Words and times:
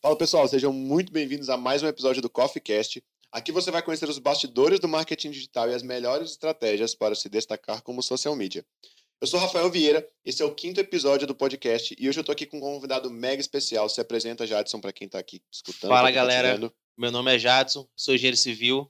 Fala 0.00 0.16
pessoal, 0.16 0.46
sejam 0.46 0.72
muito 0.72 1.12
bem-vindos 1.12 1.50
a 1.50 1.56
mais 1.56 1.82
um 1.82 1.88
episódio 1.88 2.22
do 2.22 2.30
Coffee 2.30 2.62
Cast. 2.62 3.02
Aqui 3.32 3.50
você 3.50 3.68
vai 3.72 3.82
conhecer 3.82 4.08
os 4.08 4.20
bastidores 4.20 4.78
do 4.78 4.86
marketing 4.86 5.32
digital 5.32 5.68
e 5.68 5.74
as 5.74 5.82
melhores 5.82 6.30
estratégias 6.30 6.94
para 6.94 7.16
se 7.16 7.28
destacar 7.28 7.82
como 7.82 8.00
social 8.00 8.36
media. 8.36 8.64
Eu 9.20 9.26
sou 9.26 9.40
Rafael 9.40 9.68
Vieira, 9.68 10.08
esse 10.24 10.40
é 10.40 10.44
o 10.44 10.54
quinto 10.54 10.78
episódio 10.78 11.26
do 11.26 11.34
podcast 11.34 11.96
e 11.98 12.08
hoje 12.08 12.16
eu 12.16 12.20
estou 12.20 12.32
aqui 12.32 12.46
com 12.46 12.58
um 12.58 12.60
convidado 12.60 13.10
mega 13.10 13.40
especial. 13.40 13.88
Se 13.88 14.00
apresenta, 14.00 14.46
Jadson, 14.46 14.80
para 14.80 14.92
quem 14.92 15.06
está 15.06 15.18
aqui 15.18 15.42
escutando. 15.52 15.90
Fala 15.90 16.08
tá 16.08 16.14
galera, 16.14 16.72
meu 16.96 17.10
nome 17.10 17.34
é 17.34 17.38
Jadson, 17.38 17.84
sou 17.96 18.14
engenheiro 18.14 18.36
civil 18.36 18.88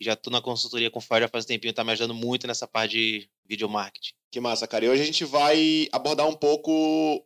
e 0.00 0.04
já 0.06 0.14
estou 0.14 0.32
na 0.32 0.40
consultoria 0.40 0.90
com 0.90 0.98
o 0.98 1.02
Fire 1.02 1.20
já 1.20 1.28
faz 1.28 1.44
um 1.44 1.48
tempinho, 1.48 1.74
tá 1.74 1.84
me 1.84 1.92
ajudando 1.92 2.14
muito 2.14 2.46
nessa 2.46 2.66
parte 2.66 2.92
de 2.92 3.30
video 3.44 3.68
marketing. 3.68 4.14
Que 4.30 4.40
massa, 4.40 4.66
cara. 4.66 4.86
E 4.86 4.88
hoje 4.88 5.02
a 5.02 5.04
gente 5.04 5.26
vai 5.26 5.88
abordar 5.92 6.26
um 6.26 6.34
pouco 6.34 7.22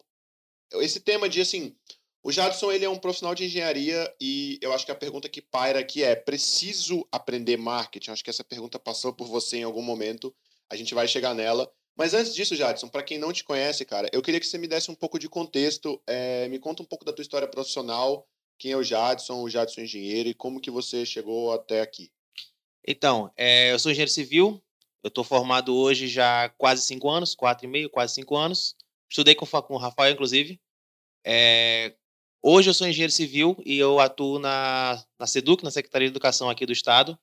esse 0.81 0.99
tema 0.99 1.29
de 1.29 1.41
assim, 1.41 1.73
o 2.27 2.33
Jadson 2.33 2.73
ele 2.73 2.85
é 2.85 2.89
um 2.89 2.99
profissional 2.99 3.37
de 3.37 3.45
engenharia 3.45 4.13
e 4.21 4.59
eu 4.61 4.73
acho 4.73 4.85
que 4.85 4.91
a 4.91 4.97
pergunta 4.97 5.29
que 5.29 5.41
paira 5.41 5.79
aqui 5.79 6.03
é: 6.03 6.17
preciso 6.17 7.07
aprender 7.13 7.57
marketing? 7.57 8.11
Acho 8.11 8.25
que 8.25 8.31
essa 8.31 8.43
pergunta 8.43 8.81
passou 8.81 9.13
por 9.13 9.29
você 9.29 9.59
em 9.59 9.63
algum 9.63 9.81
momento. 9.81 10.35
A 10.69 10.75
gente 10.75 10.93
vai 10.93 11.07
chegar 11.07 11.35
nela. 11.35 11.71
Mas 11.97 12.15
antes 12.15 12.35
disso, 12.35 12.57
Jadson, 12.57 12.89
para 12.89 13.05
quem 13.05 13.17
não 13.17 13.33
te 13.33 13.45
conhece, 13.45 13.85
cara, 13.85 14.09
eu 14.13 14.21
queria 14.21 14.41
que 14.41 14.47
você 14.47 14.59
me 14.59 14.67
desse 14.67 14.91
um 14.91 14.95
pouco 14.97 15.21
de 15.21 15.29
contexto. 15.29 16.03
É, 16.05 16.49
me 16.49 16.59
conta 16.59 16.83
um 16.83 16.85
pouco 16.85 17.05
da 17.05 17.13
tua 17.13 17.23
história 17.23 17.47
profissional. 17.47 18.27
Quem 18.59 18.73
é 18.73 18.77
o 18.77 18.83
Jadson, 18.83 19.41
o 19.41 19.49
Jadson 19.49 19.83
engenheiro 19.83 20.29
e 20.29 20.35
como 20.35 20.61
que 20.61 20.71
você 20.71 21.07
chegou 21.07 21.53
até 21.53 21.81
aqui? 21.81 22.11
Então, 22.85 23.31
é, 23.37 23.71
eu 23.71 23.79
sou 23.79 23.93
engenheiro 23.93 24.11
civil. 24.11 24.61
Eu 25.01 25.09
estou 25.09 25.23
formado 25.23 25.77
hoje 25.77 26.09
já 26.09 26.49
quase 26.59 26.83
cinco 26.83 27.09
anos, 27.09 27.37
quatro 27.37 27.67
e 27.67 27.69
meio, 27.69 27.89
quase 27.89 28.15
cinco 28.15 28.37
anos. 28.37 28.75
Estudei 29.09 29.37
com, 29.37 29.47
com 29.47 29.75
o 29.75 29.79
Rafael, 29.79 30.13
inclusive. 30.13 30.61
É, 31.25 31.95
Hoje 32.49 32.71
eu 32.71 32.75
sou 32.75 32.87
engenheiro 32.87 33.13
civil 33.13 33.61
e 33.67 33.77
eu 33.77 33.99
atuo 33.99 34.39
na, 34.39 35.05
na 35.19 35.27
SEDUC, 35.27 35.65
na 35.65 35.71
Secretaria 35.73 36.07
de 36.07 36.13
Educação 36.13 36.49
aqui 36.49 36.65
do 36.65 36.73
Estado, 36.73 37.19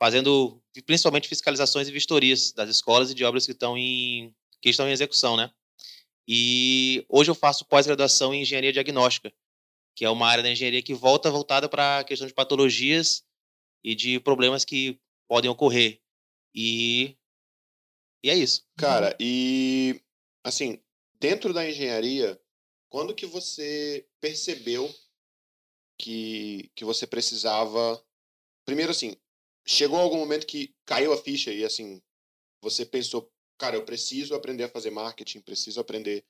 fazendo 0.00 0.58
principalmente 0.86 1.28
fiscalizações 1.28 1.86
e 1.86 1.92
vistorias 1.92 2.50
das 2.50 2.70
escolas 2.70 3.10
e 3.10 3.14
de 3.14 3.26
obras 3.26 3.44
que 3.44 3.52
estão 3.52 3.76
em, 3.76 4.34
que 4.62 4.70
estão 4.70 4.88
em 4.88 4.92
execução, 4.92 5.36
né? 5.36 5.52
E 6.26 7.04
hoje 7.10 7.30
eu 7.30 7.34
faço 7.34 7.66
pós-graduação 7.66 8.32
em 8.32 8.40
engenharia 8.40 8.72
diagnóstica, 8.72 9.30
que 9.94 10.02
é 10.02 10.08
uma 10.08 10.26
área 10.26 10.42
da 10.42 10.50
engenharia 10.50 10.80
que 10.80 10.94
volta 10.94 11.30
voltada 11.30 11.68
para 11.68 11.98
a 11.98 12.04
questão 12.04 12.26
de 12.26 12.32
patologias 12.32 13.22
e 13.84 13.94
de 13.94 14.18
problemas 14.18 14.64
que 14.64 14.98
podem 15.28 15.50
ocorrer. 15.50 16.00
E, 16.54 17.18
e 18.24 18.30
é 18.30 18.34
isso. 18.34 18.66
Cara, 18.78 19.14
e 19.20 20.00
assim, 20.42 20.82
dentro 21.20 21.52
da 21.52 21.68
engenharia, 21.68 22.40
quando 22.94 23.12
que 23.12 23.26
você 23.26 24.06
percebeu 24.20 24.88
que, 25.98 26.70
que 26.76 26.84
você 26.84 27.08
precisava. 27.08 28.00
Primeiro, 28.64 28.92
assim, 28.92 29.16
chegou 29.66 29.98
algum 29.98 30.18
momento 30.18 30.46
que 30.46 30.72
caiu 30.86 31.12
a 31.12 31.16
ficha 31.16 31.52
e, 31.52 31.64
assim, 31.64 32.00
você 32.62 32.86
pensou, 32.86 33.28
cara, 33.58 33.74
eu 33.74 33.84
preciso 33.84 34.32
aprender 34.36 34.62
a 34.62 34.68
fazer 34.68 34.92
marketing, 34.92 35.40
preciso 35.40 35.80
aprender 35.80 36.24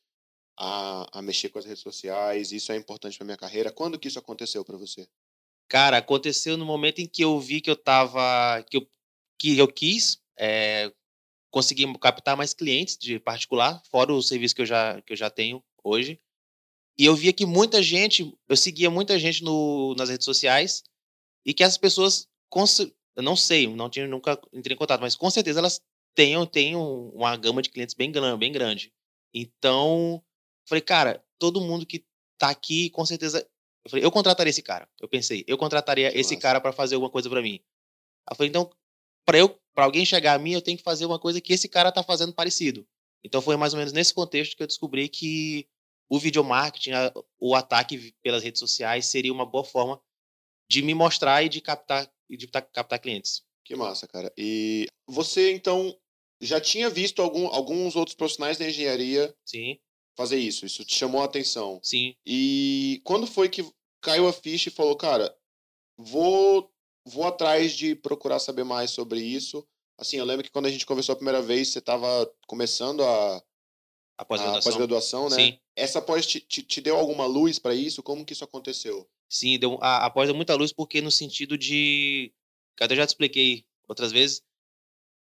a, 0.58 1.18
a 1.18 1.20
mexer 1.20 1.50
com 1.50 1.58
as 1.58 1.66
redes 1.66 1.82
sociais, 1.82 2.50
isso 2.50 2.72
é 2.72 2.76
importante 2.76 3.18
para 3.18 3.26
minha 3.26 3.36
carreira. 3.36 3.70
Quando 3.70 3.98
que 3.98 4.08
isso 4.08 4.18
aconteceu 4.18 4.64
para 4.64 4.78
você? 4.78 5.06
Cara, 5.68 5.98
aconteceu 5.98 6.56
no 6.56 6.64
momento 6.64 6.98
em 6.98 7.06
que 7.06 7.22
eu 7.22 7.38
vi 7.38 7.60
que 7.60 7.70
eu 7.70 7.76
tava. 7.76 8.64
que 8.70 8.78
eu, 8.78 8.90
que 9.38 9.58
eu 9.58 9.68
quis 9.68 10.18
é, 10.38 10.90
conseguir 11.50 11.86
captar 11.98 12.38
mais 12.38 12.54
clientes 12.54 12.96
de 12.96 13.20
particular, 13.20 13.82
fora 13.90 14.14
o 14.14 14.22
serviço 14.22 14.54
que 14.54 14.62
eu 14.62 14.66
já, 14.66 15.02
que 15.02 15.12
eu 15.12 15.16
já 15.16 15.28
tenho 15.28 15.62
hoje. 15.84 16.18
E 16.96 17.04
eu 17.04 17.14
via 17.14 17.32
que 17.32 17.44
muita 17.44 17.82
gente, 17.82 18.32
eu 18.48 18.56
seguia 18.56 18.90
muita 18.90 19.18
gente 19.18 19.42
no, 19.42 19.94
nas 19.96 20.08
redes 20.08 20.24
sociais 20.24 20.84
e 21.44 21.52
que 21.52 21.64
essas 21.64 21.78
pessoas, 21.78 22.28
eu 23.16 23.22
não 23.22 23.34
sei, 23.34 23.66
não 23.66 23.90
tinha 23.90 24.06
nunca 24.06 24.40
entrei 24.52 24.74
em 24.74 24.78
contato, 24.78 25.00
mas 25.00 25.16
com 25.16 25.28
certeza 25.28 25.58
elas 25.58 25.80
tenham, 26.14 26.46
tenham 26.46 27.08
uma 27.08 27.36
gama 27.36 27.60
de 27.60 27.70
clientes 27.70 27.94
bem 27.94 28.12
grande, 28.12 28.38
bem 28.38 28.52
grande. 28.52 28.92
Então, 29.32 30.22
falei, 30.68 30.80
cara, 30.80 31.24
todo 31.38 31.60
mundo 31.60 31.84
que 31.84 32.04
tá 32.38 32.50
aqui, 32.50 32.90
com 32.90 33.04
certeza, 33.04 33.46
eu 33.84 33.90
falei, 33.90 34.04
eu 34.04 34.10
contrataria 34.12 34.50
esse 34.50 34.62
cara. 34.62 34.88
Eu 35.00 35.08
pensei, 35.08 35.44
eu 35.48 35.58
contrataria 35.58 36.12
que 36.12 36.18
esse 36.18 36.34
massa. 36.34 36.42
cara 36.42 36.60
para 36.60 36.72
fazer 36.72 36.94
alguma 36.94 37.10
coisa 37.10 37.28
para 37.28 37.42
mim. 37.42 37.60
Eu 38.30 38.36
falei, 38.36 38.48
então, 38.50 38.70
para 39.24 39.38
eu, 39.38 39.48
para 39.74 39.84
alguém 39.84 40.06
chegar 40.06 40.34
a 40.34 40.38
mim, 40.38 40.52
eu 40.52 40.62
tenho 40.62 40.78
que 40.78 40.84
fazer 40.84 41.04
uma 41.04 41.18
coisa 41.18 41.40
que 41.40 41.52
esse 41.52 41.68
cara 41.68 41.90
tá 41.90 42.02
fazendo 42.02 42.32
parecido. 42.32 42.86
Então 43.24 43.40
foi 43.40 43.56
mais 43.56 43.72
ou 43.72 43.78
menos 43.78 43.92
nesse 43.92 44.12
contexto 44.12 44.56
que 44.56 44.62
eu 44.62 44.66
descobri 44.66 45.08
que 45.08 45.66
o 46.08 46.18
videomarketing, 46.18 46.90
o 47.38 47.54
ataque 47.54 48.14
pelas 48.22 48.42
redes 48.42 48.60
sociais 48.60 49.06
seria 49.06 49.32
uma 49.32 49.46
boa 49.46 49.64
forma 49.64 50.00
de 50.68 50.82
me 50.82 50.94
mostrar 50.94 51.42
e 51.42 51.48
de 51.48 51.60
captar, 51.60 52.10
de 52.28 52.46
captar 52.46 52.98
clientes. 52.98 53.42
Que 53.64 53.74
massa, 53.74 54.06
cara. 54.06 54.32
E 54.36 54.86
você, 55.06 55.52
então, 55.52 55.96
já 56.40 56.60
tinha 56.60 56.90
visto 56.90 57.22
algum, 57.22 57.46
alguns 57.48 57.96
outros 57.96 58.14
profissionais 58.14 58.58
da 58.58 58.68
engenharia 58.68 59.34
Sim. 59.44 59.78
fazer 60.16 60.38
isso? 60.38 60.66
Isso 60.66 60.84
te 60.84 60.94
chamou 60.94 61.22
a 61.22 61.24
atenção? 61.24 61.80
Sim. 61.82 62.14
E 62.26 63.00
quando 63.04 63.26
foi 63.26 63.48
que 63.48 63.66
caiu 64.02 64.28
a 64.28 64.32
ficha 64.32 64.68
e 64.68 64.72
falou, 64.72 64.96
cara, 64.96 65.34
vou, 65.96 66.70
vou 67.06 67.26
atrás 67.26 67.72
de 67.72 67.94
procurar 67.94 68.38
saber 68.38 68.64
mais 68.64 68.90
sobre 68.90 69.20
isso? 69.20 69.66
Assim, 69.98 70.18
eu 70.18 70.24
lembro 70.24 70.44
que 70.44 70.50
quando 70.50 70.66
a 70.66 70.70
gente 70.70 70.84
conversou 70.84 71.14
a 71.14 71.16
primeira 71.16 71.40
vez, 71.40 71.68
você 71.68 71.78
estava 71.78 72.30
começando 72.46 73.02
a, 73.02 73.42
a 74.16 74.24
pós-graduação, 74.24 74.72
pós-graduação 74.72 75.28
né? 75.28 75.36
Sim. 75.36 75.58
Essa 75.74 76.00
pós 76.00 76.26
te, 76.26 76.40
te, 76.40 76.62
te, 76.62 76.80
deu 76.80 76.96
alguma 76.96 77.26
luz 77.26 77.58
para 77.58 77.74
isso? 77.74 78.02
Como 78.02 78.24
que 78.24 78.32
isso 78.32 78.44
aconteceu? 78.44 79.08
Sim, 79.28 79.58
deu, 79.58 79.78
a, 79.80 80.06
a 80.06 80.10
pós 80.10 80.28
deu 80.28 80.36
muita 80.36 80.54
luz 80.54 80.72
porque 80.72 81.00
no 81.00 81.10
sentido 81.10 81.58
de... 81.58 82.32
Que 82.76 82.84
eu 82.84 82.96
já 82.96 83.06
te 83.06 83.10
expliquei 83.10 83.64
outras 83.88 84.12
vezes. 84.12 84.42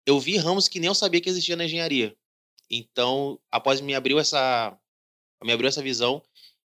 Eu 0.05 0.19
vi 0.19 0.37
ramos 0.37 0.67
que 0.67 0.79
nem 0.79 0.87
eu 0.87 0.95
sabia 0.95 1.21
que 1.21 1.29
existia 1.29 1.55
na 1.55 1.65
engenharia. 1.65 2.15
Então, 2.69 3.39
após 3.51 3.81
me 3.81 3.93
abriu 3.93 4.17
essa 4.19 4.77
me 5.43 5.51
abriu 5.51 5.67
essa 5.67 5.81
visão 5.81 6.21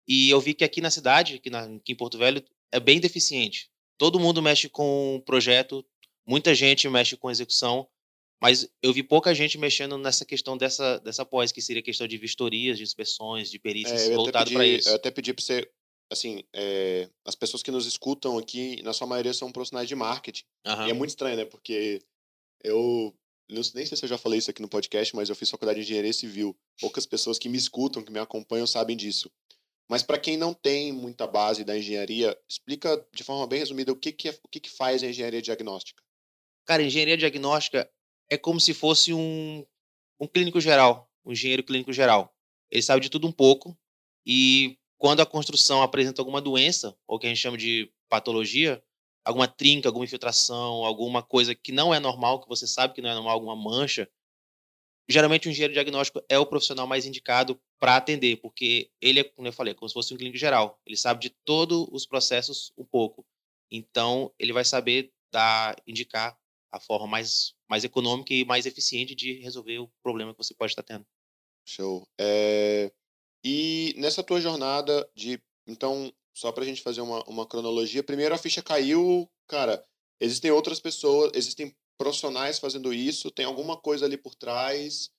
e 0.07 0.29
eu 0.29 0.39
vi 0.39 0.53
que 0.53 0.63
aqui 0.63 0.81
na 0.81 0.89
cidade, 0.89 1.35
aqui, 1.35 1.49
na, 1.49 1.63
aqui 1.63 1.91
em 1.91 1.95
Porto 1.95 2.17
Velho, 2.17 2.43
é 2.71 2.79
bem 2.79 2.99
deficiente. 2.99 3.69
Todo 3.97 4.19
mundo 4.19 4.41
mexe 4.41 4.67
com 4.67 5.21
projeto, 5.25 5.85
muita 6.25 6.55
gente 6.55 6.89
mexe 6.89 7.15
com 7.15 7.29
execução, 7.29 7.87
mas 8.43 8.67
eu 8.81 8.91
vi 8.91 9.01
pouca 9.01 9.33
gente 9.33 9.57
mexendo 9.57 9.97
nessa 9.97 10.25
questão 10.25 10.57
dessa, 10.57 10.99
dessa 10.99 11.23
pós, 11.23 11.53
que 11.53 11.61
seria 11.61 11.81
questão 11.81 12.05
de 12.05 12.17
vistorias, 12.17 12.77
de 12.77 12.83
inspeções, 12.83 13.49
de 13.49 13.57
perícias, 13.57 14.01
é, 14.01 14.13
voltado 14.13 14.51
para 14.51 14.67
isso. 14.67 14.89
Eu 14.89 14.95
até 14.95 15.09
pedi 15.09 15.33
para 15.33 15.41
você, 15.41 15.71
assim, 16.11 16.43
é, 16.51 17.07
as 17.23 17.35
pessoas 17.35 17.63
que 17.63 17.71
nos 17.71 17.85
escutam 17.85 18.37
aqui, 18.37 18.83
na 18.83 18.91
sua 18.91 19.07
maioria 19.07 19.33
são 19.33 19.49
profissionais 19.49 19.87
de 19.87 19.95
marketing. 19.95 20.43
Uhum. 20.67 20.87
E 20.87 20.91
é 20.91 20.93
muito 20.93 21.11
estranho, 21.11 21.37
né? 21.37 21.45
Porque 21.45 22.01
eu, 22.61 23.15
nem 23.49 23.63
sei 23.85 23.95
se 23.95 24.03
eu 24.03 24.09
já 24.09 24.17
falei 24.17 24.39
isso 24.39 24.51
aqui 24.51 24.61
no 24.61 24.67
podcast, 24.67 25.15
mas 25.15 25.29
eu 25.29 25.35
fiz 25.37 25.49
faculdade 25.49 25.79
de 25.79 25.85
engenharia 25.85 26.11
civil. 26.11 26.53
Poucas 26.81 27.05
pessoas 27.05 27.39
que 27.39 27.47
me 27.47 27.57
escutam, 27.57 28.03
que 28.03 28.11
me 28.11 28.19
acompanham, 28.19 28.67
sabem 28.67 28.97
disso. 28.97 29.31
Mas 29.89 30.03
para 30.03 30.19
quem 30.19 30.35
não 30.35 30.53
tem 30.53 30.91
muita 30.91 31.25
base 31.25 31.63
da 31.63 31.77
engenharia, 31.77 32.37
explica 32.45 33.07
de 33.13 33.23
forma 33.23 33.47
bem 33.47 33.59
resumida 33.59 33.93
o 33.93 33.95
que, 33.95 34.11
que, 34.11 34.27
é, 34.27 34.37
o 34.43 34.49
que, 34.49 34.59
que 34.59 34.69
faz 34.69 35.01
a 35.01 35.07
engenharia 35.07 35.41
diagnóstica. 35.41 36.03
Cara, 36.65 36.83
engenharia 36.83 37.15
diagnóstica 37.15 37.89
é 38.33 38.37
como 38.37 38.59
se 38.59 38.73
fosse 38.73 39.13
um, 39.13 39.65
um 40.19 40.27
clínico 40.27 40.59
geral, 40.59 41.09
um 41.23 41.31
engenheiro 41.31 41.63
clínico 41.63 41.93
geral. 41.93 42.35
Ele 42.71 42.81
sabe 42.81 43.01
de 43.01 43.09
tudo 43.09 43.27
um 43.27 43.31
pouco 43.31 43.77
e 44.25 44.77
quando 44.97 45.21
a 45.21 45.25
construção 45.25 45.83
apresenta 45.83 46.21
alguma 46.21 46.41
doença, 46.41 46.97
ou 47.07 47.19
que 47.19 47.27
a 47.27 47.29
gente 47.29 47.41
chama 47.41 47.57
de 47.57 47.91
patologia, 48.09 48.83
alguma 49.23 49.47
trinca, 49.47 49.87
alguma 49.87 50.05
infiltração, 50.05 50.83
alguma 50.83 51.21
coisa 51.21 51.53
que 51.53 51.71
não 51.71 51.93
é 51.93 51.99
normal, 51.99 52.41
que 52.41 52.47
você 52.47 52.65
sabe 52.65 52.93
que 52.93 53.01
não 53.01 53.09
é 53.09 53.13
normal, 53.13 53.33
alguma 53.33 53.55
mancha, 53.55 54.09
geralmente 55.07 55.47
o 55.47 55.51
engenheiro 55.51 55.73
diagnóstico 55.73 56.23
é 56.27 56.39
o 56.39 56.45
profissional 56.45 56.87
mais 56.87 57.05
indicado 57.05 57.61
para 57.79 57.97
atender, 57.97 58.37
porque 58.37 58.89
ele 58.99 59.19
é, 59.19 59.23
como 59.23 59.47
eu 59.47 59.53
falei, 59.53 59.73
é 59.73 59.75
como 59.75 59.89
se 59.89 59.93
fosse 59.93 60.13
um 60.13 60.17
clínico 60.17 60.37
geral. 60.37 60.79
Ele 60.85 60.97
sabe 60.97 61.21
de 61.21 61.29
todos 61.45 61.87
os 61.91 62.05
processos 62.07 62.71
um 62.77 62.85
pouco. 62.85 63.25
Então, 63.69 64.33
ele 64.39 64.53
vai 64.53 64.65
saber 64.65 65.11
dar, 65.31 65.75
indicar 65.85 66.37
a 66.73 66.79
forma 66.79 67.05
mais, 67.05 67.53
mais 67.69 67.83
econômica 67.83 68.33
e 68.33 68.43
mais 68.43 68.65
eficiente 68.65 69.13
de 69.13 69.33
resolver 69.39 69.77
o 69.79 69.91
problema 70.01 70.33
que 70.33 70.43
você 70.43 70.53
pode 70.53 70.71
estar 70.71 70.83
tendo. 70.83 71.05
Show. 71.65 72.07
É... 72.19 72.91
E 73.45 73.93
nessa 73.97 74.23
tua 74.23 74.41
jornada 74.41 75.09
de. 75.15 75.41
Então, 75.67 76.11
só 76.33 76.51
para 76.51 76.63
a 76.63 76.65
gente 76.65 76.81
fazer 76.81 77.01
uma, 77.01 77.23
uma 77.25 77.45
cronologia, 77.45 78.03
primeiro 78.03 78.33
a 78.33 78.37
ficha 78.37 78.61
caiu, 78.61 79.29
cara, 79.47 79.85
existem 80.19 80.51
outras 80.51 80.79
pessoas, 80.79 81.31
existem 81.35 81.75
profissionais 81.97 82.59
fazendo 82.59 82.93
isso, 82.93 83.31
tem 83.31 83.45
alguma 83.45 83.77
coisa 83.77 84.05
ali 84.05 84.17
por 84.17 84.33
trás, 84.35 85.11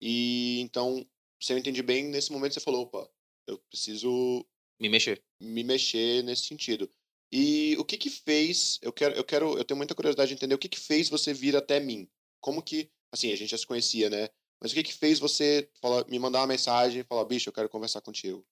e 0.00 0.60
então, 0.60 1.06
se 1.42 1.52
eu 1.52 1.58
entendi 1.58 1.82
bem, 1.82 2.04
nesse 2.04 2.32
momento 2.32 2.54
você 2.54 2.60
falou, 2.60 2.82
opa, 2.82 3.10
eu 3.46 3.58
preciso 3.70 4.46
me 4.80 4.88
mexer. 4.88 5.22
Me 5.40 5.62
mexer 5.62 6.22
nesse 6.22 6.44
sentido. 6.44 6.90
E 7.32 7.76
o 7.78 7.84
que 7.84 7.96
que 7.96 8.10
fez? 8.10 8.78
Eu 8.82 8.92
quero, 8.92 9.14
eu 9.14 9.24
quero, 9.24 9.56
eu 9.56 9.64
tenho 9.64 9.78
muita 9.78 9.94
curiosidade 9.94 10.28
de 10.28 10.34
entender 10.34 10.54
o 10.54 10.58
que 10.58 10.68
que 10.68 10.80
fez 10.80 11.08
você 11.08 11.32
vir 11.32 11.56
até 11.56 11.78
mim. 11.78 12.08
Como 12.40 12.62
que, 12.62 12.90
assim, 13.12 13.32
a 13.32 13.36
gente 13.36 13.50
já 13.50 13.58
se 13.58 13.66
conhecia, 13.66 14.10
né? 14.10 14.28
Mas 14.60 14.72
o 14.72 14.74
que 14.74 14.82
que 14.82 14.92
fez 14.92 15.18
você 15.18 15.70
falar, 15.80 16.04
me 16.06 16.18
mandar 16.18 16.40
uma 16.40 16.46
mensagem 16.46 17.00
e 17.00 17.04
falar, 17.04 17.24
bicho, 17.24 17.48
eu 17.48 17.52
quero 17.52 17.68
conversar 17.68 18.00
contigo? 18.00 18.44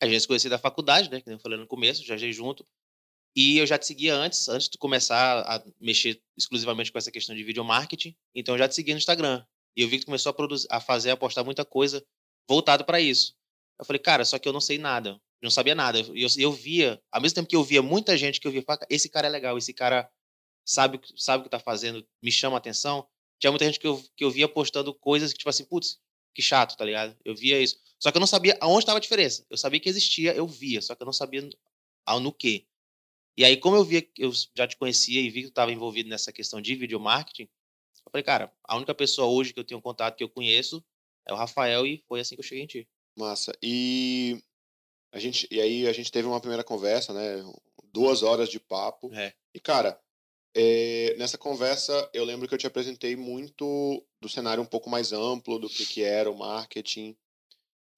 A 0.00 0.06
gente 0.06 0.20
se 0.20 0.26
conhecia 0.26 0.50
da 0.50 0.58
faculdade, 0.58 1.10
né? 1.10 1.20
Que 1.20 1.30
eu 1.30 1.38
falei 1.38 1.58
no 1.58 1.66
começo, 1.66 2.04
já 2.04 2.16
já 2.16 2.30
junto. 2.30 2.66
E 3.34 3.58
eu 3.58 3.66
já 3.66 3.78
te 3.78 3.86
seguia 3.86 4.14
antes, 4.14 4.48
antes 4.48 4.68
de 4.68 4.78
começar 4.78 5.40
a 5.42 5.62
mexer 5.80 6.22
exclusivamente 6.36 6.90
com 6.90 6.98
essa 6.98 7.10
questão 7.10 7.34
de 7.36 7.44
video 7.44 7.64
marketing. 7.64 8.16
Então 8.34 8.54
eu 8.54 8.58
já 8.58 8.68
te 8.68 8.74
seguia 8.74 8.94
no 8.94 8.98
Instagram. 8.98 9.44
E 9.76 9.82
eu 9.82 9.88
vi 9.88 9.98
que 9.98 10.04
tu 10.04 10.06
começou 10.06 10.30
a, 10.30 10.32
produzir, 10.34 10.66
a 10.70 10.80
fazer, 10.80 11.10
a 11.10 11.16
postar 11.16 11.44
muita 11.44 11.64
coisa 11.64 12.04
voltado 12.48 12.84
para 12.84 13.00
isso. 13.00 13.34
Eu 13.78 13.84
falei, 13.84 14.00
cara, 14.00 14.24
só 14.24 14.38
que 14.38 14.48
eu 14.48 14.52
não 14.52 14.60
sei 14.60 14.78
nada. 14.78 15.20
Não 15.42 15.50
sabia 15.50 15.74
nada. 15.74 15.98
Eu, 15.98 16.28
eu, 16.38 16.52
via, 16.52 17.00
ao 17.10 17.20
mesmo 17.20 17.34
tempo 17.34 17.48
que 17.48 17.56
eu 17.56 17.64
via 17.64 17.82
muita 17.82 18.16
gente 18.16 18.40
que 18.40 18.46
eu 18.46 18.52
via, 18.52 18.64
esse 18.88 19.08
cara 19.08 19.26
é 19.26 19.30
legal, 19.30 19.56
esse 19.58 19.72
cara 19.72 20.10
sabe, 20.64 21.00
sabe 21.16 21.42
o 21.42 21.44
que 21.44 21.50
tá 21.50 21.60
fazendo, 21.60 22.06
me 22.22 22.32
chama 22.32 22.56
a 22.56 22.58
atenção. 22.58 23.06
Tinha 23.38 23.50
muita 23.50 23.66
gente 23.66 23.78
que 23.78 23.86
eu, 23.86 24.02
que 24.16 24.24
eu 24.24 24.30
via 24.30 24.48
postando 24.48 24.94
coisas 24.94 25.32
que, 25.32 25.38
tipo 25.38 25.50
assim, 25.50 25.64
putz, 25.64 25.98
que 26.34 26.42
chato, 26.42 26.76
tá 26.76 26.84
ligado? 26.84 27.16
Eu 27.24 27.34
via 27.34 27.60
isso. 27.60 27.78
Só 27.98 28.10
que 28.10 28.16
eu 28.16 28.20
não 28.20 28.26
sabia 28.26 28.56
aonde 28.60 28.80
estava 28.80 28.98
a 28.98 29.00
diferença. 29.00 29.46
Eu 29.50 29.56
sabia 29.56 29.80
que 29.80 29.88
existia, 29.88 30.34
eu 30.34 30.46
via, 30.46 30.82
só 30.82 30.94
que 30.94 31.02
eu 31.02 31.06
não 31.06 31.12
sabia 31.12 31.48
ao 32.04 32.20
no 32.20 32.32
que. 32.32 32.66
E 33.36 33.44
aí, 33.44 33.56
como 33.56 33.76
eu 33.76 33.84
via, 33.84 34.06
eu 34.16 34.32
já 34.54 34.66
te 34.66 34.76
conhecia 34.76 35.20
e 35.20 35.28
vi 35.28 35.42
que 35.42 35.48
tu 35.48 35.50
estava 35.50 35.70
envolvido 35.70 36.08
nessa 36.08 36.32
questão 36.32 36.60
de 36.60 36.74
video 36.74 36.98
marketing, 36.98 37.42
eu 37.42 38.10
falei, 38.10 38.22
cara, 38.22 38.52
a 38.64 38.76
única 38.76 38.94
pessoa 38.94 39.28
hoje 39.28 39.52
que 39.52 39.60
eu 39.60 39.64
tenho 39.64 39.82
contato, 39.82 40.16
que 40.16 40.24
eu 40.24 40.28
conheço, 40.28 40.82
é 41.26 41.32
o 41.32 41.36
Rafael, 41.36 41.86
e 41.86 42.02
foi 42.06 42.20
assim 42.20 42.36
que 42.36 42.40
eu 42.40 42.44
cheguei 42.44 42.64
em 42.64 42.66
ti. 42.66 42.88
Massa. 43.16 43.52
E 43.62 44.40
a 45.16 45.18
gente, 45.18 45.48
e 45.50 45.58
aí 45.62 45.88
a 45.88 45.92
gente 45.94 46.12
teve 46.12 46.28
uma 46.28 46.40
primeira 46.40 46.62
conversa, 46.62 47.14
né? 47.14 47.42
Duas 47.90 48.22
horas 48.22 48.50
de 48.50 48.60
papo. 48.60 49.10
É. 49.14 49.32
E, 49.54 49.58
cara, 49.58 49.98
é, 50.54 51.16
nessa 51.16 51.38
conversa, 51.38 52.10
eu 52.12 52.22
lembro 52.22 52.46
que 52.46 52.52
eu 52.52 52.58
te 52.58 52.66
apresentei 52.66 53.16
muito 53.16 54.06
do 54.20 54.28
cenário 54.28 54.62
um 54.62 54.66
pouco 54.66 54.90
mais 54.90 55.14
amplo 55.14 55.58
do 55.58 55.70
que, 55.70 55.86
que 55.86 56.02
era 56.02 56.30
o 56.30 56.36
marketing. 56.36 57.16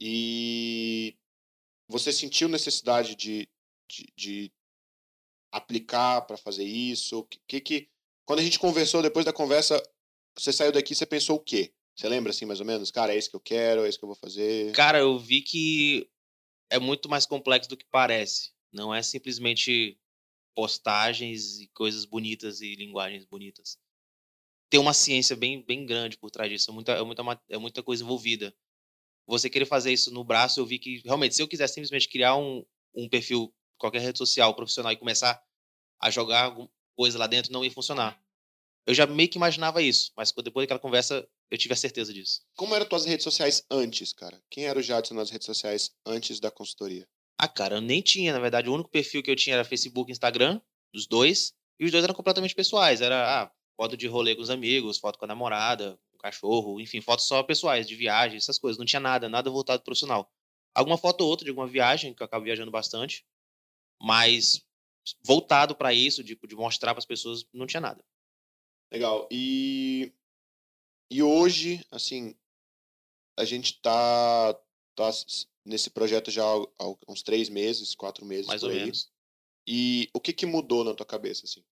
E 0.00 1.16
você 1.88 2.12
sentiu 2.12 2.48
necessidade 2.48 3.16
de, 3.16 3.48
de, 3.90 4.06
de 4.16 4.52
aplicar 5.50 6.20
para 6.20 6.36
fazer 6.36 6.62
isso? 6.62 7.26
Que, 7.48 7.60
que 7.60 7.88
quando 8.24 8.38
a 8.38 8.44
gente 8.44 8.60
conversou 8.60 9.02
depois 9.02 9.24
da 9.24 9.32
conversa, 9.32 9.82
você 10.38 10.52
saiu 10.52 10.70
daqui, 10.70 10.94
você 10.94 11.04
pensou 11.04 11.34
o 11.34 11.40
quê? 11.40 11.72
Você 11.96 12.08
lembra 12.08 12.30
assim 12.30 12.44
mais 12.44 12.60
ou 12.60 12.66
menos? 12.66 12.92
Cara, 12.92 13.12
é 13.12 13.18
isso 13.18 13.28
que 13.28 13.34
eu 13.34 13.40
quero, 13.40 13.84
é 13.84 13.88
isso 13.88 13.98
que 13.98 14.04
eu 14.04 14.08
vou 14.08 14.14
fazer. 14.14 14.70
Cara, 14.70 15.00
eu 15.00 15.18
vi 15.18 15.42
que 15.42 16.08
é 16.70 16.78
muito 16.78 17.08
mais 17.08 17.26
complexo 17.26 17.68
do 17.68 17.76
que 17.76 17.86
parece. 17.90 18.52
Não 18.72 18.94
é 18.94 19.02
simplesmente 19.02 19.98
postagens 20.54 21.60
e 21.60 21.68
coisas 21.68 22.04
bonitas 22.04 22.60
e 22.60 22.74
linguagens 22.74 23.24
bonitas. 23.24 23.78
Tem 24.70 24.78
uma 24.78 24.92
ciência 24.92 25.34
bem, 25.34 25.62
bem 25.62 25.86
grande 25.86 26.18
por 26.18 26.30
trás 26.30 26.50
disso, 26.50 26.70
é 26.70 26.74
muita, 26.74 26.92
é, 26.92 27.02
muita, 27.02 27.42
é 27.48 27.58
muita 27.58 27.82
coisa 27.82 28.02
envolvida. 28.02 28.54
Você 29.26 29.48
querer 29.48 29.66
fazer 29.66 29.92
isso 29.92 30.12
no 30.12 30.24
braço, 30.24 30.60
eu 30.60 30.66
vi 30.66 30.78
que 30.78 31.00
realmente, 31.04 31.34
se 31.34 31.42
eu 31.42 31.48
quisesse 31.48 31.74
simplesmente 31.74 32.08
criar 32.08 32.36
um, 32.36 32.64
um 32.94 33.08
perfil, 33.08 33.54
qualquer 33.78 34.00
rede 34.00 34.18
social 34.18 34.54
profissional 34.54 34.92
e 34.92 34.96
começar 34.96 35.42
a 36.00 36.10
jogar 36.10 36.54
coisa 36.96 37.18
lá 37.18 37.26
dentro, 37.26 37.52
não 37.52 37.64
ia 37.64 37.70
funcionar. 37.70 38.20
Eu 38.86 38.94
já 38.94 39.06
meio 39.06 39.28
que 39.28 39.38
imaginava 39.38 39.82
isso, 39.82 40.12
mas 40.16 40.32
depois 40.32 40.64
daquela 40.64 40.80
conversa 40.80 41.28
eu 41.50 41.58
tive 41.58 41.74
a 41.74 41.76
certeza 41.76 42.12
disso. 42.12 42.42
Como 42.56 42.74
eram 42.74 42.86
tuas 42.86 43.04
redes 43.04 43.24
sociais 43.24 43.64
antes, 43.70 44.12
cara? 44.12 44.42
Quem 44.50 44.66
era 44.66 44.78
o 44.78 44.82
Jadson 44.82 45.14
nas 45.14 45.30
redes 45.30 45.46
sociais 45.46 45.94
antes 46.04 46.40
da 46.40 46.50
consultoria? 46.50 47.08
Ah, 47.38 47.48
cara, 47.48 47.76
eu 47.76 47.80
nem 47.80 48.02
tinha, 48.02 48.32
na 48.32 48.40
verdade. 48.40 48.68
O 48.68 48.74
único 48.74 48.90
perfil 48.90 49.22
que 49.22 49.30
eu 49.30 49.36
tinha 49.36 49.54
era 49.54 49.64
Facebook 49.64 50.10
e 50.10 50.12
Instagram, 50.12 50.60
dos 50.92 51.06
dois. 51.06 51.54
E 51.78 51.84
os 51.84 51.92
dois 51.92 52.04
eram 52.04 52.14
completamente 52.14 52.54
pessoais. 52.54 53.00
Era 53.00 53.42
ah, 53.42 53.50
foto 53.76 53.96
de 53.96 54.06
rolê 54.06 54.34
com 54.34 54.42
os 54.42 54.50
amigos, 54.50 54.98
foto 54.98 55.18
com 55.18 55.24
a 55.24 55.28
namorada, 55.28 55.98
com 56.10 56.16
o 56.16 56.20
cachorro, 56.20 56.80
enfim, 56.80 57.00
fotos 57.00 57.26
só 57.26 57.42
pessoais, 57.42 57.86
de 57.86 57.94
viagem, 57.94 58.36
essas 58.36 58.58
coisas. 58.58 58.78
Não 58.78 58.84
tinha 58.84 59.00
nada, 59.00 59.28
nada 59.28 59.48
voltado 59.50 59.78
pro 59.78 59.86
profissional. 59.86 60.30
Alguma 60.74 60.98
foto 60.98 61.22
ou 61.22 61.30
outra 61.30 61.44
de 61.44 61.50
alguma 61.50 61.66
viagem, 61.66 62.12
que 62.12 62.22
eu 62.22 62.26
acabo 62.26 62.44
viajando 62.44 62.70
bastante. 62.70 63.24
Mas 64.02 64.64
voltado 65.24 65.74
para 65.74 65.94
isso, 65.94 66.22
de, 66.22 66.36
de 66.36 66.56
mostrar 66.56 66.92
para 66.92 66.98
as 66.98 67.06
pessoas, 67.06 67.46
não 67.52 67.66
tinha 67.66 67.80
nada. 67.80 68.04
Legal. 68.92 69.28
E, 69.30 70.12
e 71.10 71.22
hoje, 71.22 71.84
assim, 71.90 72.34
a 73.37 73.44
gente 73.44 73.81
tá, 73.81 74.55
tá 74.94 75.10
nesse 75.64 75.90
projeto 75.90 76.31
já 76.31 76.43
há 76.44 76.94
uns 77.08 77.22
três 77.22 77.49
meses, 77.49 77.94
quatro 77.94 78.25
meses. 78.25 78.46
Mais 78.46 78.62
ou 78.62 78.70
aí. 78.70 78.81
menos. 78.81 79.10
E 79.66 80.08
o 80.14 80.20
que 80.20 80.32
que 80.32 80.46
mudou 80.46 80.82
na 80.82 80.94
tua 80.94 81.06
cabeça, 81.06 81.44
assim? 81.44 81.62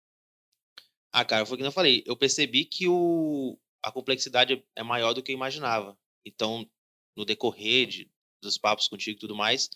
Ah, 1.13 1.25
cara, 1.25 1.47
foi 1.47 1.57
o 1.57 1.59
que 1.59 1.65
eu 1.65 1.73
falei. 1.73 2.03
Eu 2.07 2.17
percebi 2.17 2.65
que 2.65 2.87
o, 2.87 3.59
a 3.83 3.91
complexidade 3.91 4.63
é 4.75 4.83
maior 4.83 5.15
do 5.15 5.23
que 5.23 5.33
eu 5.33 5.37
imaginava. 5.37 5.99
Então, 6.25 6.69
no 7.17 7.25
decorrer 7.25 7.87
de, 7.87 8.11
dos 8.43 8.59
papos 8.59 8.87
contigo 8.87 9.17
e 9.17 9.21
tudo 9.21 9.35
mais, 9.35 9.71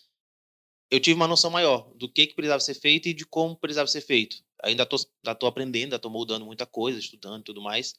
eu 0.90 1.00
tive 1.00 1.14
uma 1.14 1.28
noção 1.28 1.50
maior 1.50 1.90
do 1.94 2.10
que, 2.10 2.26
que 2.26 2.34
precisava 2.34 2.60
ser 2.60 2.74
feito 2.74 3.08
e 3.08 3.14
de 3.14 3.24
como 3.24 3.56
precisava 3.56 3.86
ser 3.86 4.00
feito. 4.00 4.44
Ainda 4.62 4.82
estou 4.82 4.98
tô 5.38 5.46
aprendendo, 5.46 5.84
ainda 5.84 5.96
estou 5.96 6.10
moldando 6.10 6.44
muita 6.44 6.66
coisa, 6.66 6.98
estudando 6.98 7.40
e 7.40 7.44
tudo 7.44 7.62
mais, 7.62 7.94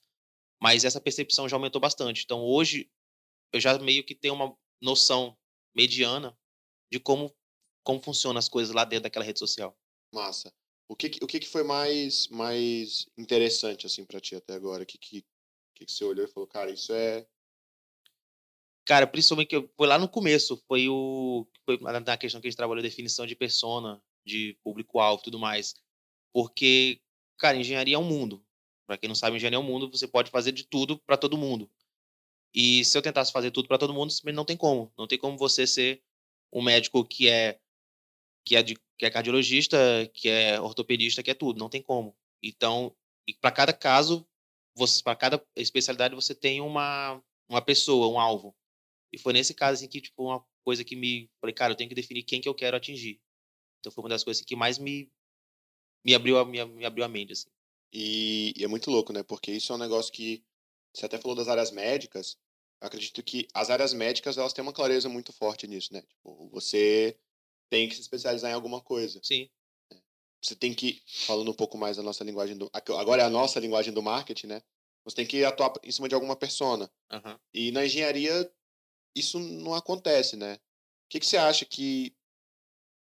mas 0.62 0.86
essa 0.86 1.02
percepção 1.02 1.50
já 1.50 1.56
aumentou 1.56 1.82
bastante. 1.82 2.24
Então, 2.24 2.44
hoje, 2.44 2.90
eu 3.52 3.60
já 3.60 3.78
meio 3.80 4.06
que 4.06 4.14
tenho 4.14 4.36
uma 4.36 4.56
noção 4.80 5.36
mediana 5.76 6.38
de 6.92 7.00
como, 7.00 7.36
como 7.84 8.02
funcionam 8.02 8.38
as 8.38 8.48
coisas 8.48 8.74
lá 8.74 8.86
dentro 8.86 9.04
daquela 9.04 9.26
rede 9.26 9.40
social. 9.40 9.76
Massa. 10.14 10.54
O 10.88 10.96
que, 10.96 11.08
o 11.22 11.28
que, 11.28 11.42
foi 11.48 11.64
mais, 11.64 12.28
mais 12.28 13.08
interessante, 13.18 13.86
assim, 13.86 14.06
para 14.06 14.20
ti 14.20 14.36
até 14.36 14.54
agora? 14.54 14.84
O 14.84 14.86
que, 14.86 14.98
que, 14.98 15.26
que, 15.74 15.90
você 15.90 16.04
olhou 16.04 16.26
e 16.26 16.28
falou, 16.28 16.48
cara, 16.48 16.70
isso 16.70 16.94
é... 16.94 17.26
Cara, 18.86 19.08
principalmente 19.08 19.48
que 19.48 19.70
foi 19.78 19.88
lá 19.88 19.98
no 19.98 20.10
começo, 20.10 20.62
foi 20.68 20.90
o 20.90 21.48
foi 21.66 21.80
na 21.80 22.18
questão 22.18 22.42
que 22.42 22.48
a 22.48 22.50
gente 22.50 22.58
trabalhou 22.58 22.84
definição 22.84 23.26
de 23.26 23.36
persona, 23.36 24.04
de 24.26 24.58
público-alvo 24.64 25.24
tudo 25.24 25.40
mais. 25.40 25.76
Porque, 26.34 27.00
cara, 27.38 27.56
engenharia 27.56 27.96
é 27.96 28.00
um 28.00 28.04
mundo. 28.04 28.44
Para 28.88 28.98
quem 28.98 29.08
não 29.08 29.16
sabe, 29.16 29.38
engenharia 29.38 29.58
é 29.58 29.60
um 29.60 29.64
mundo, 29.64 29.90
você 29.90 30.08
pode 30.08 30.30
fazer 30.32 30.52
de 30.52 30.64
tudo 30.66 31.00
para 31.00 31.18
todo 31.18 31.38
mundo. 31.38 31.70
E 32.54 32.84
se 32.84 32.98
eu 32.98 33.02
tentasse 33.02 33.32
fazer 33.32 33.52
tudo 33.52 33.68
para 33.68 33.78
todo 33.78 33.94
mundo, 33.94 34.14
não 34.34 34.46
tem 34.46 34.58
como. 34.58 34.92
Não 34.98 35.08
tem 35.08 35.18
como 35.18 35.38
você 35.38 35.66
ser 35.66 36.04
um 36.52 36.62
médico 36.62 37.06
que 37.06 37.30
é 37.30 37.60
que 38.44 38.56
é, 38.56 38.64
de, 38.64 38.76
que 38.98 39.06
é 39.06 39.10
cardiologista, 39.10 39.78
que 40.14 40.28
é 40.28 40.60
ortopedista, 40.60 41.24
que 41.24 41.32
é 41.32 41.34
tudo. 41.34 41.60
Não 41.60 41.70
tem 41.70 41.82
como. 41.82 42.16
Então, 42.42 42.96
para 43.40 43.52
cada 43.52 43.74
caso, 43.74 44.28
para 45.04 45.16
cada 45.16 45.46
especialidade, 45.56 46.16
você 46.16 46.34
tem 46.34 46.60
uma, 46.60 47.22
uma 47.48 47.62
pessoa, 47.62 48.08
um 48.08 48.20
alvo. 48.20 48.56
E 49.14 49.18
foi 49.18 49.34
nesse 49.34 49.54
caso 49.54 49.76
assim, 49.76 49.88
que, 49.88 50.02
tipo, 50.02 50.24
uma 50.24 50.44
coisa 50.64 50.84
que 50.84 50.96
me. 50.96 51.30
Falei, 51.40 51.54
cara, 51.54 51.74
eu 51.74 51.78
tenho 51.78 51.90
que 51.90 51.96
definir 51.96 52.24
quem 52.24 52.42
que 52.42 52.50
eu 52.50 52.56
quero 52.56 52.78
atingir. 52.78 53.22
Então 53.80 53.92
foi 53.92 54.04
uma 54.04 54.10
das 54.10 54.24
coisas 54.24 54.44
que 54.44 54.56
mais 54.56 54.78
me, 54.78 55.12
me, 56.04 56.16
abriu, 56.16 56.38
a, 56.38 56.46
me, 56.46 56.64
me 56.66 56.86
abriu 56.86 57.04
a 57.04 57.08
mente. 57.08 57.34
Assim. 57.34 57.50
E, 57.92 58.54
e 58.58 58.64
é 58.64 58.68
muito 58.68 58.90
louco, 58.90 59.12
né? 59.12 59.24
Porque 59.24 59.52
isso 59.52 59.72
é 59.72 59.76
um 59.76 59.80
negócio 59.80 60.12
que 60.12 60.44
você 60.94 61.06
até 61.06 61.18
falou 61.18 61.36
das 61.36 61.48
áreas 61.48 61.72
médicas. 61.72 62.38
Eu 62.82 62.88
acredito 62.88 63.22
que 63.24 63.48
as 63.54 63.70
áreas 63.70 63.94
médicas 63.94 64.38
elas 64.38 64.54
têm 64.54 64.64
uma 64.64 64.74
clareza 64.74 65.08
muito 65.08 65.32
forte 65.34 65.68
nisso, 65.68 65.94
né? 65.94 66.02
Tipo, 66.02 66.50
você 66.50 67.18
tem 67.70 67.88
que 67.88 67.96
se 67.96 68.02
especializar 68.02 68.52
em 68.52 68.56
alguma 68.56 68.82
coisa. 68.82 69.20
Sim. 69.24 69.50
Você 70.42 70.56
tem 70.56 70.74
que, 70.74 71.02
falando 71.06 71.52
um 71.52 71.56
pouco 71.56 71.78
mais 71.78 71.98
da 71.98 72.04
nossa 72.04 72.24
linguagem 72.24 72.58
do. 72.58 72.70
Agora 72.74 73.22
é 73.22 73.26
a 73.26 73.30
nossa 73.30 73.60
linguagem 73.60 73.94
do 73.94 74.02
marketing, 74.02 74.48
né? 74.48 74.62
Você 75.06 75.16
tem 75.16 75.26
que 75.26 75.44
atuar 75.44 75.74
em 75.84 75.92
cima 75.92 76.10
de 76.10 76.16
alguma 76.16 76.36
persona. 76.36 76.92
Uhum. 77.12 77.40
E 77.54 77.72
na 77.72 77.86
engenharia, 77.86 78.52
isso 79.16 79.40
não 79.40 79.76
acontece, 79.76 80.36
né? 80.36 80.56
O 80.56 80.60
que, 81.10 81.20
que 81.20 81.26
você 81.26 81.38
acha 81.38 81.66
que. 81.66 82.16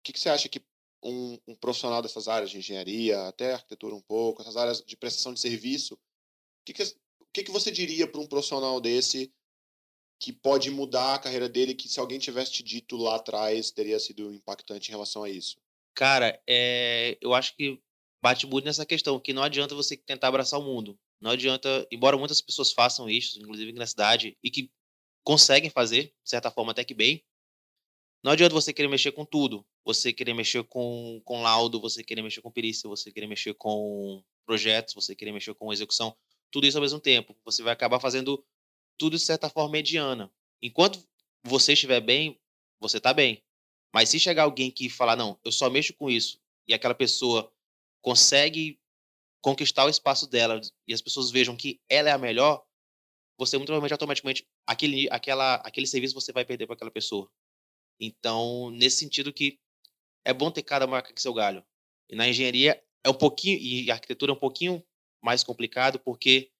O 0.00 0.02
que, 0.04 0.12
que 0.12 0.20
você 0.20 0.28
acha 0.28 0.48
que 0.48 0.60
um, 1.02 1.38
um 1.46 1.54
profissional 1.54 2.02
dessas 2.02 2.28
áreas 2.28 2.50
de 2.50 2.58
engenharia, 2.58 3.28
até 3.28 3.54
arquitetura 3.54 3.94
um 3.94 4.00
pouco, 4.00 4.42
essas 4.42 4.56
áreas 4.56 4.82
de 4.84 4.96
prestação 4.96 5.32
de 5.32 5.40
serviço, 5.40 5.94
o 5.94 5.98
que, 6.64 6.72
que, 6.72 6.84
que, 7.32 7.44
que 7.44 7.50
você 7.50 7.70
diria 7.70 8.06
para 8.06 8.20
um 8.20 8.26
profissional 8.26 8.80
desse 8.80 9.32
que 10.20 10.32
pode 10.32 10.70
mudar 10.70 11.14
a 11.14 11.18
carreira 11.18 11.48
dele, 11.48 11.74
que 11.74 11.88
se 11.88 12.00
alguém 12.00 12.18
tivesse 12.18 12.52
te 12.52 12.62
dito 12.62 12.96
lá 12.96 13.16
atrás, 13.16 13.70
teria 13.70 13.98
sido 14.00 14.32
impactante 14.32 14.88
em 14.88 14.92
relação 14.92 15.22
a 15.22 15.30
isso? 15.30 15.56
Cara, 15.94 16.40
é, 16.46 17.16
eu 17.20 17.34
acho 17.34 17.54
que 17.56 17.80
bate 18.20 18.46
muito 18.46 18.64
nessa 18.64 18.84
questão, 18.84 19.20
que 19.20 19.32
não 19.32 19.42
adianta 19.42 19.74
você 19.74 19.96
tentar 19.96 20.28
abraçar 20.28 20.58
o 20.58 20.64
mundo. 20.64 20.98
Não 21.20 21.30
adianta, 21.30 21.86
embora 21.90 22.16
muitas 22.16 22.40
pessoas 22.40 22.72
façam 22.72 23.08
isso, 23.08 23.38
inclusive 23.38 23.72
na 23.72 23.86
cidade, 23.86 24.36
e 24.42 24.50
que 24.50 24.70
conseguem 25.24 25.70
fazer, 25.70 26.04
de 26.24 26.30
certa 26.30 26.50
forma 26.50 26.72
até 26.72 26.82
que 26.84 26.94
bem, 26.94 27.24
não 28.22 28.32
adianta 28.32 28.54
você 28.54 28.72
querer 28.72 28.88
mexer 28.88 29.12
com 29.12 29.24
tudo. 29.24 29.64
Você 29.84 30.12
querer 30.12 30.34
mexer 30.34 30.64
com, 30.64 31.20
com 31.24 31.42
laudo, 31.42 31.80
você 31.80 32.02
querer 32.02 32.22
mexer 32.22 32.42
com 32.42 32.50
perícia, 32.50 32.88
você 32.88 33.12
querer 33.12 33.26
mexer 33.26 33.54
com 33.54 34.22
projetos, 34.44 34.94
você 34.94 35.14
querer 35.14 35.32
mexer 35.32 35.54
com 35.54 35.72
execução, 35.72 36.16
tudo 36.50 36.66
isso 36.66 36.76
ao 36.76 36.82
mesmo 36.82 37.00
tempo. 37.00 37.36
Você 37.44 37.62
vai 37.62 37.72
acabar 37.72 38.00
fazendo 38.00 38.44
tudo 38.98 39.16
de 39.16 39.22
certa 39.22 39.48
forma 39.48 39.70
mediana. 39.70 40.30
Enquanto 40.60 41.02
você 41.44 41.72
estiver 41.72 42.00
bem, 42.00 42.38
você 42.80 42.98
está 42.98 43.14
bem. 43.14 43.42
Mas 43.94 44.08
se 44.08 44.18
chegar 44.18 44.42
alguém 44.42 44.70
que 44.70 44.90
falar, 44.90 45.16
não, 45.16 45.38
eu 45.44 45.52
só 45.52 45.70
mexo 45.70 45.94
com 45.94 46.10
isso, 46.10 46.40
e 46.66 46.74
aquela 46.74 46.94
pessoa 46.94 47.50
consegue 48.02 48.78
conquistar 49.40 49.84
o 49.84 49.88
espaço 49.88 50.26
dela 50.26 50.60
e 50.86 50.92
as 50.92 51.00
pessoas 51.00 51.30
vejam 51.30 51.56
que 51.56 51.80
ela 51.88 52.08
é 52.08 52.12
a 52.12 52.18
melhor, 52.18 52.62
você 53.38 53.56
muito 53.56 53.68
provavelmente 53.68 53.92
automaticamente 53.92 54.46
aquele 54.66 55.08
aquela 55.10 55.54
aquele 55.56 55.86
serviço 55.86 56.14
você 56.14 56.32
vai 56.32 56.44
perder 56.44 56.66
para 56.66 56.74
aquela 56.74 56.90
pessoa. 56.90 57.30
Então, 58.00 58.70
nesse 58.70 58.98
sentido 58.98 59.32
que 59.32 59.58
é 60.24 60.32
bom 60.32 60.50
ter 60.50 60.62
cada 60.62 60.86
marca 60.86 61.12
que 61.12 61.22
seu 61.22 61.32
galho. 61.32 61.64
E 62.08 62.16
na 62.16 62.28
engenharia 62.28 62.82
é 63.04 63.10
um 63.10 63.14
pouquinho, 63.14 63.58
e 63.58 63.90
arquitetura 63.90 64.32
é 64.32 64.34
um 64.34 64.38
pouquinho 64.38 64.84
mais 65.22 65.42
complicado, 65.42 65.98
porque 65.98 66.50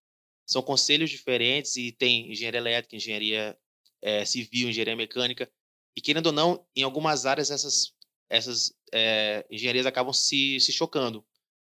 são 0.46 0.62
conselhos 0.62 1.10
diferentes 1.10 1.76
e 1.76 1.92
tem 1.92 2.32
engenharia 2.32 2.58
elétrica, 2.58 2.96
engenharia 2.96 3.58
é, 4.00 4.24
civil, 4.24 4.68
engenharia 4.68 4.96
mecânica. 4.96 5.50
E 5.94 6.00
querendo 6.00 6.28
ou 6.28 6.32
não, 6.32 6.66
em 6.74 6.82
algumas 6.82 7.26
áreas 7.26 7.50
essas, 7.50 7.92
essas 8.30 8.74
é, 8.92 9.44
engenharias 9.50 9.86
acabam 9.86 10.12
se, 10.12 10.58
se 10.60 10.72
chocando. 10.72 11.24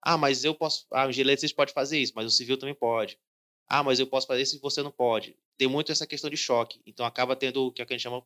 Ah, 0.03 0.17
mas 0.17 0.45
eu 0.45 0.55
posso. 0.55 0.87
Ah, 0.93 1.07
o 1.07 1.11
engenharia 1.11 1.33
elétrica 1.33 1.55
pode 1.57 1.73
fazer 1.73 1.99
isso, 1.99 2.13
mas 2.15 2.27
o 2.27 2.31
civil 2.31 2.59
também 2.59 2.75
pode. 2.75 3.19
Ah, 3.67 3.83
mas 3.83 3.99
eu 3.99 4.07
posso 4.07 4.27
fazer 4.27 4.43
isso 4.43 4.57
e 4.57 4.61
você 4.61 4.83
não 4.83 4.93
pode. 4.93 5.37
Tem 5.57 5.67
muito 5.67 5.91
essa 5.91 6.07
questão 6.07 6.31
de 6.31 6.37
choque. 6.37 6.81
Então 6.87 7.05
acaba 7.07 7.35
tendo 7.35 7.67
o 7.67 7.73
que 7.73 7.83
a 7.83 7.87
gente 7.89 8.03
chama 8.03 8.25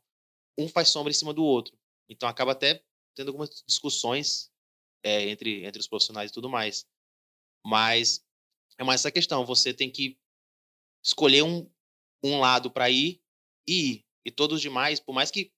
um 0.60 0.68
faz 0.68 0.88
sombra 0.88 1.10
em 1.10 1.14
cima 1.14 1.32
do 1.32 1.44
outro. 1.44 1.76
Então 2.08 2.28
acaba 2.28 2.52
até 2.52 2.84
tendo 3.14 3.28
algumas 3.28 3.62
discussões 3.66 4.50
é, 5.02 5.28
entre, 5.28 5.64
entre 5.64 5.80
os 5.80 5.88
profissionais 5.88 6.30
e 6.30 6.34
tudo 6.34 6.48
mais. 6.48 6.86
Mas 7.64 8.24
é 8.78 8.84
mais 8.84 9.00
essa 9.00 9.10
questão. 9.10 9.44
Você 9.44 9.72
tem 9.72 9.90
que 9.90 10.18
escolher 11.04 11.42
um, 11.42 11.70
um 12.22 12.38
lado 12.38 12.70
para 12.70 12.90
ir 12.90 13.22
e 13.66 13.92
ir. 13.92 14.06
E 14.24 14.30
todos 14.30 14.56
os 14.56 14.62
demais, 14.62 15.00
por 15.00 15.14
mais 15.14 15.30
que 15.30 15.52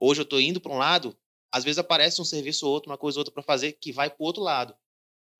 hoje 0.00 0.20
eu 0.20 0.24
estou 0.24 0.40
indo 0.40 0.60
para 0.60 0.72
um 0.72 0.78
lado, 0.78 1.16
às 1.52 1.64
vezes 1.64 1.78
aparece 1.78 2.20
um 2.20 2.24
serviço 2.24 2.66
ou 2.66 2.72
outro, 2.72 2.90
uma 2.90 2.98
coisa 2.98 3.18
ou 3.18 3.20
outra 3.20 3.32
para 3.32 3.42
fazer 3.42 3.72
que 3.72 3.92
vai 3.92 4.08
para 4.08 4.22
o 4.22 4.26
outro 4.26 4.42
lado. 4.42 4.76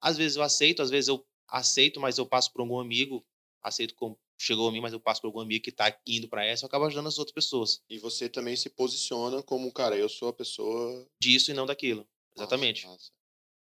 Às 0.00 0.16
vezes 0.16 0.37
eu 0.37 0.42
aceito, 0.42 0.82
às 0.82 0.90
vezes 0.90 1.08
eu 1.08 1.26
aceito, 1.49 2.00
mas 2.00 2.18
eu 2.18 2.26
passo 2.26 2.52
por 2.52 2.61
algum 2.61 2.78
amigo, 2.78 3.25
aceito 3.62 3.94
como 3.94 4.18
chegou 4.38 4.69
a 4.69 4.73
mim, 4.73 4.81
mas 4.81 4.93
eu 4.93 5.00
passo 5.00 5.21
por 5.21 5.28
algum 5.28 5.40
amigo 5.40 5.64
que 5.64 5.71
está 5.71 5.97
indo 6.07 6.28
para 6.28 6.45
essa, 6.45 6.64
eu 6.64 6.66
acabo 6.69 6.85
ajudando 6.85 7.07
as 7.07 7.19
outras 7.19 7.35
pessoas. 7.35 7.83
E 7.88 7.99
você 7.99 8.28
também 8.28 8.57
se 8.57 8.69
posiciona 8.71 9.43
como, 9.43 9.73
cara, 9.73 9.97
eu 9.97 10.09
sou 10.09 10.28
a 10.28 10.33
pessoa 10.33 11.09
disso 11.21 11.50
e 11.50 11.55
não 11.55 11.66
daquilo. 11.66 12.07
Exatamente. 12.37 12.85
Nossa, 12.85 12.95
nossa. 12.95 13.12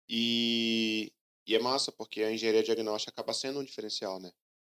E, 0.10 1.12
e 1.48 1.56
é 1.56 1.60
massa, 1.60 1.92
porque 1.92 2.22
a 2.24 2.32
engenharia 2.32 2.64
diagnóstica 2.64 3.12
acaba 3.12 3.34
sendo 3.34 3.60
um 3.60 3.64
diferencial, 3.64 4.20
né? 4.20 4.32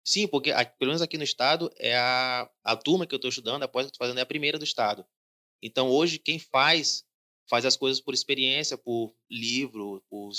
Sim, 0.04 0.26
porque 0.26 0.50
pelo 0.78 0.90
menos 0.90 1.02
aqui 1.02 1.16
no 1.16 1.24
estado, 1.24 1.70
é 1.78 1.96
a, 1.96 2.50
a 2.64 2.76
turma 2.76 3.06
que 3.06 3.14
eu 3.14 3.16
estou 3.16 3.28
estudando, 3.28 3.62
após 3.62 3.84
que 3.84 3.88
eu 3.88 3.92
estou 3.92 4.04
fazendo, 4.04 4.18
é 4.18 4.22
a 4.22 4.26
primeira 4.26 4.58
do 4.58 4.64
estado. 4.64 5.06
Então, 5.62 5.88
hoje, 5.88 6.18
quem 6.18 6.38
faz, 6.38 7.04
faz 7.48 7.64
as 7.64 7.76
coisas 7.76 8.00
por 8.00 8.12
experiência, 8.12 8.76
por 8.76 9.14
livro, 9.30 10.02
por 10.10 10.32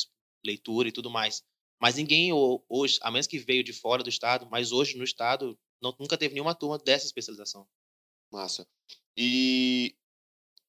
leitura 0.45 0.89
e 0.89 0.91
tudo 0.91 1.09
mais. 1.09 1.43
Mas 1.79 1.95
ninguém 1.95 2.31
hoje, 2.69 2.99
a 3.01 3.11
menos 3.11 3.27
que 3.27 3.39
veio 3.39 3.63
de 3.63 3.73
fora 3.73 4.03
do 4.03 4.09
estado, 4.09 4.47
mas 4.49 4.71
hoje 4.71 4.97
no 4.97 5.03
estado, 5.03 5.57
não, 5.81 5.95
nunca 5.99 6.17
teve 6.17 6.33
nenhuma 6.33 6.55
turma 6.55 6.77
dessa 6.77 7.05
especialização. 7.05 7.67
Massa. 8.31 8.67
E, 9.17 9.95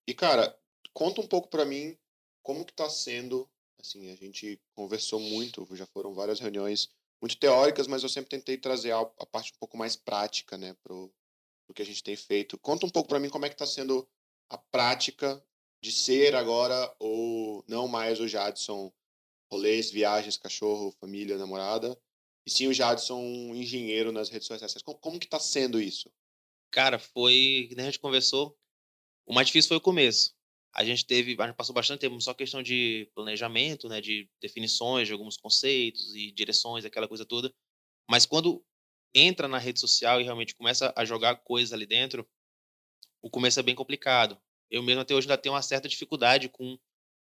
e 0.07 0.15
cara, 0.15 0.59
conta 0.93 1.21
um 1.21 1.27
pouco 1.27 1.49
para 1.49 1.65
mim 1.65 1.97
como 2.43 2.65
que 2.65 2.73
tá 2.73 2.91
sendo, 2.91 3.49
assim, 3.81 4.11
a 4.11 4.17
gente 4.17 4.61
conversou 4.75 5.19
muito, 5.21 5.67
já 5.75 5.87
foram 5.87 6.15
várias 6.15 6.41
reuniões 6.41 6.91
muito 7.21 7.39
teóricas, 7.39 7.87
mas 7.87 8.03
eu 8.03 8.09
sempre 8.09 8.29
tentei 8.29 8.59
trazer 8.59 8.93
a, 8.93 9.01
a 9.01 9.27
parte 9.27 9.53
um 9.55 9.59
pouco 9.59 9.79
mais 9.79 9.97
prática, 9.97 10.59
né, 10.59 10.75
pro, 10.83 11.11
pro 11.65 11.75
que 11.75 11.81
a 11.81 11.87
gente 11.87 12.03
tem 12.03 12.17
feito. 12.17 12.59
Conta 12.59 12.85
um 12.85 12.91
pouco 12.91 13.09
para 13.09 13.19
mim 13.19 13.31
como 13.31 13.47
é 13.47 13.49
que 13.49 13.55
está 13.55 13.67
sendo 13.67 14.07
a 14.51 14.59
prática 14.59 15.43
de 15.83 15.91
ser 15.91 16.35
agora 16.35 16.95
ou 16.99 17.65
não 17.67 17.89
mais 17.89 18.21
o 18.21 18.29
Jadson 18.29 18.93
rolês, 19.55 19.91
viagens, 19.91 20.37
cachorro, 20.37 20.95
família, 21.01 21.39
namorada, 21.39 21.99
e 22.47 22.51
sim 22.51 22.67
o 22.67 22.75
Jadson 22.75 23.21
engenheiro 23.55 24.13
nas 24.13 24.29
redes 24.29 24.47
sociais. 24.47 24.83
Como, 24.83 24.99
como 24.99 25.19
que 25.19 25.27
está 25.27 25.41
sendo 25.41 25.81
isso? 25.81 26.11
Cara, 26.71 26.99
foi, 26.99 27.69
a 27.77 27.83
gente 27.83 27.99
conversou, 27.99 28.57
o 29.27 29.33
mais 29.33 29.47
difícil 29.47 29.69
foi 29.69 29.77
o 29.77 29.81
começo 29.81 30.35
a 30.75 30.85
gente 30.85 31.07
teve, 31.07 31.37
a 31.39 31.47
gente 31.47 31.57
passou 31.57 31.73
bastante 31.73 32.01
tempo 32.01 32.21
só 32.21 32.35
questão 32.35 32.61
de 32.61 33.09
planejamento, 33.15 33.89
né, 33.89 34.01
de 34.01 34.29
definições 34.41 35.07
de 35.07 35.13
alguns 35.13 35.37
conceitos 35.37 36.13
e 36.17 36.33
direções, 36.33 36.85
aquela 36.85 37.07
coisa 37.07 37.25
toda. 37.25 37.55
Mas 38.11 38.27
quando 38.27 38.63
entra 39.15 39.47
na 39.47 39.59
rede 39.59 39.79
social 39.79 40.21
e 40.21 40.25
realmente 40.25 40.55
começa 40.57 40.93
a 40.97 41.05
jogar 41.05 41.37
coisas 41.37 41.73
ali 41.73 41.87
dentro, 41.87 42.29
o 43.23 43.31
começo 43.31 43.61
é 43.61 43.63
bem 43.63 43.77
complicado. 43.77 44.37
Eu 44.69 44.83
mesmo 44.83 45.01
até 45.01 45.15
hoje 45.15 45.29
ainda 45.29 45.41
tenho 45.41 45.55
uma 45.55 45.63
certa 45.63 45.89
dificuldade 45.89 46.49
com 46.49 46.77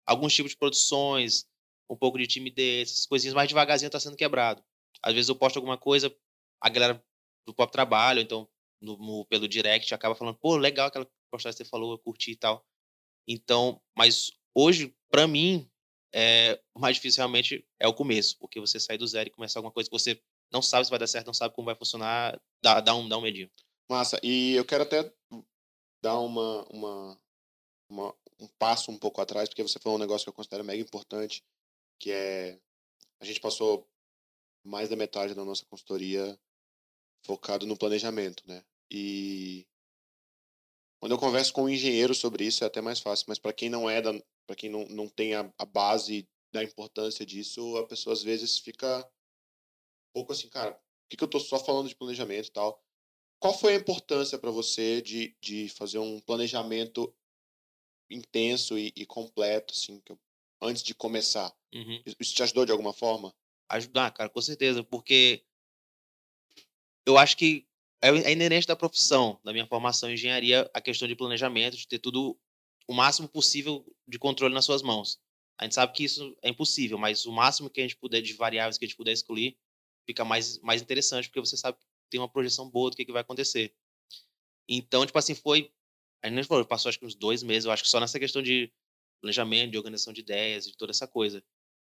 alguns 0.06 0.32
tipos 0.32 0.52
de 0.52 0.56
produções, 0.56 1.44
um 1.90 1.96
pouco 1.96 2.18
de 2.18 2.26
timidez, 2.26 2.92
essas 2.92 3.06
coisinhas 3.06 3.34
mais 3.34 3.48
devagarzinho 3.48 3.88
está 3.88 3.98
sendo 3.98 4.16
quebrado. 4.16 4.62
Às 5.02 5.14
vezes 5.14 5.28
eu 5.28 5.34
posto 5.34 5.56
alguma 5.56 5.76
coisa, 5.76 6.14
a 6.60 6.68
galera 6.68 7.02
do 7.46 7.54
próprio 7.54 7.72
trabalho, 7.72 8.20
então 8.20 8.48
no, 8.80 8.96
no, 8.96 9.26
pelo 9.26 9.48
direct 9.48 9.92
acaba 9.92 10.14
falando, 10.14 10.38
pô, 10.38 10.56
legal 10.56 10.88
aquela 10.88 11.08
postagem 11.30 11.58
que 11.58 11.64
você 11.64 11.70
falou, 11.70 11.92
eu 11.92 11.98
curti 11.98 12.32
e 12.32 12.36
tal. 12.36 12.64
Então, 13.26 13.80
mas 13.96 14.30
hoje, 14.54 14.94
para 15.10 15.26
mim, 15.26 15.68
é, 16.14 16.60
o 16.74 16.80
mais 16.80 16.96
difícil 16.96 17.18
realmente 17.18 17.66
é 17.78 17.86
o 17.86 17.94
começo, 17.94 18.36
porque 18.38 18.60
você 18.60 18.78
sai 18.78 18.96
do 18.96 19.06
zero 19.06 19.28
e 19.28 19.32
começar 19.32 19.58
alguma 19.58 19.72
coisa 19.72 19.88
que 19.88 19.98
você 19.98 20.20
não 20.52 20.62
sabe 20.62 20.84
se 20.84 20.90
vai 20.90 20.98
dar 20.98 21.06
certo, 21.06 21.26
não 21.26 21.34
sabe 21.34 21.54
como 21.54 21.66
vai 21.66 21.74
funcionar, 21.74 22.40
dá, 22.62 22.80
dá, 22.80 22.94
um, 22.94 23.08
dá 23.08 23.16
um 23.16 23.22
medinho. 23.22 23.50
Massa, 23.88 24.20
e 24.22 24.54
eu 24.54 24.64
quero 24.64 24.82
até 24.82 25.12
dar 26.02 26.18
uma, 26.18 26.64
uma, 26.70 27.20
uma, 27.88 28.14
um 28.40 28.48
passo 28.58 28.90
um 28.90 28.98
pouco 28.98 29.20
atrás, 29.20 29.48
porque 29.48 29.62
você 29.62 29.78
falou 29.78 29.98
um 29.98 30.00
negócio 30.00 30.24
que 30.24 30.28
eu 30.28 30.34
considero 30.34 30.64
mega 30.64 30.82
importante, 30.82 31.44
que 32.00 32.10
é 32.10 32.58
a 33.20 33.24
gente 33.24 33.38
passou 33.38 33.86
mais 34.64 34.88
da 34.88 34.96
metade 34.96 35.34
da 35.34 35.44
nossa 35.44 35.64
consultoria 35.66 36.38
focado 37.24 37.66
no 37.66 37.76
planejamento, 37.76 38.42
né? 38.46 38.64
E 38.90 39.66
quando 40.98 41.12
eu 41.12 41.18
converso 41.18 41.52
com 41.52 41.64
um 41.64 41.68
engenheiro 41.68 42.14
sobre 42.14 42.44
isso 42.44 42.64
é 42.64 42.66
até 42.66 42.80
mais 42.80 42.98
fácil, 42.98 43.26
mas 43.28 43.38
para 43.38 43.52
quem 43.52 43.68
não 43.68 43.88
é, 43.88 44.00
para 44.46 44.56
quem 44.56 44.70
não, 44.70 44.86
não 44.86 45.08
tem 45.08 45.34
a, 45.34 45.52
a, 45.58 45.64
base 45.64 46.28
da 46.52 46.64
importância 46.64 47.24
disso, 47.24 47.76
a 47.76 47.86
pessoa 47.86 48.14
às 48.14 48.22
vezes 48.22 48.58
fica 48.58 48.98
um 49.00 50.12
pouco 50.14 50.32
assim, 50.32 50.48
cara, 50.48 50.72
por 50.72 50.82
que, 51.10 51.16
que 51.16 51.22
eu 51.22 51.26
estou 51.26 51.40
só 51.40 51.58
falando 51.58 51.88
de 51.88 51.94
planejamento 51.94 52.48
e 52.48 52.52
tal? 52.52 52.82
Qual 53.38 53.56
foi 53.56 53.74
a 53.74 53.78
importância 53.78 54.38
para 54.38 54.50
você 54.50 55.00
de, 55.00 55.36
de 55.40 55.68
fazer 55.68 55.98
um 55.98 56.20
planejamento 56.20 57.14
intenso 58.10 58.78
e, 58.78 58.92
e 58.96 59.06
completo, 59.06 59.72
assim, 59.72 60.02
eu, 60.06 60.18
antes 60.60 60.82
de 60.82 60.94
começar? 60.94 61.52
Uhum. 61.74 62.02
Isso 62.18 62.34
te 62.34 62.42
ajudou 62.42 62.66
de 62.66 62.72
alguma 62.72 62.92
forma? 62.92 63.34
Ajudar, 63.68 64.10
cara, 64.10 64.28
com 64.28 64.40
certeza, 64.40 64.82
porque 64.82 65.44
eu 67.06 67.16
acho 67.16 67.36
que 67.36 67.66
é, 68.02 68.08
é 68.08 68.32
inerente 68.32 68.66
da 68.66 68.76
profissão, 68.76 69.38
da 69.44 69.52
minha 69.52 69.66
formação 69.66 70.10
em 70.10 70.14
engenharia, 70.14 70.70
a 70.74 70.80
questão 70.80 71.06
de 71.06 71.14
planejamento, 71.14 71.76
de 71.76 71.86
ter 71.86 71.98
tudo 71.98 72.38
o 72.88 72.94
máximo 72.94 73.28
possível 73.28 73.84
de 74.06 74.18
controle 74.18 74.54
nas 74.54 74.64
suas 74.64 74.82
mãos. 74.82 75.20
A 75.58 75.64
gente 75.64 75.74
sabe 75.74 75.92
que 75.92 76.04
isso 76.04 76.36
é 76.42 76.48
impossível, 76.48 76.96
mas 76.96 77.26
o 77.26 77.32
máximo 77.32 77.68
que 77.68 77.80
a 77.80 77.82
gente 77.84 77.96
puder 77.96 78.22
de 78.22 78.32
variáveis 78.32 78.78
que 78.78 78.84
a 78.84 78.88
gente 78.88 78.96
puder 78.96 79.12
excluir 79.12 79.56
fica 80.06 80.24
mais, 80.24 80.58
mais 80.60 80.80
interessante, 80.80 81.28
porque 81.28 81.40
você 81.40 81.56
sabe 81.56 81.78
que 81.78 81.86
tem 82.10 82.18
uma 82.18 82.28
projeção 82.28 82.68
boa 82.68 82.90
do 82.90 82.96
que, 82.96 83.04
que 83.04 83.12
vai 83.12 83.20
acontecer. 83.20 83.74
Então, 84.68 85.04
tipo 85.04 85.18
assim, 85.18 85.34
foi. 85.34 85.70
A 86.22 86.28
gente 86.28 86.44
falou, 86.44 86.64
passou 86.64 86.88
acho 86.88 86.98
que 86.98 87.06
uns 87.06 87.14
dois 87.14 87.42
meses, 87.42 87.64
eu 87.66 87.72
acho 87.72 87.82
que 87.82 87.88
só 87.88 88.00
nessa 88.00 88.18
questão 88.18 88.42
de 88.42 88.72
planejamento, 89.20 89.72
de 89.72 89.78
organização 89.78 90.12
de 90.12 90.20
ideias, 90.20 90.66
de 90.66 90.76
toda 90.76 90.90
essa 90.90 91.06
coisa. 91.06 91.44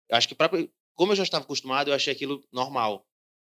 Eu 0.09 0.17
acho 0.17 0.29
que, 0.29 0.35
pra, 0.35 0.49
como 0.95 1.13
eu 1.13 1.17
já 1.17 1.23
estava 1.23 1.45
acostumado, 1.45 1.91
eu 1.91 1.95
achei 1.95 2.13
aquilo 2.13 2.47
normal, 2.53 3.07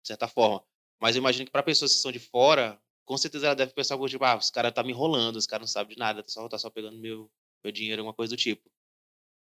de 0.01 0.07
certa 0.07 0.27
forma. 0.27 0.63
Mas 0.99 1.15
eu 1.15 1.19
imagino 1.19 1.45
que 1.45 1.51
para 1.51 1.63
pessoas 1.63 1.93
que 1.93 2.01
são 2.01 2.11
de 2.11 2.19
fora, 2.19 2.81
com 3.05 3.17
certeza 3.17 3.47
ela 3.47 3.55
deve 3.55 3.73
pensar, 3.73 3.97
tipo, 4.07 4.25
ah, 4.25 4.37
os 4.37 4.49
caras 4.49 4.73
tá 4.73 4.83
me 4.83 4.91
enrolando, 4.91 5.35
os 5.35 5.47
caras 5.47 5.61
não 5.61 5.71
sabem 5.71 5.95
de 5.95 5.99
nada, 5.99 6.23
tá 6.23 6.29
só, 6.29 6.47
tá 6.49 6.57
só 6.57 6.69
pegando 6.69 6.97
meu, 6.97 7.31
meu 7.63 7.71
dinheiro, 7.71 8.01
alguma 8.01 8.13
coisa 8.13 8.35
do 8.35 8.37
tipo. 8.37 8.69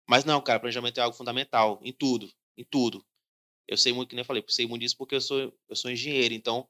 Mas 0.08 0.24
não, 0.24 0.42
cara, 0.42 0.60
planejamento 0.60 1.00
é 1.00 1.02
algo 1.02 1.16
fundamental, 1.16 1.80
em 1.84 1.92
tudo, 1.92 2.32
em 2.58 2.64
tudo. 2.64 3.06
Eu 3.68 3.78
sei 3.78 3.92
muito, 3.92 4.10
que 4.10 4.16
nem 4.16 4.22
eu 4.22 4.26
falei, 4.26 4.44
sei 4.48 4.66
muito 4.66 4.82
disso 4.82 4.98
porque 4.98 5.16
eu 5.16 5.22
sou, 5.22 5.54
eu 5.68 5.76
sou 5.76 5.92
engenheiro, 5.92 6.34
então 6.34 6.68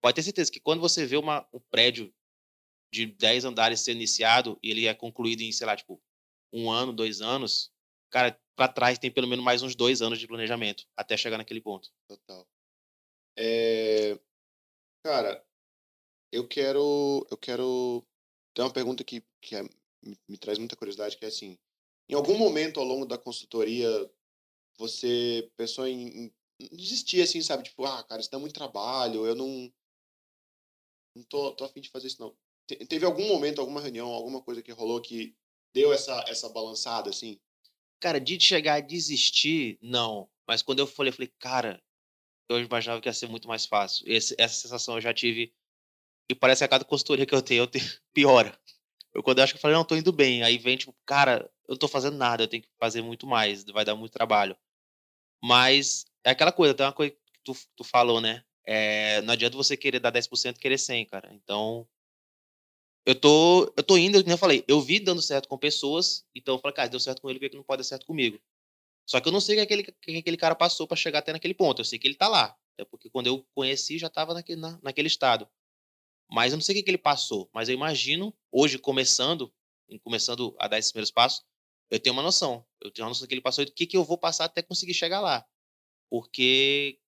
pode 0.00 0.16
ter 0.16 0.22
certeza 0.22 0.50
que 0.50 0.60
quando 0.60 0.80
você 0.80 1.06
vê 1.06 1.16
uma, 1.16 1.46
um 1.52 1.60
prédio 1.70 2.12
de 2.92 3.06
10 3.06 3.44
andares 3.44 3.80
ser 3.80 3.92
iniciado 3.92 4.58
e 4.62 4.70
ele 4.70 4.86
é 4.86 4.94
concluído 4.94 5.42
em, 5.42 5.52
sei 5.52 5.66
lá, 5.66 5.76
tipo, 5.76 6.02
um 6.56 6.70
ano, 6.70 6.92
dois 6.92 7.20
anos, 7.20 7.70
cara, 8.10 8.38
para 8.56 8.72
trás 8.72 8.98
tem 8.98 9.10
pelo 9.10 9.28
menos 9.28 9.44
mais 9.44 9.62
uns 9.62 9.74
dois 9.74 10.00
anos 10.00 10.18
de 10.18 10.26
planejamento 10.26 10.86
até 10.96 11.16
chegar 11.16 11.36
naquele 11.36 11.60
ponto. 11.60 11.92
Total. 12.08 12.48
É... 13.36 14.18
Cara, 15.04 15.44
eu 16.32 16.48
quero. 16.48 17.26
Eu 17.30 17.36
quero. 17.36 18.02
Tem 18.54 18.64
uma 18.64 18.72
pergunta 18.72 19.04
que, 19.04 19.22
que 19.40 19.54
é, 19.54 19.62
me, 20.02 20.18
me 20.26 20.38
traz 20.38 20.58
muita 20.58 20.76
curiosidade, 20.76 21.16
que 21.16 21.24
é 21.24 21.28
assim. 21.28 21.58
Em 22.08 22.14
algum 22.14 22.38
momento 22.38 22.80
ao 22.80 22.86
longo 22.86 23.04
da 23.04 23.18
consultoria, 23.18 23.88
você 24.78 25.50
pensou 25.56 25.86
em, 25.86 26.32
em 26.58 26.68
desistir, 26.72 27.20
assim, 27.20 27.42
sabe? 27.42 27.64
Tipo, 27.64 27.84
ah, 27.84 28.02
cara, 28.04 28.20
isso 28.20 28.30
dá 28.30 28.38
muito 28.38 28.54
trabalho, 28.54 29.26
eu 29.26 29.34
não. 29.34 29.72
Não 31.14 31.22
tô, 31.24 31.52
tô 31.52 31.64
afim 31.64 31.80
de 31.80 31.90
fazer 31.90 32.08
isso, 32.08 32.20
não. 32.20 32.36
Te, 32.66 32.76
teve 32.86 33.04
algum 33.04 33.28
momento, 33.28 33.60
alguma 33.60 33.80
reunião, 33.80 34.08
alguma 34.08 34.42
coisa 34.42 34.62
que 34.62 34.72
rolou 34.72 35.00
que 35.00 35.36
deu 35.76 35.92
essa, 35.92 36.24
essa 36.26 36.48
balançada, 36.48 37.10
assim? 37.10 37.38
Cara, 38.00 38.18
de 38.18 38.40
chegar 38.40 38.76
a 38.76 38.80
desistir, 38.80 39.78
não. 39.82 40.26
Mas 40.48 40.62
quando 40.62 40.78
eu 40.78 40.86
falei, 40.86 41.10
eu 41.10 41.14
falei, 41.14 41.32
cara, 41.38 41.82
eu 42.48 42.58
imaginava 42.58 42.98
que 42.98 43.08
ia 43.10 43.12
ser 43.12 43.28
muito 43.28 43.46
mais 43.46 43.66
fácil. 43.66 44.02
Esse, 44.08 44.34
essa 44.38 44.54
sensação 44.54 44.94
eu 44.94 45.02
já 45.02 45.12
tive. 45.12 45.52
E 46.30 46.34
parece 46.34 46.60
que 46.60 46.64
a 46.64 46.68
cada 46.68 46.84
consultoria 46.84 47.26
que 47.26 47.34
eu 47.34 47.42
tenho, 47.42 47.64
eu 47.64 47.66
tenho 47.66 47.84
piora. 48.14 48.58
Eu, 49.12 49.22
quando 49.22 49.38
eu 49.38 49.44
acho 49.44 49.52
que 49.52 49.58
eu 49.58 49.60
falei, 49.60 49.76
não, 49.76 49.84
tô 49.84 49.94
indo 49.94 50.12
bem. 50.12 50.42
Aí 50.42 50.56
vem, 50.56 50.78
tipo, 50.78 50.96
cara, 51.04 51.50
eu 51.68 51.72
não 51.72 51.78
tô 51.78 51.88
fazendo 51.88 52.16
nada, 52.16 52.44
eu 52.44 52.48
tenho 52.48 52.62
que 52.62 52.70
fazer 52.80 53.02
muito 53.02 53.26
mais, 53.26 53.62
vai 53.64 53.84
dar 53.84 53.94
muito 53.94 54.12
trabalho. 54.12 54.56
Mas 55.44 56.06
é 56.24 56.30
aquela 56.30 56.52
coisa, 56.52 56.72
tem 56.72 56.86
uma 56.86 56.92
coisa 56.92 57.12
que 57.12 57.40
tu, 57.44 57.54
tu 57.76 57.84
falou, 57.84 58.18
né? 58.18 58.42
É, 58.64 59.20
não 59.22 59.34
adianta 59.34 59.56
você 59.58 59.76
querer 59.76 60.00
dar 60.00 60.10
10% 60.10 60.56
e 60.56 60.58
querer 60.58 60.78
100, 60.78 61.04
cara. 61.06 61.28
Então, 61.34 61.86
eu 63.06 63.14
tô, 63.14 63.72
eu 63.76 63.82
tô 63.84 63.96
indo, 63.96 64.20
como 64.20 64.32
eu 64.32 64.38
falei, 64.38 64.64
eu 64.66 64.80
vi 64.80 64.98
dando 64.98 65.22
certo 65.22 65.48
com 65.48 65.56
pessoas, 65.56 66.26
então 66.34 66.56
eu 66.56 66.58
falei, 66.58 66.74
cara, 66.74 66.88
deu 66.88 66.98
certo 66.98 67.22
com 67.22 67.30
ele, 67.30 67.38
por 67.38 67.48
que 67.48 67.56
não 67.56 67.62
pode 67.62 67.78
dar 67.78 67.84
certo 67.84 68.04
comigo? 68.04 68.40
Só 69.08 69.20
que 69.20 69.28
eu 69.28 69.32
não 69.32 69.40
sei 69.40 69.54
o 69.54 69.58
que 69.58 69.62
aquele, 69.62 69.82
que 69.84 70.16
aquele 70.18 70.36
cara 70.36 70.56
passou 70.56 70.88
para 70.88 70.96
chegar 70.96 71.20
até 71.20 71.32
naquele 71.32 71.54
ponto. 71.54 71.80
Eu 71.80 71.84
sei 71.84 71.96
que 71.96 72.08
ele 72.08 72.16
tá 72.16 72.26
lá. 72.26 72.56
É 72.76 72.84
porque 72.84 73.08
quando 73.08 73.28
eu 73.28 73.46
conheci, 73.54 73.98
já 73.98 74.10
tava 74.10 74.34
naquele, 74.34 74.60
na, 74.60 74.78
naquele 74.82 75.06
estado. 75.06 75.48
Mas 76.28 76.52
eu 76.52 76.56
não 76.56 76.62
sei 76.62 76.74
o 76.74 76.78
que, 76.78 76.82
que 76.82 76.90
ele 76.90 76.98
passou. 76.98 77.48
Mas 77.54 77.68
eu 77.68 77.74
imagino, 77.74 78.36
hoje, 78.50 78.78
começando, 78.78 79.54
começando 80.02 80.56
a 80.58 80.66
dar 80.66 80.78
esses 80.78 80.90
primeiros 80.90 81.12
passos, 81.12 81.44
eu 81.88 82.00
tenho 82.00 82.12
uma 82.12 82.22
noção. 82.24 82.66
Eu 82.80 82.90
tenho 82.90 83.04
uma 83.06 83.10
noção 83.10 83.24
do 83.24 83.28
que 83.28 83.34
ele 83.34 83.40
passou 83.40 83.62
e 83.62 83.66
do 83.66 83.72
que, 83.72 83.86
que 83.86 83.96
eu 83.96 84.02
vou 84.02 84.18
passar 84.18 84.46
até 84.46 84.60
conseguir 84.60 84.94
chegar 84.94 85.20
lá. 85.20 85.46
Porque 86.10 86.98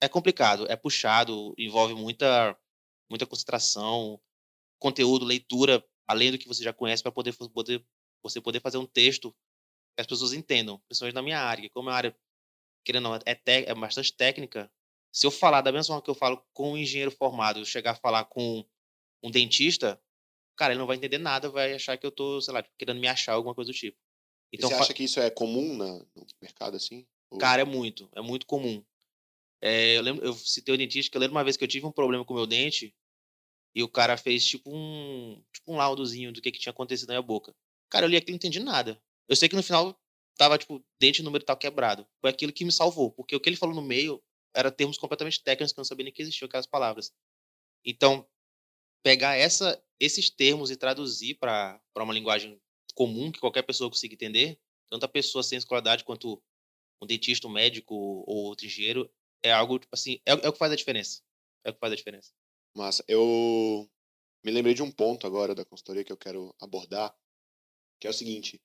é 0.00 0.08
complicado, 0.08 0.70
é 0.70 0.76
puxado, 0.76 1.52
envolve 1.58 1.94
muita, 1.94 2.56
muita 3.10 3.26
concentração, 3.26 4.20
conteúdo, 4.78 5.24
leitura, 5.24 5.84
além 6.06 6.30
do 6.30 6.38
que 6.38 6.48
você 6.48 6.62
já 6.62 6.72
conhece, 6.72 7.02
para 7.02 7.12
poder, 7.12 7.34
poder, 7.52 7.84
você 8.22 8.40
poder 8.40 8.60
fazer 8.60 8.78
um 8.78 8.86
texto 8.86 9.32
que 9.96 10.00
as 10.00 10.06
pessoas 10.06 10.32
entendam, 10.32 10.80
principalmente 10.88 11.14
na 11.14 11.22
minha 11.22 11.40
área, 11.40 11.68
como 11.70 11.90
a 11.90 11.94
área, 11.94 12.16
querendo 12.84 13.04
não, 13.04 13.14
é, 13.14 13.34
te, 13.34 13.64
é 13.66 13.74
bastante 13.74 14.12
técnica. 14.12 14.70
Se 15.12 15.26
eu 15.26 15.30
falar 15.30 15.60
da 15.60 15.72
mesma 15.72 15.86
forma 15.86 16.02
que 16.02 16.10
eu 16.10 16.14
falo 16.14 16.44
com 16.52 16.72
um 16.72 16.76
engenheiro 16.76 17.10
formado, 17.10 17.58
eu 17.58 17.64
chegar 17.64 17.92
a 17.92 17.96
falar 17.96 18.24
com 18.24 18.64
um 19.22 19.30
dentista, 19.30 20.00
cara, 20.56 20.72
ele 20.72 20.78
não 20.78 20.86
vai 20.86 20.96
entender 20.96 21.18
nada, 21.18 21.50
vai 21.50 21.74
achar 21.74 21.96
que 21.96 22.06
eu 22.06 22.10
tô, 22.10 22.40
sei 22.40 22.54
lá, 22.54 22.62
querendo 22.78 23.00
me 23.00 23.08
achar, 23.08 23.32
alguma 23.32 23.54
coisa 23.54 23.72
do 23.72 23.76
tipo. 23.76 23.98
Então, 24.52 24.70
e 24.70 24.74
você 24.74 24.80
acha 24.80 24.94
que 24.94 25.04
isso 25.04 25.20
é 25.20 25.30
comum 25.30 25.74
no 25.76 26.06
mercado, 26.40 26.76
assim? 26.76 27.06
Ou... 27.30 27.38
Cara, 27.38 27.62
é 27.62 27.64
muito, 27.64 28.08
é 28.14 28.20
muito 28.20 28.46
comum. 28.46 28.82
É, 29.60 29.96
eu 29.96 30.02
lembro, 30.02 30.24
eu 30.24 30.32
citei 30.34 30.74
o 30.74 30.78
dentista, 30.78 31.10
que 31.10 31.16
eu 31.16 31.20
lembro 31.20 31.36
uma 31.36 31.44
vez 31.44 31.56
que 31.56 31.64
eu 31.64 31.68
tive 31.68 31.84
um 31.84 31.92
problema 31.92 32.24
com 32.24 32.32
o 32.32 32.36
meu 32.36 32.46
dente, 32.46 32.94
e 33.78 33.82
o 33.84 33.88
cara 33.88 34.16
fez 34.16 34.44
tipo 34.44 34.68
um, 34.74 35.40
tipo 35.52 35.72
um 35.72 35.76
laudozinho 35.76 36.32
do 36.32 36.42
que, 36.42 36.50
que 36.50 36.58
tinha 36.58 36.72
acontecido 36.72 37.10
na 37.10 37.14
minha 37.14 37.22
boca. 37.22 37.54
Cara, 37.88 38.06
eu 38.06 38.10
li 38.10 38.16
aquilo 38.16 38.30
e 38.30 38.32
não 38.32 38.36
entendi 38.36 38.58
nada. 38.58 39.00
Eu 39.28 39.36
sei 39.36 39.48
que 39.48 39.54
no 39.54 39.62
final 39.62 39.96
tava, 40.36 40.58
tipo, 40.58 40.84
dente 41.00 41.22
número 41.22 41.44
tal 41.44 41.56
quebrado. 41.56 42.04
Foi 42.20 42.28
aquilo 42.28 42.52
que 42.52 42.64
me 42.64 42.72
salvou, 42.72 43.12
porque 43.12 43.36
o 43.36 43.40
que 43.40 43.48
ele 43.48 43.54
falou 43.54 43.76
no 43.76 43.80
meio 43.80 44.20
era 44.52 44.72
termos 44.72 44.98
completamente 44.98 45.40
técnicos 45.44 45.72
que 45.72 45.78
eu 45.78 45.82
não 45.82 45.86
sabia 45.86 46.02
nem 46.02 46.12
que 46.12 46.20
existiam 46.20 46.48
aquelas 46.48 46.66
palavras. 46.66 47.12
Então, 47.84 48.26
pegar 49.00 49.36
essa, 49.36 49.80
esses 50.00 50.28
termos 50.28 50.72
e 50.72 50.76
traduzir 50.76 51.34
para 51.34 51.80
uma 51.98 52.12
linguagem 52.12 52.60
comum 52.96 53.30
que 53.30 53.38
qualquer 53.38 53.62
pessoa 53.62 53.88
consiga 53.88 54.14
entender, 54.14 54.58
tanto 54.90 55.04
a 55.04 55.08
pessoa 55.08 55.44
sem 55.44 55.56
escolaridade 55.56 56.02
quanto 56.02 56.42
um 57.00 57.06
dentista, 57.06 57.46
um 57.46 57.52
médico 57.52 57.94
ou 57.94 58.46
outro 58.46 58.66
engenheiro, 58.66 59.08
é 59.40 59.52
algo, 59.52 59.78
tipo 59.78 59.94
assim, 59.94 60.20
é, 60.26 60.32
é 60.32 60.48
o 60.48 60.52
que 60.52 60.58
faz 60.58 60.72
a 60.72 60.76
diferença. 60.76 61.22
É 61.62 61.70
o 61.70 61.74
que 61.74 61.78
faz 61.78 61.92
a 61.92 61.96
diferença. 61.96 62.32
Massa. 62.78 63.04
Eu 63.08 63.88
me 64.44 64.52
lembrei 64.52 64.72
de 64.72 64.82
um 64.82 64.90
ponto 64.90 65.26
agora 65.26 65.54
da 65.54 65.64
consultoria 65.64 66.04
que 66.04 66.12
eu 66.12 66.16
quero 66.16 66.54
abordar, 66.60 67.14
que 68.00 68.06
é 68.06 68.10
o 68.10 68.14
seguinte: 68.14 68.60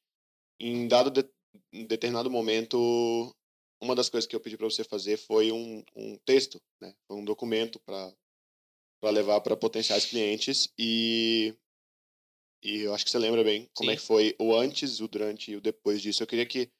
em 0.59 0.87
dado 0.87 1.09
de, 1.09 1.27
em 1.73 1.85
determinado 1.85 2.29
momento, 2.29 3.35
uma 3.81 3.95
das 3.95 4.09
coisas 4.09 4.27
que 4.27 4.35
eu 4.35 4.39
pedi 4.39 4.55
para 4.55 4.69
você 4.69 4.83
fazer 4.83 5.17
foi 5.17 5.51
um, 5.51 5.83
um 5.95 6.17
texto, 6.19 6.61
né? 6.79 6.95
Foi 7.07 7.17
um 7.17 7.25
documento 7.25 7.79
para 7.79 8.13
para 9.01 9.11
levar 9.11 9.41
para 9.41 9.57
potenciais 9.57 10.05
clientes 10.05 10.71
e 10.77 11.53
e 12.63 12.77
eu 12.83 12.93
acho 12.93 13.03
que 13.03 13.11
você 13.11 13.19
lembra 13.19 13.43
bem 13.43 13.69
como 13.75 13.89
Sim. 13.89 13.93
é 13.93 13.99
que 13.99 14.05
foi 14.05 14.35
o 14.39 14.55
antes, 14.55 15.01
o 15.01 15.07
durante 15.09 15.51
e 15.51 15.57
o 15.57 15.61
depois 15.61 16.01
disso. 16.01 16.23
Eu 16.23 16.27
queria 16.27 16.45
que 16.45 16.71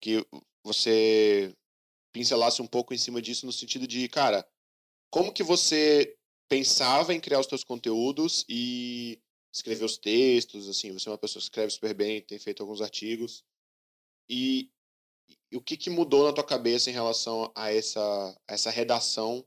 que 0.00 0.26
você 0.64 1.54
pincelasse 2.12 2.60
um 2.60 2.66
pouco 2.66 2.92
em 2.92 2.98
cima 2.98 3.22
disso 3.22 3.46
no 3.46 3.52
sentido 3.52 3.86
de, 3.86 4.08
cara, 4.08 4.48
como 5.10 5.32
que 5.32 5.42
você 5.42 6.17
pensava 6.48 7.12
em 7.12 7.20
criar 7.20 7.40
os 7.40 7.46
seus 7.46 7.62
conteúdos 7.62 8.44
e 8.48 9.20
escrever 9.52 9.84
os 9.84 9.98
textos, 9.98 10.68
assim, 10.68 10.92
você 10.92 11.08
é 11.08 11.12
uma 11.12 11.18
pessoa 11.18 11.40
que 11.40 11.44
escreve 11.44 11.70
super 11.70 11.94
bem, 11.94 12.22
tem 12.22 12.38
feito 12.38 12.62
alguns 12.62 12.80
artigos. 12.80 13.44
E, 14.28 14.70
e 15.50 15.56
o 15.56 15.60
que, 15.60 15.76
que 15.76 15.90
mudou 15.90 16.24
na 16.24 16.32
tua 16.32 16.44
cabeça 16.44 16.90
em 16.90 16.92
relação 16.92 17.50
a 17.54 17.72
essa, 17.72 18.00
a 18.46 18.54
essa 18.54 18.70
redação 18.70 19.44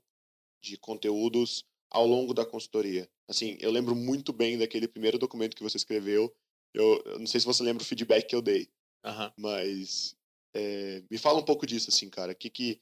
de 0.60 0.76
conteúdos 0.76 1.64
ao 1.90 2.06
longo 2.06 2.34
da 2.34 2.44
consultoria? 2.44 3.08
Assim, 3.28 3.56
eu 3.60 3.70
lembro 3.70 3.94
muito 3.94 4.32
bem 4.32 4.58
daquele 4.58 4.88
primeiro 4.88 5.18
documento 5.18 5.56
que 5.56 5.62
você 5.62 5.76
escreveu. 5.76 6.34
Eu, 6.74 7.02
eu 7.06 7.18
não 7.18 7.26
sei 7.26 7.40
se 7.40 7.46
você 7.46 7.62
lembra 7.62 7.82
o 7.82 7.86
feedback 7.86 8.26
que 8.26 8.34
eu 8.34 8.42
dei, 8.42 8.68
uhum. 9.04 9.30
mas 9.36 10.16
é, 10.54 11.02
me 11.10 11.18
fala 11.18 11.38
um 11.38 11.44
pouco 11.44 11.66
disso, 11.66 11.90
assim, 11.90 12.08
cara. 12.08 12.32
O 12.32 12.36
que, 12.36 12.50
que, 12.50 12.80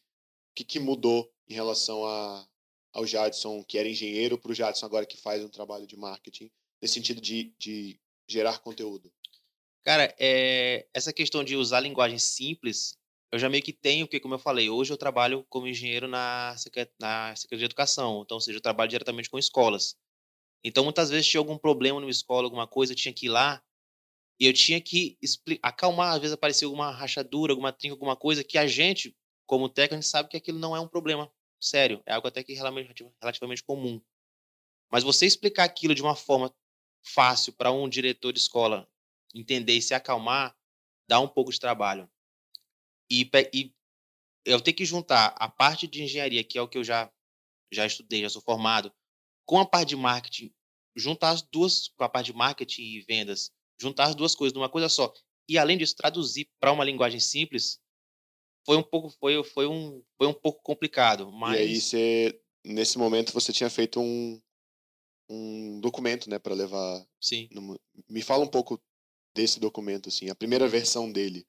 que, 0.54 0.64
que 0.64 0.80
mudou 0.80 1.30
em 1.48 1.54
relação 1.54 2.04
a, 2.04 2.48
ao 2.92 3.07
Jadson, 3.07 3.62
que 3.64 3.79
era 3.79 3.88
engenheiro, 3.88 4.38
para 4.38 4.53
o 4.53 4.55
Jadson 4.55 4.87
agora 4.87 5.07
que 5.07 5.16
faz 5.16 5.44
um 5.44 5.48
trabalho 5.48 5.87
de 5.87 5.96
marketing, 5.96 6.50
nesse 6.81 6.94
sentido 6.94 7.20
de, 7.20 7.55
de 7.59 8.00
gerar 8.29 8.59
conteúdo? 8.61 9.12
Cara, 9.83 10.14
é, 10.18 10.87
essa 10.92 11.12
questão 11.12 11.42
de 11.42 11.57
usar 11.57 11.81
linguagem 11.81 12.18
simples, 12.18 12.98
eu 13.33 13.38
já 13.38 13.48
meio 13.48 13.62
que 13.62 13.72
tenho, 13.72 14.07
porque, 14.07 14.20
como 14.20 14.35
eu 14.35 14.38
falei, 14.38 14.68
hoje 14.68 14.92
eu 14.92 14.96
trabalho 14.96 15.44
como 15.48 15.66
engenheiro 15.66 16.07
na, 16.07 16.55
na 17.00 17.35
Secretaria 17.37 17.59
de 17.59 17.64
Educação, 17.64 18.22
então, 18.22 18.37
ou 18.37 18.40
seja, 18.40 18.59
eu 18.59 18.62
trabalho 18.62 18.90
diretamente 18.90 19.31
com 19.31 19.38
escolas. 19.38 19.96
Então, 20.62 20.85
muitas 20.85 21.09
vezes 21.09 21.26
tinha 21.26 21.40
algum 21.40 21.57
problema 21.57 22.00
numa 22.00 22.11
escola, 22.11 22.46
alguma 22.46 22.66
coisa, 22.66 22.92
eu 22.92 22.96
tinha 22.96 23.14
que 23.14 23.26
ir 23.26 23.31
lá 23.31 23.62
e 24.38 24.46
eu 24.46 24.53
tinha 24.53 24.81
que 24.81 25.16
acalmar. 25.62 26.14
Às 26.14 26.20
vezes 26.20 26.35
aparecia 26.35 26.66
alguma 26.66 26.90
rachadura, 26.90 27.53
alguma 27.53 27.72
trinca, 27.72 27.94
alguma 27.94 28.16
coisa 28.16 28.44
que 28.44 28.59
a 28.59 28.66
gente, 28.66 29.16
como 29.46 29.68
técnico, 29.68 30.03
sabe 30.03 30.29
que 30.29 30.37
aquilo 30.37 30.59
não 30.59 30.76
é 30.76 30.81
um 30.81 30.88
problema 30.88 31.33
sério, 31.61 32.03
é 32.07 32.12
algo 32.12 32.27
até 32.27 32.42
que 32.42 32.55
relativamente 32.55 33.62
comum. 33.62 34.01
Mas 34.90 35.05
você 35.05 35.27
explicar 35.27 35.64
aquilo 35.64 35.94
de 35.94 36.03
uma 36.03 36.16
forma 36.16 36.55
fácil 37.03 37.53
para 37.53 37.70
um 37.70 37.88
diretor 37.88 38.33
de 38.33 38.40
escola 38.40 38.88
entender 39.35 39.75
e 39.75 39.83
se 39.83 39.94
acalmar, 39.94 40.57
dá 41.09 41.20
um 41.20 41.29
pouco 41.29 41.53
de 41.53 41.61
trabalho. 41.61 42.11
E, 43.11 43.29
e 43.53 43.75
eu 44.44 44.61
tenho 44.61 44.77
que 44.77 44.85
juntar 44.85 45.35
a 45.38 45.49
parte 45.49 45.87
de 45.87 46.03
engenharia, 46.03 46.42
que 46.42 46.59
é 46.59 46.62
o 46.62 46.68
que 46.68 46.79
eu 46.79 46.85
já, 46.85 47.12
já 47.73 47.87
estudei, 47.87 48.23
já 48.23 48.29
sou 48.29 48.42
formado, 48.42 48.92
com 49.44 49.59
a 49.59 49.66
parte 49.66 49.90
de 49.90 49.96
marketing, 49.96 50.53
juntar 50.96 51.31
as 51.31 51.42
duas, 51.42 51.88
com 51.88 52.05
a 52.05 52.09
parte 52.09 52.27
de 52.27 52.33
marketing 52.33 52.83
e 52.83 53.01
vendas, 53.03 53.53
juntar 53.81 54.05
as 54.05 54.14
duas 54.14 54.35
coisas 54.35 54.55
numa 54.55 54.68
coisa 54.68 54.88
só. 54.88 55.12
E 55.49 55.59
além 55.59 55.77
disso, 55.77 55.96
traduzir 55.96 56.49
para 56.61 56.73
uma 56.73 56.85
linguagem 56.85 57.20
simples, 57.20 57.81
foi 58.64 58.77
um 58.77 58.83
pouco 58.83 59.11
foi, 59.11 59.42
foi 59.44 59.66
um 59.66 60.03
foi 60.16 60.27
um 60.27 60.35
pouco 60.35 60.62
complicado 60.62 61.31
mas 61.33 61.59
e 61.59 61.62
aí 61.62 61.81
você 61.81 62.40
nesse 62.64 62.99
momento 62.99 63.33
você 63.33 63.53
tinha 63.53 63.70
feito 63.70 64.01
um 64.01 64.40
um 65.31 65.81
documento 65.81 66.29
né 66.29 66.38
para 66.38 66.55
levar 66.55 67.07
sim. 67.20 67.49
no, 67.53 67.81
me 68.09 68.23
fala 68.23 68.44
um 68.44 68.49
pouco 68.49 68.81
desse 69.35 69.61
documento 69.61 70.09
assim 70.09 70.29
a 70.29 70.35
primeira 70.35 70.68
versão 70.68 71.11
dele. 71.11 71.46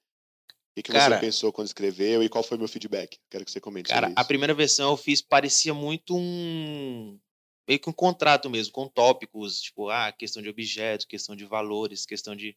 O 0.72 0.74
que, 0.76 0.84
que 0.84 0.92
cara, 0.94 1.16
você 1.16 1.22
pensou 1.22 1.52
quando 1.52 1.68
escreveu 1.68 2.24
e 2.24 2.30
qual 2.30 2.46
foi 2.46 2.58
meu 2.58 2.68
feedback? 2.68 3.20
Quero 3.30 3.44
que 3.44 3.52
você 3.52 3.60
comente 3.60 3.90
cara 3.90 4.14
a 4.16 4.24
primeira 4.24 4.54
versão 4.54 4.92
eu 4.92 4.98
fiz 4.98 5.22
parecia 5.22 5.74
muito 5.74 6.16
um 6.16 7.20
meio 7.68 7.80
que 7.80 7.90
um 7.90 7.94
contrato 7.94 8.50
mesmo 8.50 8.72
com 8.72 8.88
tópicos 8.88 9.62
tipo 9.62 9.90
ah 9.90 10.12
questão 10.12 10.42
de 10.42 10.50
objetos 10.50 11.06
questão 11.06 11.36
de 11.36 11.44
valores 11.44 12.06
questão 12.06 12.36
de 12.36 12.56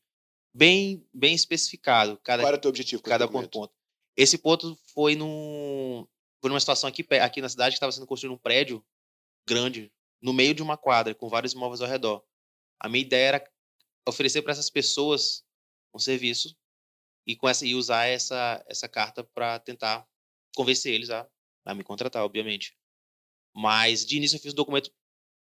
bem 0.55 1.05
bem 1.13 1.35
especificado 1.35 2.21
cada 2.23 2.43
qual 2.43 2.49
era 2.49 2.57
o 2.57 2.61
teu 2.61 2.69
objetivo 2.69 3.03
cada 3.03 3.27
ponto, 3.27 3.49
ponto 3.49 3.75
esse 4.17 4.39
ponto 4.39 4.77
foi, 4.93 5.15
num, 5.15 6.07
foi 6.41 6.49
numa 6.49 6.61
situação 6.61 6.89
aqui, 6.89 7.07
aqui 7.23 7.41
na 7.41 7.49
cidade 7.49 7.75
que 7.75 7.77
estava 7.77 7.93
sendo 7.93 8.07
construído 8.07 8.35
um 8.35 8.39
prédio 8.39 8.85
grande, 9.47 9.93
no 10.23 10.33
meio 10.33 10.55
de 10.55 10.63
uma 10.63 10.77
quadra, 10.77 11.15
com 11.15 11.29
vários 11.29 11.53
imóveis 11.53 11.81
ao 11.81 11.89
redor. 11.89 12.25
A 12.81 12.89
minha 12.89 13.03
ideia 13.03 13.29
era 13.29 13.53
oferecer 14.07 14.43
para 14.43 14.53
essas 14.53 14.71
pessoas 14.71 15.45
um 15.95 15.99
serviço 15.99 16.57
e 17.27 17.37
com 17.37 17.49
essa 17.49 17.67
e 17.67 17.75
usar 17.75 18.07
essa 18.07 18.63
essa 18.69 18.89
carta 18.89 19.25
para 19.25 19.59
tentar 19.59 20.07
convencer 20.55 20.93
eles 20.93 21.11
a, 21.11 21.29
a 21.65 21.75
me 21.75 21.83
contratar, 21.83 22.23
obviamente. 22.25 22.77
Mas 23.55 24.05
de 24.05 24.17
início 24.17 24.37
eu 24.37 24.41
fiz 24.41 24.53
um 24.53 24.57
documento 24.57 24.93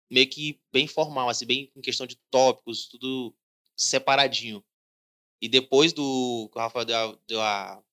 meio 0.10 0.30
que 0.30 0.62
bem 0.72 0.88
formal, 0.88 1.30
assim, 1.30 1.46
bem 1.46 1.72
em 1.76 1.82
questão 1.82 2.06
de 2.06 2.16
tópicos, 2.30 2.88
tudo 2.88 3.36
separadinho. 3.76 4.64
E 5.42 5.50
depois 5.50 5.92
do 5.94 6.50
que 6.52 6.58
o 6.58 6.62
Rafael 6.62 6.86
deu, 6.86 7.22
deu 7.28 7.42
a, 7.42 7.84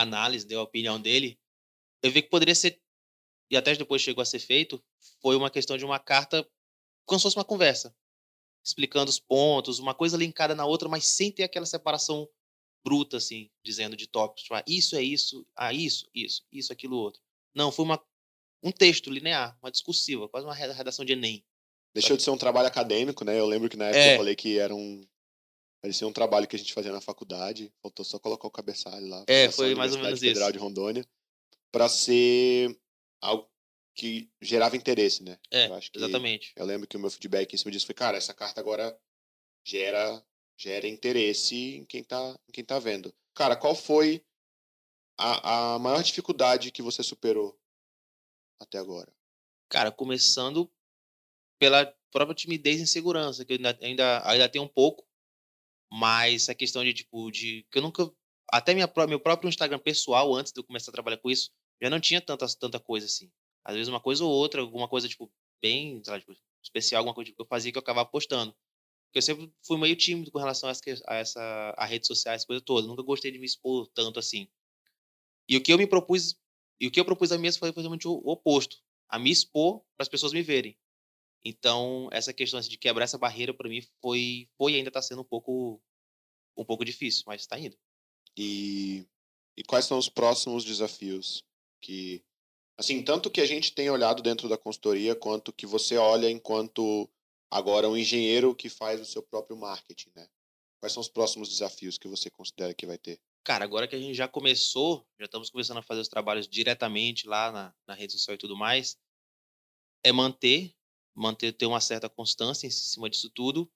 análise, 0.00 0.46
deu 0.46 0.60
a 0.60 0.64
opinião 0.64 1.00
dele, 1.00 1.38
eu 2.02 2.10
vi 2.10 2.22
que 2.22 2.28
poderia 2.28 2.54
ser, 2.54 2.80
e 3.50 3.56
até 3.56 3.74
depois 3.74 4.02
chegou 4.02 4.22
a 4.22 4.26
ser 4.26 4.38
feito, 4.38 4.82
foi 5.20 5.36
uma 5.36 5.50
questão 5.50 5.76
de 5.76 5.84
uma 5.84 5.98
carta 5.98 6.48
como 7.04 7.18
se 7.18 7.22
fosse 7.24 7.36
uma 7.36 7.44
conversa, 7.44 7.94
explicando 8.64 9.10
os 9.10 9.20
pontos, 9.20 9.78
uma 9.78 9.94
coisa 9.94 10.16
linkada 10.16 10.54
na 10.54 10.66
outra, 10.66 10.88
mas 10.88 11.06
sem 11.06 11.30
ter 11.30 11.44
aquela 11.44 11.66
separação 11.66 12.28
bruta, 12.84 13.16
assim, 13.16 13.50
dizendo 13.64 13.96
de 13.96 14.06
tópicos, 14.06 14.42
tipo, 14.44 14.54
ah, 14.54 14.64
isso 14.66 14.96
é 14.96 15.02
isso, 15.02 15.46
ah, 15.56 15.72
isso, 15.72 16.08
isso, 16.14 16.44
isso, 16.52 16.72
aquilo, 16.72 16.96
outro. 16.96 17.20
Não, 17.54 17.72
foi 17.72 17.84
uma, 17.84 18.00
um 18.62 18.70
texto 18.70 19.10
linear, 19.10 19.56
uma 19.62 19.70
discursiva, 19.70 20.28
quase 20.28 20.46
uma 20.46 20.54
redação 20.54 21.04
de 21.04 21.12
Enem. 21.12 21.44
Deixou 21.94 22.16
de 22.16 22.22
ser 22.22 22.30
um 22.30 22.36
trabalho 22.36 22.68
acadêmico, 22.68 23.24
né? 23.24 23.38
Eu 23.38 23.46
lembro 23.46 23.70
que 23.70 23.76
na 23.76 23.86
época 23.86 23.98
É. 23.98 24.12
eu 24.14 24.18
falei 24.18 24.36
que 24.36 24.58
era 24.58 24.74
um. 24.74 25.00
Parecia 25.86 26.08
um 26.08 26.12
trabalho 26.12 26.48
que 26.48 26.56
a 26.56 26.58
gente 26.58 26.74
fazia 26.74 26.90
na 26.90 27.00
faculdade. 27.00 27.72
Faltou 27.80 28.04
só 28.04 28.18
colocar 28.18 28.48
o 28.48 28.50
cabeçalho 28.50 29.06
lá. 29.06 29.24
É, 29.28 29.48
foi 29.52 29.72
mais 29.76 29.94
ou 29.94 30.02
menos 30.02 30.18
Federal 30.18 30.48
isso. 30.48 30.54
de 30.54 30.58
Rondônia. 30.58 31.06
Pra 31.70 31.88
ser 31.88 32.76
algo 33.20 33.48
que 33.94 34.28
gerava 34.42 34.76
interesse, 34.76 35.22
né? 35.22 35.38
É, 35.48 35.68
Eu 35.68 35.78
exatamente. 35.94 36.52
Eu 36.56 36.66
lembro 36.66 36.88
que 36.88 36.96
o 36.96 37.00
meu 37.00 37.08
feedback 37.08 37.54
em 37.54 37.56
cima 37.56 37.70
disso 37.70 37.86
foi, 37.86 37.94
cara, 37.94 38.16
essa 38.16 38.34
carta 38.34 38.60
agora 38.60 38.98
gera, 39.64 40.26
gera 40.58 40.88
interesse 40.88 41.76
em 41.76 41.84
quem, 41.84 42.02
tá, 42.02 42.36
em 42.48 42.52
quem 42.52 42.64
tá 42.64 42.80
vendo. 42.80 43.14
Cara, 43.32 43.54
qual 43.54 43.76
foi 43.76 44.26
a, 45.16 45.74
a 45.74 45.78
maior 45.78 46.02
dificuldade 46.02 46.72
que 46.72 46.82
você 46.82 47.00
superou 47.04 47.56
até 48.58 48.76
agora? 48.76 49.14
Cara, 49.68 49.92
começando 49.92 50.68
pela 51.60 51.86
própria 52.10 52.34
timidez 52.34 52.80
e 52.80 52.82
insegurança, 52.82 53.44
que 53.44 53.52
ainda, 53.52 53.78
ainda, 53.80 54.28
ainda 54.28 54.48
tenho 54.48 54.64
um 54.64 54.68
pouco, 54.68 55.05
mas 55.90 56.48
a 56.48 56.54
questão 56.54 56.84
de, 56.84 56.92
tipo, 56.92 57.30
de. 57.30 57.66
que 57.70 57.78
eu 57.78 57.82
nunca. 57.82 58.10
Até 58.50 58.74
minha, 58.74 58.90
meu 59.08 59.20
próprio 59.20 59.48
Instagram 59.48 59.78
pessoal, 59.78 60.34
antes 60.34 60.52
de 60.52 60.60
eu 60.60 60.64
começar 60.64 60.90
a 60.90 60.94
trabalhar 60.94 61.18
com 61.18 61.30
isso, 61.30 61.50
já 61.82 61.90
não 61.90 62.00
tinha 62.00 62.20
tanta, 62.20 62.46
tanta 62.58 62.78
coisa 62.78 63.06
assim. 63.06 63.30
Às 63.64 63.74
vezes 63.74 63.88
uma 63.88 64.00
coisa 64.00 64.24
ou 64.24 64.30
outra, 64.30 64.60
alguma 64.60 64.88
coisa, 64.88 65.08
tipo, 65.08 65.30
bem, 65.60 66.00
sei 66.04 66.12
lá, 66.12 66.20
tipo, 66.20 66.32
especial, 66.62 67.00
alguma 67.00 67.14
coisa 67.14 67.32
que 67.32 67.40
eu 67.40 67.46
fazia 67.46 67.72
que 67.72 67.78
eu 67.78 67.82
acabava 67.82 68.08
postando. 68.08 68.54
Porque 69.06 69.18
eu 69.18 69.22
sempre 69.22 69.52
fui 69.66 69.78
meio 69.78 69.96
tímido 69.96 70.30
com 70.30 70.38
relação 70.38 70.68
a 70.68 70.72
essa, 70.72 70.82
a 71.08 71.14
essa 71.16 71.74
a 71.76 71.84
redes 71.84 72.06
sociais, 72.06 72.44
coisa 72.44 72.62
toda. 72.62 72.86
Nunca 72.86 73.02
gostei 73.02 73.30
de 73.30 73.38
me 73.38 73.46
expor 73.46 73.88
tanto 73.94 74.18
assim. 74.18 74.48
E 75.48 75.56
o 75.56 75.62
que 75.62 75.72
eu 75.72 75.78
me 75.78 75.86
propus, 75.86 76.36
e 76.80 76.86
o 76.86 76.90
que 76.90 77.00
eu 77.00 77.04
propus 77.04 77.32
a 77.32 77.38
mim 77.38 77.50
foi 77.52 77.70
exatamente 77.70 78.06
o 78.06 78.14
oposto. 78.24 78.78
A 79.08 79.18
me 79.18 79.30
expor 79.30 79.80
para 79.96 80.02
as 80.02 80.08
pessoas 80.08 80.32
me 80.32 80.42
verem. 80.42 80.76
Então, 81.48 82.08
essa 82.10 82.32
questão 82.32 82.58
assim, 82.58 82.68
de 82.68 82.76
quebrar 82.76 83.04
essa 83.04 83.16
barreira 83.16 83.54
para 83.54 83.68
mim 83.68 83.80
foi 84.02 84.48
foi 84.58 84.74
ainda 84.74 84.88
está 84.88 85.00
sendo 85.00 85.20
um 85.20 85.24
pouco 85.24 85.80
um 86.56 86.64
pouco 86.64 86.84
difícil, 86.84 87.22
mas 87.24 87.42
está 87.42 87.56
indo. 87.56 87.78
E, 88.36 89.06
e 89.56 89.62
quais 89.62 89.84
são 89.84 89.96
os 89.96 90.08
próximos 90.08 90.64
desafios 90.64 91.44
que, 91.80 92.24
assim, 92.76 93.00
tanto 93.00 93.30
que 93.30 93.40
a 93.40 93.46
gente 93.46 93.72
tem 93.72 93.88
olhado 93.88 94.24
dentro 94.24 94.48
da 94.48 94.58
consultoria, 94.58 95.14
quanto 95.14 95.52
que 95.52 95.66
você 95.66 95.96
olha 95.96 96.28
enquanto 96.28 97.08
agora 97.48 97.88
um 97.88 97.96
engenheiro 97.96 98.52
que 98.52 98.68
faz 98.68 99.00
o 99.00 99.04
seu 99.04 99.22
próprio 99.22 99.56
marketing, 99.56 100.10
né? 100.16 100.28
Quais 100.80 100.92
são 100.92 101.00
os 101.00 101.08
próximos 101.08 101.48
desafios 101.48 101.96
que 101.96 102.08
você 102.08 102.28
considera 102.28 102.74
que 102.74 102.86
vai 102.86 102.98
ter? 102.98 103.20
Cara, 103.44 103.64
agora 103.64 103.86
que 103.86 103.94
a 103.94 104.00
gente 104.00 104.16
já 104.16 104.26
começou, 104.26 105.06
já 105.16 105.26
estamos 105.26 105.48
começando 105.48 105.78
a 105.78 105.82
fazer 105.82 106.00
os 106.00 106.08
trabalhos 106.08 106.48
diretamente 106.48 107.28
lá 107.28 107.52
na, 107.52 107.74
na 107.86 107.94
rede 107.94 108.14
social 108.14 108.34
e 108.34 108.38
tudo 108.38 108.56
mais, 108.56 108.98
é 110.02 110.10
manter, 110.10 110.74
manter, 111.16 111.52
ter 111.52 111.66
uma 111.66 111.80
certa 111.80 112.08
constância 112.08 112.66
em 112.66 112.70
cima 112.70 113.08
disso 113.08 113.30
tudo 113.30 113.70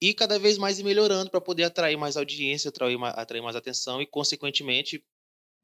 e 0.00 0.12
cada 0.12 0.38
vez 0.38 0.58
mais 0.58 0.78
ir 0.78 0.84
melhorando 0.84 1.30
para 1.30 1.40
poder 1.40 1.64
atrair 1.64 1.96
mais 1.96 2.16
audiência, 2.16 2.68
atrair, 2.68 3.02
atrair 3.02 3.40
mais 3.40 3.56
atenção 3.56 4.02
e, 4.02 4.06
consequentemente, 4.06 5.02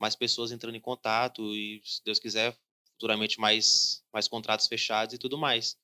mais 0.01 0.17
pessoas 0.17 0.51
entrando 0.51 0.77
em 0.77 0.81
contato 0.81 1.55
e, 1.55 1.83
se 1.85 2.03
Deus 2.03 2.19
quiser, 2.19 2.57
futuramente 2.93 3.39
mais, 3.39 4.03
mais 4.11 4.27
contratos 4.27 4.67
fechados 4.67 5.15
e 5.15 5.19
tudo 5.19 5.37
mais. 5.37 5.77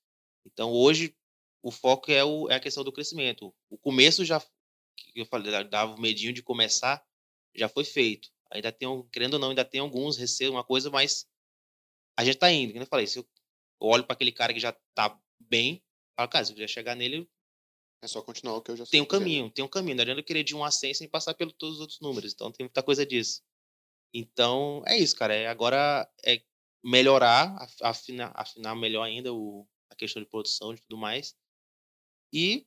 Então, 0.47 0.73
hoje, 0.73 1.15
o 1.63 1.71
foco 1.71 2.11
é, 2.11 2.25
o, 2.25 2.49
é 2.49 2.55
a 2.55 2.61
questão 2.61 2.83
do 2.83 2.93
crescimento. 2.93 3.55
O 3.69 3.77
começo 3.77 4.25
já, 4.25 4.41
que 4.97 5.21
eu 5.21 5.27
falei, 5.27 5.65
dava 5.65 5.95
o 5.95 6.01
medinho 6.01 6.33
de 6.33 6.43
começar, 6.43 7.05
já 7.55 7.69
foi 7.69 7.85
feito. 7.85 8.31
Ainda 8.51 8.73
tem, 8.73 8.89
querendo 9.13 9.35
ou 9.35 9.41
não, 9.41 9.51
ainda 9.51 9.65
tem 9.65 9.81
alguns 9.81 10.17
receios, 10.17 10.53
uma 10.53 10.65
coisa, 10.65 10.89
mas 10.89 11.29
a 12.17 12.25
gente 12.25 12.39
tá 12.39 12.51
indo. 12.51 12.73
Como 12.73 12.85
eu 12.85 12.89
falei, 12.89 13.07
se 13.07 13.19
eu 13.19 13.27
olho 13.81 14.05
para 14.05 14.15
aquele 14.15 14.33
cara 14.33 14.53
que 14.53 14.61
já 14.61 14.73
tá 14.95 15.19
bem, 15.41 15.83
falo, 16.17 16.29
cara, 16.31 16.45
se 16.45 16.53
eu 16.53 16.55
quiser 16.57 16.69
chegar 16.69 16.95
nele, 16.95 17.29
É 18.03 18.07
só 18.07 18.23
continuar 18.23 18.57
o 18.57 18.63
que 18.63 18.71
eu 18.71 18.77
já 18.77 18.85
sei 18.85 18.93
tem 18.93 19.01
um 19.01 19.07
caminho, 19.07 19.51
tem 19.51 19.65
um 19.65 19.69
caminho. 19.69 19.97
Não 19.97 20.03
adianta 20.03 20.21
eu 20.21 20.25
querer 20.25 20.45
de 20.45 20.55
um 20.55 20.65
a 20.65 20.71
100 20.71 20.95
sem 20.95 21.09
passar 21.09 21.35
pelos 21.35 21.55
todos 21.55 21.77
os 21.77 21.81
outros 21.81 22.01
números. 22.01 22.33
Então 22.33 22.53
tem 22.53 22.65
muita 22.65 22.83
coisa 22.83 23.05
disso. 23.07 23.43
Então 24.13 24.83
é 24.87 24.97
isso, 24.97 25.17
cara. 25.17 25.35
É, 25.35 25.47
agora 25.49 26.09
é 26.25 26.41
melhorar, 26.85 27.57
af- 27.61 27.83
afinar, 27.83 28.33
afinar 28.35 28.75
melhor 28.75 29.03
ainda 29.03 29.33
o, 29.33 29.67
a 29.91 29.97
questão 29.97 30.23
de 30.23 30.29
produção 30.29 30.73
e 30.73 30.79
tudo 30.79 30.97
mais. 30.97 31.35
E 32.33 32.67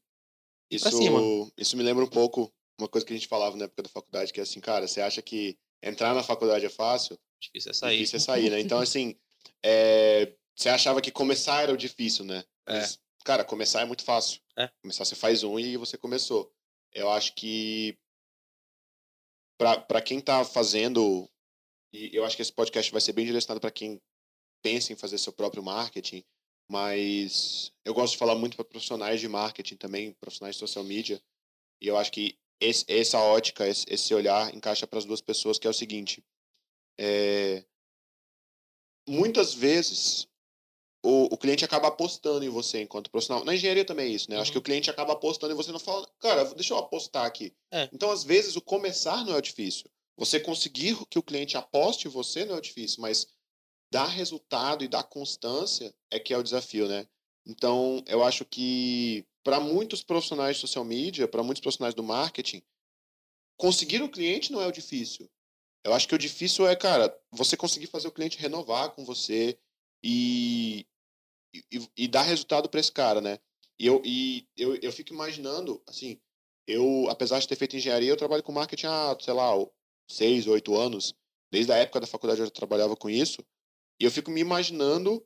Isso, 0.71 1.51
isso 1.57 1.77
me 1.77 1.83
lembra 1.83 2.03
um 2.03 2.09
pouco 2.09 2.53
uma 2.79 2.87
coisa 2.87 3.05
que 3.05 3.13
a 3.13 3.15
gente 3.15 3.27
falava 3.27 3.57
na 3.57 3.65
época 3.65 3.83
da 3.83 3.89
faculdade, 3.89 4.31
que 4.31 4.39
é 4.39 4.43
assim, 4.43 4.59
cara, 4.61 4.87
você 4.87 5.01
acha 5.01 5.21
que 5.21 5.57
entrar 5.81 6.13
na 6.13 6.23
faculdade 6.23 6.65
é 6.65 6.69
fácil? 6.69 7.19
difícil 7.41 7.71
é 7.71 7.73
sair. 7.73 7.97
Difícil 7.97 8.17
é 8.17 8.19
sair, 8.23 8.49
né? 8.49 8.59
Então, 8.59 8.79
assim, 8.79 9.15
é, 9.63 10.33
você 10.59 10.67
achava 10.67 11.01
que 11.01 11.09
começar 11.09 11.63
era 11.63 11.73
o 11.73 11.77
difícil, 11.77 12.25
né? 12.25 12.43
É. 12.67 12.79
Mas, 12.79 12.99
cara, 13.23 13.45
começar 13.45 13.81
é 13.81 13.85
muito 13.85 14.03
fácil. 14.03 14.41
É. 14.57 14.69
Começar 14.81 15.05
você 15.05 15.15
faz 15.15 15.41
um 15.41 15.57
e 15.57 15.77
você 15.77 15.97
começou. 15.97 16.53
Eu 16.93 17.09
acho 17.09 17.33
que 17.33 17.97
pra 19.57 20.01
quem 20.01 20.19
tá 20.19 20.43
fazendo, 20.43 21.29
e 21.93 22.13
eu 22.13 22.25
acho 22.25 22.35
que 22.35 22.41
esse 22.41 22.51
podcast 22.51 22.91
vai 22.91 22.99
ser 22.99 23.13
bem 23.13 23.25
direcionado 23.25 23.61
para 23.61 23.71
quem 23.71 24.01
pensa 24.61 24.91
em 24.91 24.97
fazer 24.97 25.17
seu 25.17 25.31
próprio 25.31 25.63
marketing, 25.63 26.25
mas 26.69 27.71
eu 27.85 27.93
gosto 27.93 28.13
de 28.13 28.19
falar 28.19 28.35
muito 28.35 28.57
para 28.57 28.65
profissionais 28.65 29.21
de 29.21 29.27
marketing 29.29 29.77
também, 29.77 30.13
profissionais 30.13 30.55
de 30.55 30.59
social 30.59 30.83
media, 30.83 31.21
e 31.81 31.87
eu 31.87 31.97
acho 31.97 32.11
que 32.11 32.37
esse, 32.59 32.85
essa 32.87 33.19
ótica, 33.19 33.65
esse, 33.67 33.85
esse 33.89 34.13
olhar 34.13 34.53
encaixa 34.53 34.85
para 34.85 34.99
as 34.99 35.05
duas 35.05 35.21
pessoas, 35.21 35.57
que 35.57 35.67
é 35.67 35.69
o 35.69 35.73
seguinte: 35.73 36.23
é, 36.97 37.65
muitas 39.07 39.53
vezes 39.53 40.28
o, 41.03 41.33
o 41.33 41.37
cliente 41.37 41.63
acaba 41.63 41.87
apostando 41.87 42.43
em 42.43 42.49
você 42.49 42.81
enquanto 42.81 43.09
profissional. 43.09 43.45
Na 43.45 43.55
engenharia 43.55 43.85
também 43.85 44.07
é 44.07 44.15
isso, 44.15 44.29
né? 44.29 44.37
Acho 44.37 44.51
que 44.51 44.57
Uhum. 44.57 44.61
o 44.61 44.63
cliente 44.63 44.89
acaba 44.89 45.13
apostando 45.13 45.53
em 45.53 45.55
você 45.55 45.71
não 45.71 45.79
fala, 45.79 46.07
cara, 46.19 46.43
deixa 46.55 46.73
eu 46.73 46.77
apostar 46.77 47.25
aqui. 47.25 47.53
É. 47.71 47.89
Então, 47.93 48.11
às 48.11 48.23
vezes, 48.23 48.55
o 48.55 48.61
começar 48.61 49.23
não 49.25 49.33
é 49.33 49.37
o 49.37 49.41
difícil. 49.41 49.89
Você 50.17 50.39
conseguir 50.39 50.97
que 51.09 51.17
o 51.17 51.23
cliente 51.23 51.55
aposte 51.55 52.07
em 52.07 52.11
você 52.11 52.43
não 52.43 52.55
é 52.55 52.57
o 52.57 52.61
difícil, 52.61 53.01
mas 53.01 53.27
dar 53.91 54.07
resultado 54.07 54.83
e 54.83 54.87
dar 54.87 55.03
constância 55.03 55.93
é 56.11 56.19
que 56.19 56.33
é 56.33 56.37
o 56.37 56.43
desafio, 56.43 56.87
né? 56.87 57.07
Então, 57.47 58.03
eu 58.05 58.21
acho 58.23 58.43
que 58.45 59.25
para 59.43 59.59
muitos 59.59 60.03
profissionais 60.03 60.57
de 60.57 60.61
social 60.61 60.83
media, 60.83 61.27
para 61.27 61.41
muitos 61.41 61.61
profissionais 61.61 61.95
do 61.95 62.03
marketing, 62.03 62.61
conseguir 63.57 64.01
o 64.01 64.09
cliente 64.09 64.51
não 64.51 64.61
é 64.61 64.67
o 64.67 64.71
difícil. 64.71 65.29
Eu 65.83 65.93
acho 65.93 66.07
que 66.07 66.13
o 66.13 66.19
difícil 66.19 66.67
é, 66.67 66.75
cara, 66.75 67.17
você 67.31 67.55
conseguir 67.55 67.87
fazer 67.87 68.07
o 68.07 68.11
cliente 68.11 68.37
renovar 68.37 68.91
com 68.91 69.05
você 69.05 69.57
e, 70.03 70.85
e, 71.53 71.89
e 71.97 72.07
dar 72.07 72.23
resultado 72.23 72.69
para 72.69 72.79
esse 72.79 72.91
cara, 72.91 73.21
né? 73.21 73.39
E 73.79 73.85
eu, 73.85 74.01
e 74.05 74.47
eu, 74.57 74.75
eu 74.75 74.91
fico 74.91 75.13
imaginando, 75.13 75.81
assim, 75.87 76.19
eu, 76.67 77.07
apesar 77.09 77.39
de 77.39 77.47
ter 77.47 77.55
feito 77.55 77.75
engenharia, 77.75 78.09
eu 78.09 78.17
trabalho 78.17 78.43
com 78.43 78.51
marketing 78.51 78.87
há, 78.87 79.17
sei 79.19 79.33
lá, 79.33 79.51
seis, 80.07 80.47
oito 80.47 80.75
anos. 80.75 81.15
Desde 81.51 81.71
a 81.71 81.77
época 81.77 82.01
da 82.01 82.07
faculdade 82.07 82.41
eu 82.41 82.45
já 82.45 82.51
trabalhava 82.51 82.95
com 82.95 83.09
isso. 83.09 83.43
E 83.99 84.05
eu 84.05 84.11
fico 84.11 84.29
me 84.29 84.41
imaginando. 84.41 85.25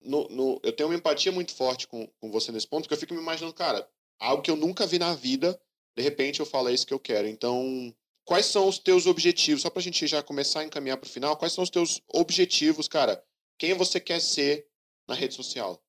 No, 0.00 0.28
no, 0.28 0.60
eu 0.62 0.72
tenho 0.72 0.88
uma 0.88 0.94
empatia 0.94 1.32
muito 1.32 1.54
forte 1.54 1.88
com, 1.88 2.06
com 2.20 2.30
você 2.30 2.52
nesse 2.52 2.66
ponto, 2.66 2.82
porque 2.82 2.94
eu 2.94 2.98
fico 2.98 3.14
me 3.14 3.20
imaginando, 3.20 3.54
cara, 3.54 3.88
algo 4.20 4.42
que 4.42 4.50
eu 4.50 4.56
nunca 4.56 4.86
vi 4.86 4.98
na 4.98 5.14
vida, 5.14 5.60
de 5.96 6.02
repente 6.02 6.38
eu 6.40 6.46
falo, 6.46 6.68
é 6.68 6.72
isso 6.72 6.86
que 6.86 6.94
eu 6.94 7.00
quero. 7.00 7.26
Então, 7.26 7.94
quais 8.24 8.46
são 8.46 8.68
os 8.68 8.78
teus 8.78 9.06
objetivos? 9.06 9.62
Só 9.62 9.70
pra 9.70 9.82
gente 9.82 10.06
já 10.06 10.22
começar 10.22 10.60
a 10.60 10.64
encaminhar 10.64 10.98
pro 10.98 11.08
final, 11.08 11.36
quais 11.36 11.52
são 11.52 11.64
os 11.64 11.70
teus 11.70 12.00
objetivos, 12.12 12.86
cara? 12.86 13.22
Quem 13.58 13.74
você 13.74 13.98
quer 14.00 14.20
ser 14.20 14.68
na 15.08 15.14
rede 15.14 15.34
social? 15.34 15.82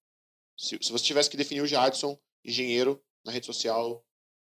Se, 0.58 0.77
se 0.82 0.91
você 0.91 1.03
tivesse 1.03 1.30
que 1.30 1.38
definir 1.38 1.62
o 1.62 1.67
Jadson, 1.67 2.19
engenheiro, 2.43 3.03
na 3.25 3.32
rede 3.32 3.45
social, 3.45 4.06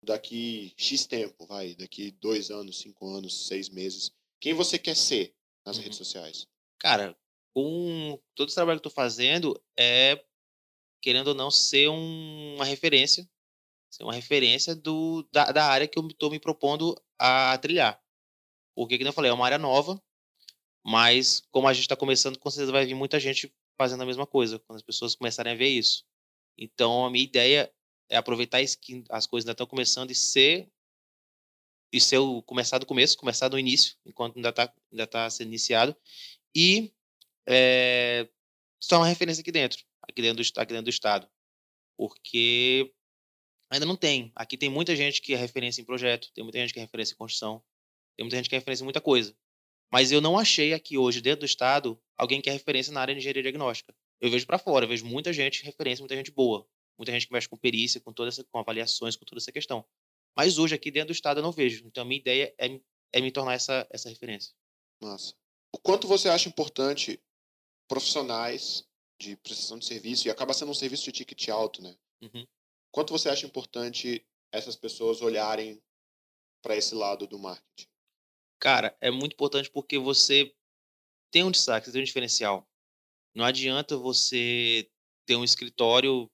daqui 0.02 0.72
X 0.76 1.06
tempo, 1.06 1.46
vai, 1.46 1.74
daqui 1.74 2.10
dois 2.12 2.50
anos, 2.50 2.78
cinco 2.78 3.08
anos, 3.08 3.46
seis 3.46 3.68
meses, 3.68 4.10
quem 4.40 4.54
você 4.54 4.78
quer 4.78 4.96
ser 4.96 5.34
nas 5.64 5.76
Uhum. 5.76 5.84
redes 5.84 5.98
sociais? 5.98 6.48
Cara, 6.78 7.16
com 7.54 8.18
todo 8.34 8.48
esse 8.48 8.54
trabalho 8.56 8.80
que 8.80 8.86
eu 8.86 8.90
tô 8.90 8.94
fazendo, 8.94 9.62
é, 9.78 10.24
querendo 11.00 11.28
ou 11.28 11.34
não, 11.34 11.50
ser 11.50 11.88
um- 11.88 12.54
uma 12.56 12.64
referência. 12.64 13.28
Ser 13.90 14.04
uma 14.04 14.14
referência 14.14 14.74
do, 14.74 15.22
da, 15.30 15.52
da 15.52 15.66
área 15.66 15.86
que 15.86 15.98
eu 15.98 16.06
estou 16.08 16.30
me 16.30 16.40
propondo 16.40 17.00
a 17.18 17.56
trilhar. 17.58 18.02
Porque, 18.74 18.96
como 18.96 19.08
eu 19.08 19.12
falei, 19.12 19.30
é 19.30 19.34
uma 19.34 19.44
área 19.44 19.58
nova, 19.58 20.02
mas 20.84 21.42
como 21.50 21.68
a 21.68 21.72
gente 21.72 21.84
está 21.84 21.96
começando, 21.96 22.38
com 22.38 22.50
certeza 22.50 22.72
vai 22.72 22.84
vir 22.84 22.94
muita 22.94 23.20
gente 23.20 23.52
fazendo 23.76 24.02
a 24.02 24.06
mesma 24.06 24.26
coisa, 24.26 24.58
quando 24.58 24.76
as 24.76 24.82
pessoas 24.82 25.14
começarem 25.14 25.52
a 25.52 25.56
ver 25.56 25.68
isso. 25.68 26.04
Então, 26.56 27.04
a 27.04 27.10
minha 27.10 27.24
ideia 27.24 27.72
é 28.08 28.16
aproveitar 28.16 28.60
que 28.80 29.04
as 29.08 29.26
coisas 29.26 29.46
ainda 29.46 29.52
estão 29.52 29.66
começando 29.66 30.10
e 30.10 30.14
ser 30.14 30.68
e 31.92 32.00
ser 32.00 32.18
o 32.18 32.42
começar 32.42 32.78
do 32.78 32.86
começo, 32.86 33.18
começar 33.18 33.48
do 33.48 33.58
início, 33.58 33.96
enquanto 34.06 34.36
ainda 34.36 34.48
está 34.48 34.72
ainda 34.90 35.06
tá 35.06 35.28
sendo 35.28 35.48
iniciado 35.48 35.94
e 36.54 36.92
é, 37.46 38.28
só 38.80 38.98
uma 38.98 39.06
referência 39.06 39.40
aqui 39.40 39.52
dentro, 39.52 39.82
aqui 40.02 40.22
dentro, 40.22 40.42
do, 40.42 40.60
aqui 40.60 40.72
dentro 40.72 40.84
do 40.84 40.90
estado, 40.90 41.28
porque 41.96 42.92
ainda 43.70 43.86
não 43.86 43.96
tem. 43.96 44.32
Aqui 44.34 44.56
tem 44.56 44.68
muita 44.68 44.94
gente 44.96 45.20
que 45.20 45.34
é 45.34 45.36
referência 45.36 45.80
em 45.80 45.84
projeto, 45.84 46.30
tem 46.34 46.44
muita 46.44 46.58
gente 46.58 46.72
que 46.72 46.78
é 46.78 46.82
referência 46.82 47.14
em 47.14 47.16
construção, 47.16 47.62
tem 48.16 48.24
muita 48.24 48.36
gente 48.36 48.48
que 48.48 48.54
é 48.54 48.58
referência 48.58 48.82
em 48.82 48.86
muita 48.86 49.00
coisa. 49.00 49.36
Mas 49.92 50.10
eu 50.10 50.20
não 50.20 50.38
achei 50.38 50.72
aqui 50.72 50.96
hoje, 50.96 51.20
dentro 51.20 51.40
do 51.40 51.46
estado, 51.46 52.00
alguém 52.16 52.40
que 52.40 52.48
é 52.48 52.52
referência 52.52 52.92
na 52.92 53.00
área 53.00 53.14
de 53.14 53.20
engenharia 53.20 53.42
diagnóstica. 53.42 53.94
eu 54.20 54.30
vejo 54.30 54.46
para 54.46 54.58
fora, 54.58 54.84
eu 54.84 54.88
vejo 54.88 55.04
muita 55.04 55.32
gente 55.32 55.62
referência, 55.64 56.02
muita 56.02 56.16
gente 56.16 56.30
boa, 56.30 56.66
muita 56.96 57.12
gente 57.12 57.26
que 57.26 57.32
mexe 57.32 57.48
com 57.48 57.56
perícia, 57.56 58.00
com 58.00 58.12
toda 58.12 58.28
essa, 58.28 58.42
com 58.44 58.58
avaliações, 58.58 59.16
com 59.16 59.24
toda 59.24 59.40
essa 59.40 59.52
questão. 59.52 59.84
Mas 60.34 60.58
hoje 60.58 60.74
aqui 60.74 60.90
dentro 60.90 61.08
do 61.08 61.12
estado 61.12 61.40
eu 61.40 61.42
não 61.42 61.52
vejo. 61.52 61.86
Então 61.86 62.02
a 62.02 62.06
minha 62.06 62.18
ideia 62.18 62.54
é, 62.58 62.80
é 63.12 63.20
me 63.20 63.30
tornar 63.30 63.52
essa, 63.52 63.86
essa 63.90 64.08
referência. 64.08 64.54
Massa. 65.02 65.34
O 65.74 65.78
quanto 65.78 66.06
você 66.06 66.28
acha 66.28 66.48
importante 66.48 67.20
profissionais 67.86 68.88
de 69.20 69.36
prestação 69.36 69.78
de 69.78 69.84
serviço, 69.84 70.26
e 70.26 70.30
acaba 70.30 70.54
sendo 70.54 70.70
um 70.70 70.74
serviço 70.74 71.04
de 71.04 71.12
ticket 71.12 71.48
alto, 71.48 71.82
né? 71.82 71.94
Uhum. 72.22 72.46
Quanto 72.90 73.12
você 73.12 73.28
acha 73.28 73.46
importante 73.46 74.26
essas 74.50 74.74
pessoas 74.74 75.20
olharem 75.20 75.80
para 76.62 76.76
esse 76.76 76.94
lado 76.94 77.26
do 77.26 77.38
marketing? 77.38 77.91
Cara, 78.62 78.96
é 79.00 79.10
muito 79.10 79.32
importante 79.32 79.68
porque 79.68 79.98
você 79.98 80.54
tem 81.32 81.42
um 81.42 81.50
destaque, 81.50 81.86
você 81.86 81.92
tem 81.92 82.00
um 82.00 82.04
diferencial. 82.04 82.64
Não 83.34 83.44
adianta 83.44 83.96
você 83.96 84.88
ter 85.26 85.34
um 85.34 85.42
escritório 85.42 86.30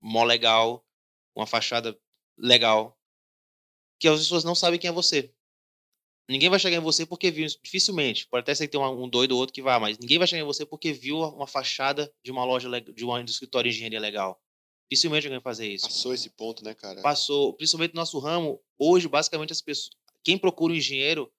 mó 0.00 0.22
legal, 0.22 0.86
uma 1.34 1.44
fachada 1.44 1.98
legal, 2.38 2.96
que 3.98 4.06
as 4.06 4.20
pessoas 4.20 4.44
não 4.44 4.54
sabem 4.54 4.78
quem 4.78 4.90
é 4.90 4.92
você. 4.92 5.34
Ninguém 6.28 6.48
vai 6.48 6.60
chegar 6.60 6.76
em 6.76 6.80
você 6.80 7.04
porque 7.04 7.32
viu, 7.32 7.44
dificilmente. 7.60 8.28
Pode 8.28 8.42
até 8.42 8.54
ser 8.54 8.68
que 8.68 8.78
tenha 8.78 8.88
um 8.88 9.08
doido 9.08 9.32
ou 9.32 9.40
outro 9.40 9.52
que 9.52 9.60
vá, 9.62 9.80
mas 9.80 9.98
ninguém 9.98 10.18
vai 10.18 10.28
chegar 10.28 10.42
em 10.42 10.46
você 10.46 10.64
porque 10.64 10.92
viu 10.92 11.18
uma 11.18 11.48
fachada 11.48 12.14
de 12.22 12.30
uma 12.30 12.44
loja, 12.44 12.68
de 12.80 13.04
um 13.04 13.24
escritório 13.24 13.68
de 13.68 13.76
engenharia 13.76 13.98
legal. 13.98 14.40
Dificilmente 14.88 15.26
alguém 15.26 15.40
vai 15.40 15.52
fazer 15.52 15.66
isso. 15.66 15.86
Passou 15.86 16.14
esse 16.14 16.30
ponto, 16.30 16.62
né, 16.62 16.74
cara? 16.74 17.02
Passou. 17.02 17.54
Principalmente 17.54 17.92
no 17.92 18.00
nosso 18.00 18.20
ramo, 18.20 18.62
hoje, 18.78 19.08
basicamente, 19.08 19.52
as 19.52 19.60
pessoas. 19.60 19.90
Quem 20.22 20.38
procura 20.38 20.72
um 20.72 20.76
engenheiro 20.76 21.32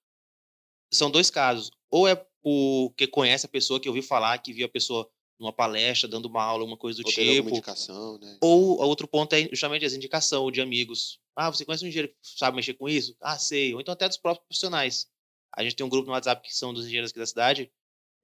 são 0.92 1.10
dois 1.10 1.30
casos. 1.30 1.70
Ou 1.90 2.06
é 2.06 2.14
porque 2.42 3.06
conhece 3.06 3.46
a 3.46 3.48
pessoa 3.48 3.80
que 3.80 3.88
ouviu 3.88 4.02
falar, 4.02 4.38
que 4.38 4.52
viu 4.52 4.66
a 4.66 4.70
pessoa 4.70 5.08
numa 5.38 5.52
palestra, 5.52 6.08
dando 6.08 6.26
uma 6.26 6.42
aula, 6.42 6.62
alguma 6.62 6.76
coisa 6.76 7.00
do 7.00 7.06
ou 7.06 7.12
tipo. 7.12 7.48
indicação, 7.48 8.18
né? 8.18 8.38
Ou 8.40 8.80
outro 8.82 9.06
ponto 9.06 9.32
é 9.34 9.48
justamente 9.48 9.84
essa 9.84 9.96
indicação 9.96 10.50
de 10.50 10.60
amigos. 10.60 11.20
Ah, 11.36 11.50
você 11.50 11.64
conhece 11.64 11.84
um 11.84 11.88
engenheiro 11.88 12.08
que 12.08 12.16
sabe 12.22 12.56
mexer 12.56 12.74
com 12.74 12.88
isso? 12.88 13.16
Ah, 13.20 13.38
sei. 13.38 13.72
Ou 13.72 13.80
então 13.80 13.92
até 13.92 14.08
dos 14.08 14.18
próprios 14.18 14.46
profissionais. 14.46 15.06
A 15.54 15.62
gente 15.62 15.76
tem 15.76 15.86
um 15.86 15.88
grupo 15.88 16.06
no 16.06 16.12
WhatsApp 16.12 16.46
que 16.46 16.54
são 16.54 16.74
dos 16.74 16.84
engenheiros 16.84 17.10
aqui 17.10 17.18
da 17.18 17.26
cidade. 17.26 17.72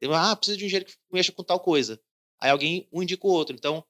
Tem, 0.00 0.10
ah, 0.12 0.34
precisa 0.34 0.58
de 0.58 0.64
um 0.64 0.66
engenheiro 0.66 0.86
que 0.86 0.96
mexa 1.12 1.32
com 1.32 1.44
tal 1.44 1.60
coisa. 1.60 2.00
Aí 2.40 2.50
alguém 2.50 2.88
um 2.92 3.02
indica 3.02 3.26
o 3.26 3.30
outro. 3.30 3.54
Então, 3.54 3.84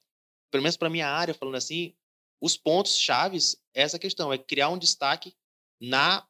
pelo 0.50 0.62
menos 0.62 0.76
para 0.76 0.90
minha 0.90 1.08
área, 1.08 1.34
falando 1.34 1.56
assim, 1.56 1.94
os 2.40 2.56
pontos 2.56 2.96
chaves 2.98 3.56
é 3.74 3.82
essa 3.82 3.98
questão, 3.98 4.32
é 4.32 4.38
criar 4.38 4.68
um 4.68 4.78
destaque 4.78 5.34
na 5.80 6.26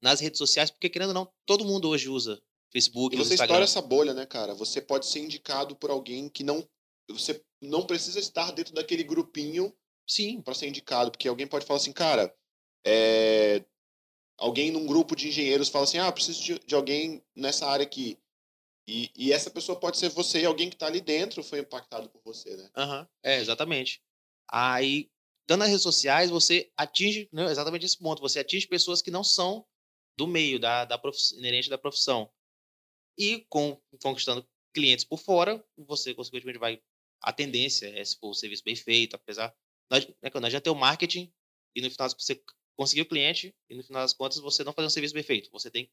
nas 0.00 0.20
redes 0.20 0.38
sociais, 0.38 0.70
porque 0.70 0.88
querendo 0.88 1.08
ou 1.08 1.14
não, 1.14 1.32
todo 1.46 1.64
mundo 1.64 1.88
hoje 1.88 2.08
usa 2.08 2.40
Facebook, 2.72 3.14
e 3.14 3.18
você 3.18 3.34
Instagram. 3.34 3.44
estoura 3.44 3.64
essa 3.64 3.82
bolha, 3.82 4.14
né, 4.14 4.24
cara? 4.26 4.54
Você 4.54 4.80
pode 4.80 5.06
ser 5.06 5.20
indicado 5.20 5.76
por 5.76 5.90
alguém 5.90 6.28
que 6.28 6.42
não. 6.42 6.66
Você 7.08 7.42
não 7.60 7.84
precisa 7.84 8.18
estar 8.18 8.52
dentro 8.52 8.72
daquele 8.72 9.02
grupinho 9.02 9.74
Sim. 10.06 10.40
para 10.40 10.54
ser 10.54 10.68
indicado, 10.68 11.10
porque 11.10 11.28
alguém 11.28 11.46
pode 11.46 11.66
falar 11.66 11.78
assim, 11.78 11.92
cara, 11.92 12.34
é... 12.86 13.64
alguém 14.38 14.70
num 14.70 14.86
grupo 14.86 15.16
de 15.16 15.28
engenheiros 15.28 15.68
fala 15.68 15.84
assim, 15.84 15.98
ah, 15.98 16.10
preciso 16.12 16.42
de, 16.42 16.58
de 16.60 16.74
alguém 16.74 17.22
nessa 17.34 17.66
área 17.66 17.84
aqui. 17.84 18.16
E, 18.86 19.10
e, 19.16 19.32
essa 19.32 19.50
pessoa 19.50 19.78
pode 19.78 19.98
ser 19.98 20.08
você, 20.08 20.44
alguém 20.44 20.68
que 20.68 20.74
está 20.74 20.86
ali 20.86 21.00
dentro 21.00 21.44
foi 21.44 21.60
impactado 21.60 22.08
por 22.08 22.20
você, 22.24 22.56
né? 22.56 22.70
Uhum. 22.76 23.06
É, 23.22 23.38
exatamente. 23.38 24.02
Aí, 24.50 25.08
estando 25.42 25.60
nas 25.60 25.68
redes 25.68 25.82
sociais, 25.82 26.30
você 26.30 26.72
atinge 26.76 27.28
né, 27.32 27.44
exatamente 27.44 27.86
esse 27.86 27.96
ponto. 27.96 28.20
Você 28.22 28.40
atinge 28.40 28.66
pessoas 28.66 29.00
que 29.00 29.10
não 29.10 29.22
são 29.22 29.64
do 30.20 30.26
meio, 30.26 30.60
da, 30.60 30.84
da 30.84 31.00
inerente 31.38 31.70
da 31.70 31.78
profissão. 31.78 32.30
E 33.16 33.46
com, 33.48 33.80
conquistando 34.02 34.46
clientes 34.74 35.02
por 35.02 35.18
fora, 35.18 35.64
você 35.78 36.14
consequentemente 36.14 36.58
vai. 36.58 36.78
A 37.22 37.32
tendência 37.32 37.86
é 37.98 38.04
se 38.04 38.18
for 38.18 38.28
o 38.28 38.34
serviço 38.34 38.62
bem 38.62 38.76
feito, 38.76 39.16
apesar. 39.16 39.54
Nós, 39.90 40.06
né, 40.06 40.30
nós 40.34 40.52
já 40.52 40.60
tem 40.60 40.70
o 40.70 40.76
marketing 40.76 41.32
e 41.74 41.80
no 41.80 41.90
final 41.90 42.08
você 42.10 42.42
conseguir 42.76 43.00
o 43.00 43.06
cliente 43.06 43.54
e 43.70 43.74
no 43.74 43.82
final 43.82 44.02
das 44.02 44.12
contas 44.12 44.38
você 44.38 44.62
não 44.62 44.74
fazer 44.74 44.86
um 44.86 44.90
serviço 44.90 45.14
bem 45.14 45.22
feito. 45.22 45.50
Você 45.52 45.70
tem 45.70 45.86
que 45.86 45.92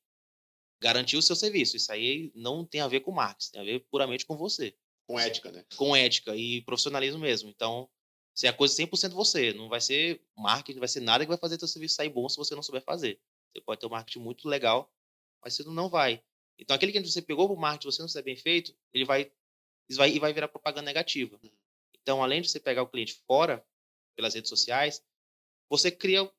garantir 0.81 1.15
o 1.15 1.21
seu 1.21 1.35
serviço. 1.35 1.77
Isso 1.77 1.89
aí 1.89 2.29
não 2.35 2.65
tem 2.65 2.81
a 2.81 2.87
ver 2.87 2.99
com 2.99 3.11
marketing, 3.11 3.51
tem 3.51 3.61
a 3.61 3.65
ver 3.65 3.79
puramente 3.89 4.25
com 4.25 4.35
você. 4.35 4.75
Com 5.07 5.17
ética, 5.17 5.53
né? 5.53 5.65
Com 5.77 5.95
ética 5.95 6.35
e 6.35 6.61
profissionalismo 6.63 7.19
mesmo. 7.19 7.49
Então, 7.49 7.89
se 8.35 8.45
é 8.45 8.49
a 8.49 8.53
coisa 8.53 8.75
100% 8.75 9.13
você, 9.13 9.53
não 9.53 9.69
vai 9.69 9.79
ser 9.79 10.21
marketing, 10.35 10.75
não 10.75 10.81
vai 10.81 10.89
ser 10.89 10.99
nada 10.99 11.23
que 11.23 11.29
vai 11.29 11.37
fazer 11.37 11.57
seu 11.57 11.67
serviço 11.67 11.95
sair 11.95 12.09
bom 12.09 12.27
se 12.27 12.35
você 12.35 12.53
não 12.53 12.61
souber 12.61 12.83
fazer. 12.83 13.19
Você 13.53 13.62
pode 13.62 13.79
ter 13.79 13.88
um 13.88 13.89
marketing 13.89 14.19
muito 14.19 14.47
legal, 14.47 14.91
mas 15.43 15.55
você 15.55 15.63
não 15.63 15.89
vai. 15.89 16.23
Então, 16.60 16.75
aquele 16.75 16.91
que 16.91 16.99
você 16.99 17.21
pegou 17.21 17.47
para 17.47 17.55
o 17.55 17.60
marketing, 17.60 17.91
você 17.91 18.01
não 18.01 18.10
fizer 18.10 18.23
bem 18.23 18.36
feito, 18.36 18.75
ele 18.93 19.05
vai, 19.05 19.31
ele 19.89 19.97
vai, 19.97 20.10
e 20.12 20.19
vai 20.19 20.33
virar 20.33 20.47
propaganda 20.47 20.86
negativa. 20.86 21.39
Então, 22.01 22.23
além 22.23 22.41
de 22.41 22.49
você 22.49 22.60
pegar 22.60 22.83
o 22.83 22.88
cliente 22.88 23.13
fora, 23.27 23.65
pelas 24.15 24.33
redes 24.33 24.49
sociais, 24.49 25.03
você 25.69 25.91
cria 25.91 26.29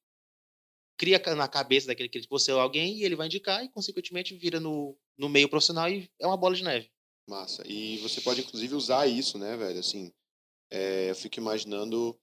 cria 0.98 1.22
na 1.36 1.46
cabeça 1.46 1.86
daquele 1.86 2.08
cliente 2.08 2.26
que 2.26 2.32
você 2.32 2.50
é 2.50 2.54
alguém 2.54 2.96
e 2.96 3.04
ele 3.04 3.14
vai 3.14 3.26
indicar 3.26 3.64
e, 3.64 3.68
consequentemente, 3.68 4.34
vira 4.34 4.58
no, 4.58 4.98
no 5.16 5.28
meio 5.28 5.48
profissional 5.48 5.88
e 5.88 6.10
é 6.18 6.26
uma 6.26 6.36
bola 6.36 6.56
de 6.56 6.64
neve. 6.64 6.90
Massa. 7.28 7.62
E 7.66 7.98
você 7.98 8.20
pode, 8.20 8.40
inclusive, 8.40 8.74
usar 8.74 9.06
isso, 9.06 9.38
né, 9.38 9.56
velho? 9.56 9.78
Assim, 9.78 10.12
é, 10.70 11.10
eu 11.10 11.14
fico 11.14 11.38
imaginando 11.38 12.18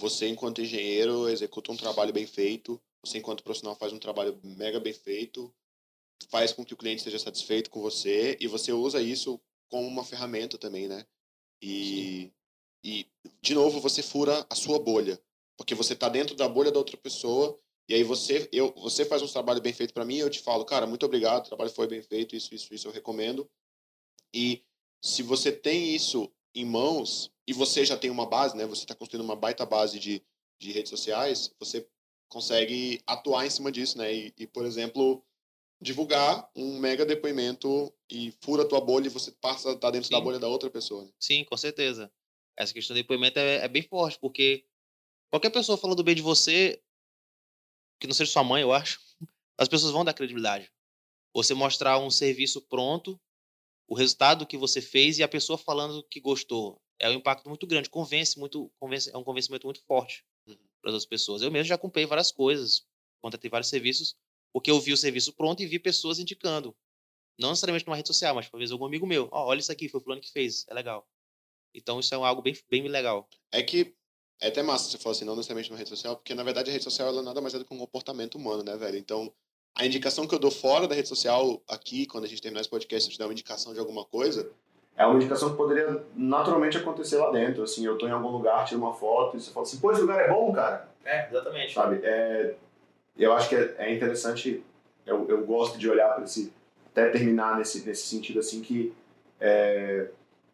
você, 0.00 0.26
enquanto 0.26 0.60
engenheiro, 0.60 1.28
executa 1.28 1.70
um 1.70 1.76
trabalho 1.76 2.12
bem 2.12 2.26
feito, 2.26 2.80
você, 3.04 3.18
enquanto 3.18 3.44
profissional, 3.44 3.76
faz 3.76 3.92
um 3.92 3.98
trabalho 3.98 4.38
mega 4.42 4.80
bem 4.80 4.92
feito, 4.92 5.52
faz 6.30 6.52
com 6.52 6.64
que 6.64 6.74
o 6.74 6.76
cliente 6.76 6.98
esteja 6.98 7.18
satisfeito 7.18 7.70
com 7.70 7.80
você 7.80 8.36
e 8.40 8.46
você 8.46 8.72
usa 8.72 9.00
isso 9.00 9.40
como 9.68 9.86
uma 9.86 10.04
ferramenta 10.04 10.58
também, 10.58 10.88
né? 10.88 11.06
E, 11.62 12.32
e 12.82 13.06
de 13.40 13.54
novo, 13.54 13.80
você 13.80 14.02
fura 14.02 14.46
a 14.48 14.54
sua 14.54 14.78
bolha, 14.78 15.20
porque 15.56 15.74
você 15.74 15.92
está 15.92 16.08
dentro 16.08 16.34
da 16.34 16.48
bolha 16.48 16.72
da 16.72 16.78
outra 16.78 16.96
pessoa 16.96 17.58
e 17.88 17.94
aí 17.94 18.02
você 18.02 18.48
eu 18.52 18.72
você 18.74 19.04
faz 19.04 19.22
um 19.22 19.28
trabalho 19.28 19.62
bem 19.62 19.72
feito 19.72 19.94
para 19.94 20.04
mim, 20.04 20.16
eu 20.16 20.30
te 20.30 20.40
falo, 20.40 20.64
cara, 20.64 20.86
muito 20.86 21.06
obrigado, 21.06 21.44
o 21.44 21.48
trabalho 21.48 21.70
foi 21.70 21.86
bem 21.86 22.02
feito, 22.02 22.36
isso, 22.36 22.54
isso, 22.54 22.72
isso 22.74 22.88
eu 22.88 22.92
recomendo. 22.92 23.48
E 24.34 24.62
se 25.00 25.22
você 25.22 25.50
tem 25.50 25.94
isso 25.94 26.30
em 26.54 26.64
mãos 26.64 27.32
e 27.46 27.52
você 27.52 27.84
já 27.84 27.96
tem 27.96 28.10
uma 28.10 28.26
base, 28.26 28.56
né? 28.56 28.66
Você 28.66 28.82
está 28.82 28.94
construindo 28.94 29.24
uma 29.24 29.36
baita 29.36 29.64
base 29.64 29.98
de, 29.98 30.22
de 30.60 30.72
redes 30.72 30.90
sociais, 30.90 31.54
você 31.58 31.88
consegue 32.28 33.00
atuar 33.06 33.46
em 33.46 33.50
cima 33.50 33.72
disso, 33.72 33.98
né? 33.98 34.12
E, 34.12 34.34
e 34.38 34.46
por 34.46 34.64
exemplo, 34.64 35.24
divulgar 35.80 36.50
um 36.54 36.78
mega 36.78 37.06
depoimento 37.06 37.92
e 38.10 38.32
fura 38.40 38.62
a 38.62 38.66
tua 38.66 38.80
bolha 38.80 39.06
e 39.06 39.10
você 39.10 39.30
passa 39.32 39.70
a 39.70 39.72
estar 39.72 39.90
dentro 39.90 40.08
Sim. 40.08 40.14
da 40.14 40.20
bolha 40.20 40.38
da 40.38 40.48
outra 40.48 40.70
pessoa. 40.70 41.04
Né? 41.04 41.10
Sim, 41.18 41.44
com 41.44 41.56
certeza. 41.56 42.12
Essa 42.56 42.72
questão 42.72 42.94
do 42.94 42.98
depoimento 42.98 43.38
é, 43.38 43.64
é, 43.64 43.68
bem 43.68 43.82
forte, 43.82 44.18
porque 44.18 44.64
qualquer 45.30 45.50
pessoa 45.50 45.78
falando 45.78 46.02
bem 46.02 46.14
de 46.14 46.22
você, 46.22 46.82
que 48.00 48.06
não 48.06 48.14
seja 48.14 48.32
sua 48.32 48.42
mãe, 48.42 48.62
eu 48.62 48.72
acho, 48.72 49.00
as 49.56 49.68
pessoas 49.68 49.92
vão 49.92 50.04
dar 50.04 50.14
credibilidade. 50.14 50.70
Você 51.32 51.54
mostrar 51.54 51.98
um 51.98 52.10
serviço 52.10 52.60
pronto, 52.62 53.20
o 53.86 53.94
resultado 53.94 54.46
que 54.46 54.56
você 54.56 54.80
fez 54.80 55.18
e 55.18 55.22
a 55.22 55.28
pessoa 55.28 55.56
falando 55.56 56.02
que 56.02 56.20
gostou. 56.20 56.82
É 56.98 57.08
um 57.08 57.14
impacto 57.14 57.48
muito 57.48 57.66
grande, 57.66 57.88
convence 57.88 58.38
muito, 58.38 58.72
convence, 58.80 59.08
é 59.14 59.16
um 59.16 59.22
convencimento 59.22 59.66
muito 59.66 59.80
forte. 59.84 60.24
Para 60.80 60.96
as 60.96 61.06
pessoas. 61.06 61.42
Eu 61.42 61.50
mesmo 61.50 61.68
já 61.68 61.78
comprei 61.78 62.06
várias 62.06 62.30
coisas, 62.30 62.86
contratei 63.20 63.50
vários 63.50 63.68
serviços 63.68 64.16
porque 64.52 64.70
eu 64.70 64.80
vi 64.80 64.92
o 64.92 64.96
serviço 64.96 65.32
pronto 65.32 65.62
e 65.62 65.66
vi 65.66 65.78
pessoas 65.78 66.18
indicando. 66.18 66.74
Não 67.38 67.50
necessariamente 67.50 67.86
numa 67.86 67.96
rede 67.96 68.08
social, 68.08 68.34
mas 68.34 68.48
talvez 68.50 68.72
algum 68.72 68.86
amigo 68.86 69.06
meu. 69.06 69.28
Oh, 69.30 69.44
olha 69.44 69.60
isso 69.60 69.70
aqui, 69.70 69.88
foi 69.88 70.00
o 70.00 70.02
fulano 70.02 70.20
que 70.20 70.32
fez, 70.32 70.64
é 70.68 70.74
legal. 70.74 71.08
Então 71.74 72.00
isso 72.00 72.14
é 72.14 72.16
algo 72.16 72.42
bem, 72.42 72.56
bem 72.68 72.88
legal. 72.88 73.28
É 73.52 73.62
que 73.62 73.94
é 74.40 74.48
até 74.48 74.62
massa 74.62 74.90
você 74.90 74.98
falar 74.98 75.14
assim, 75.14 75.24
não 75.24 75.36
necessariamente 75.36 75.70
numa 75.70 75.78
rede 75.78 75.90
social, 75.90 76.16
porque 76.16 76.34
na 76.34 76.42
verdade 76.42 76.70
a 76.70 76.72
rede 76.72 76.84
social 76.84 77.08
ela 77.08 77.22
nada 77.22 77.40
mais 77.40 77.54
é 77.54 77.58
do 77.58 77.64
que 77.64 77.74
um 77.74 77.78
comportamento 77.78 78.36
humano, 78.36 78.62
né, 78.62 78.76
velho? 78.76 78.96
Então, 78.96 79.32
a 79.74 79.86
indicação 79.86 80.26
que 80.26 80.34
eu 80.34 80.38
dou 80.38 80.50
fora 80.50 80.88
da 80.88 80.94
rede 80.94 81.08
social 81.08 81.62
aqui, 81.68 82.06
quando 82.06 82.24
a 82.24 82.28
gente 82.28 82.42
terminar 82.42 82.60
esse 82.60 82.70
podcast, 82.70 83.08
eu 83.08 83.12
te 83.12 83.18
dar 83.18 83.26
uma 83.26 83.32
indicação 83.32 83.72
de 83.72 83.78
alguma 83.78 84.04
coisa, 84.04 84.50
é 84.98 85.06
uma 85.06 85.14
indicação 85.14 85.50
que 85.50 85.56
poderia 85.56 86.02
naturalmente 86.16 86.76
acontecer 86.76 87.16
lá 87.18 87.30
dentro. 87.30 87.62
Assim, 87.62 87.86
eu 87.86 87.96
tô 87.96 88.08
em 88.08 88.10
algum 88.10 88.30
lugar, 88.30 88.64
tiro 88.64 88.80
uma 88.80 88.92
foto 88.92 89.36
e 89.36 89.40
você 89.40 89.52
fala 89.52 89.64
assim, 89.64 89.78
pô, 89.78 89.92
esse 89.92 90.00
lugar 90.00 90.20
é 90.20 90.28
bom, 90.28 90.52
cara. 90.52 90.88
É, 91.04 91.28
exatamente. 91.28 91.72
Sabe? 91.72 92.00
É, 92.02 92.54
eu 93.16 93.32
acho 93.32 93.48
que 93.48 93.54
é, 93.54 93.76
é 93.78 93.94
interessante, 93.94 94.62
eu, 95.06 95.24
eu 95.28 95.46
gosto 95.46 95.78
de 95.78 95.88
olhar 95.88 96.08
para 96.14 96.24
esse, 96.24 96.52
até 96.90 97.10
terminar 97.10 97.56
nesse, 97.56 97.86
nesse 97.86 98.08
sentido 98.08 98.40
assim, 98.40 98.60
que 98.60 98.92
é, 99.40 100.08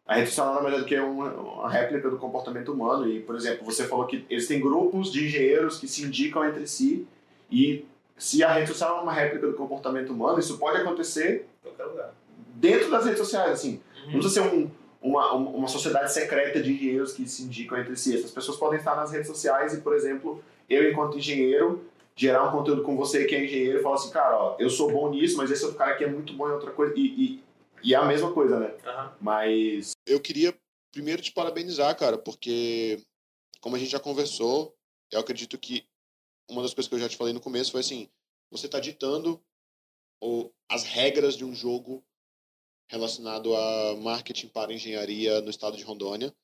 a 0.06 0.16
rede 0.16 0.28
social 0.28 0.48
nada 0.48 0.60
mais 0.62 0.74
é 0.74 0.78
do 0.78 0.84
que 0.84 0.98
uma, 0.98 1.32
uma, 1.32 1.70
réplica 1.70 2.10
do 2.10 2.18
comportamento 2.18 2.70
humano. 2.70 3.08
E, 3.08 3.20
por 3.20 3.34
exemplo, 3.36 3.64
você 3.64 3.84
falou 3.84 4.06
que 4.06 4.26
existem 4.28 4.60
grupos 4.60 5.10
de 5.10 5.24
engenheiros 5.24 5.78
que 5.78 5.88
se 5.88 6.04
indicam 6.04 6.44
entre 6.44 6.66
si 6.66 7.08
e 7.50 7.86
se 8.18 8.44
a 8.44 8.52
rede 8.52 8.68
social 8.68 8.98
é 8.98 9.00
uma 9.00 9.12
réplica 9.12 9.46
do 9.46 9.54
comportamento 9.54 10.12
humano, 10.12 10.38
isso 10.38 10.58
pode 10.58 10.76
acontecer 10.76 11.48
dentro 12.56 12.90
das 12.90 13.04
redes 13.04 13.18
sociais, 13.18 13.50
assim. 13.50 13.82
Não 14.06 14.20
precisa 14.20 14.42
ser 14.42 14.54
um, 14.54 14.70
uma, 15.02 15.32
uma 15.32 15.68
sociedade 15.68 16.12
secreta 16.12 16.62
de 16.62 16.72
engenheiros 16.72 17.12
que 17.12 17.28
se 17.28 17.42
indicam 17.42 17.78
entre 17.78 17.96
si. 17.96 18.16
Essas 18.16 18.30
pessoas 18.30 18.56
podem 18.56 18.78
estar 18.78 18.96
nas 18.96 19.12
redes 19.12 19.26
sociais 19.26 19.74
e, 19.74 19.80
por 19.80 19.94
exemplo, 19.94 20.42
eu, 20.68 20.90
enquanto 20.90 21.18
engenheiro, 21.18 21.84
gerar 22.16 22.48
um 22.48 22.52
conteúdo 22.52 22.82
com 22.82 22.96
você 22.96 23.24
que 23.24 23.34
é 23.34 23.44
engenheiro 23.44 23.80
e 23.80 23.82
falar 23.82 23.96
assim, 23.96 24.10
cara, 24.10 24.36
ó, 24.36 24.56
eu 24.58 24.70
sou 24.70 24.90
bom 24.90 25.10
nisso, 25.10 25.36
mas 25.36 25.50
esse 25.50 25.64
outro 25.64 25.78
cara 25.78 25.92
aqui 25.92 26.04
é 26.04 26.10
muito 26.10 26.32
bom 26.32 26.48
em 26.48 26.52
outra 26.52 26.70
coisa. 26.70 26.94
E, 26.96 27.02
e, 27.02 27.44
e 27.82 27.94
é 27.94 27.96
a 27.96 28.04
mesma 28.04 28.32
coisa, 28.32 28.58
né? 28.58 28.74
Uhum. 28.84 29.10
Mas 29.20 29.92
eu 30.06 30.20
queria 30.20 30.54
primeiro 30.92 31.20
te 31.20 31.32
parabenizar, 31.32 31.96
cara, 31.96 32.16
porque 32.16 33.02
como 33.60 33.76
a 33.76 33.78
gente 33.78 33.90
já 33.90 34.00
conversou, 34.00 34.74
eu 35.10 35.20
acredito 35.20 35.58
que 35.58 35.84
uma 36.48 36.62
das 36.62 36.72
coisas 36.72 36.88
que 36.88 36.94
eu 36.94 36.98
já 37.00 37.08
te 37.08 37.16
falei 37.16 37.32
no 37.32 37.40
começo 37.40 37.72
foi 37.72 37.80
assim, 37.80 38.08
você 38.50 38.66
está 38.66 38.78
ditando 38.78 39.40
ou, 40.20 40.52
as 40.68 40.84
regras 40.84 41.36
de 41.36 41.44
um 41.44 41.54
jogo 41.54 42.02
relacionado 42.86 43.54
a 43.54 43.96
marketing 43.96 44.48
para 44.48 44.72
engenharia 44.72 45.40
no 45.40 45.50
estado 45.50 45.76
de 45.76 45.84
Rondônia. 45.84 46.34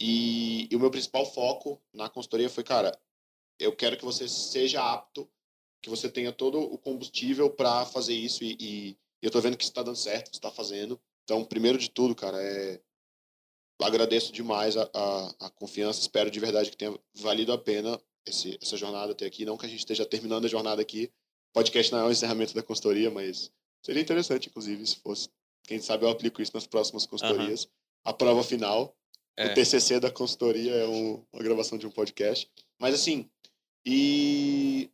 E, 0.00 0.68
e 0.70 0.76
o 0.76 0.80
meu 0.80 0.90
principal 0.90 1.24
foco 1.24 1.80
na 1.92 2.08
consultoria 2.08 2.50
foi, 2.50 2.64
cara, 2.64 2.98
eu 3.58 3.74
quero 3.74 3.96
que 3.96 4.04
você 4.04 4.28
seja 4.28 4.82
apto, 4.82 5.28
que 5.80 5.90
você 5.90 6.08
tenha 6.08 6.32
todo 6.32 6.60
o 6.60 6.78
combustível 6.78 7.50
para 7.50 7.86
fazer 7.86 8.14
isso 8.14 8.42
e, 8.42 8.56
e, 8.58 8.96
eu 9.22 9.30
tô 9.30 9.40
vendo 9.40 9.56
que 9.56 9.64
está 9.64 9.82
dando 9.82 9.96
certo, 9.96 10.32
está 10.32 10.50
fazendo. 10.50 11.00
Então, 11.24 11.44
primeiro 11.44 11.78
de 11.78 11.88
tudo, 11.88 12.14
cara, 12.14 12.40
é 12.42 12.80
agradeço 13.82 14.32
demais 14.32 14.76
a, 14.76 14.88
a, 14.94 15.46
a, 15.46 15.50
confiança, 15.50 16.00
espero 16.00 16.30
de 16.30 16.40
verdade 16.40 16.70
que 16.70 16.76
tenha 16.76 16.96
valido 17.14 17.52
a 17.52 17.58
pena 17.58 18.00
esse, 18.24 18.58
essa 18.62 18.76
jornada 18.76 19.12
até 19.12 19.26
aqui, 19.26 19.44
não 19.44 19.56
que 19.56 19.66
a 19.66 19.68
gente 19.68 19.80
esteja 19.80 20.06
terminando 20.06 20.44
a 20.44 20.48
jornada 20.48 20.80
aqui, 20.80 21.12
podcast 21.52 21.92
não 21.92 22.00
é 22.00 22.04
o 22.04 22.10
encerramento 22.10 22.54
da 22.54 22.62
consultoria, 22.62 23.10
mas 23.10 23.50
seria 23.82 24.02
interessante, 24.02 24.48
inclusive, 24.48 24.86
se 24.86 24.96
fosse. 24.96 25.28
Quem 25.64 25.80
sabe 25.80 26.04
eu 26.04 26.10
aplico 26.10 26.42
isso 26.42 26.52
nas 26.54 26.66
próximas 26.66 27.06
consultorias. 27.06 27.64
Uhum. 27.64 27.70
A 28.04 28.12
prova 28.12 28.44
final, 28.44 28.94
é. 29.36 29.46
o 29.46 29.54
TCC 29.54 29.98
da 29.98 30.10
consultoria 30.10 30.72
é 30.74 30.86
um, 30.86 31.24
uma 31.32 31.42
gravação 31.42 31.78
de 31.78 31.86
um 31.86 31.90
podcast. 31.90 32.50
Mas 32.78 32.94
assim, 32.94 33.28
e, 33.84 34.90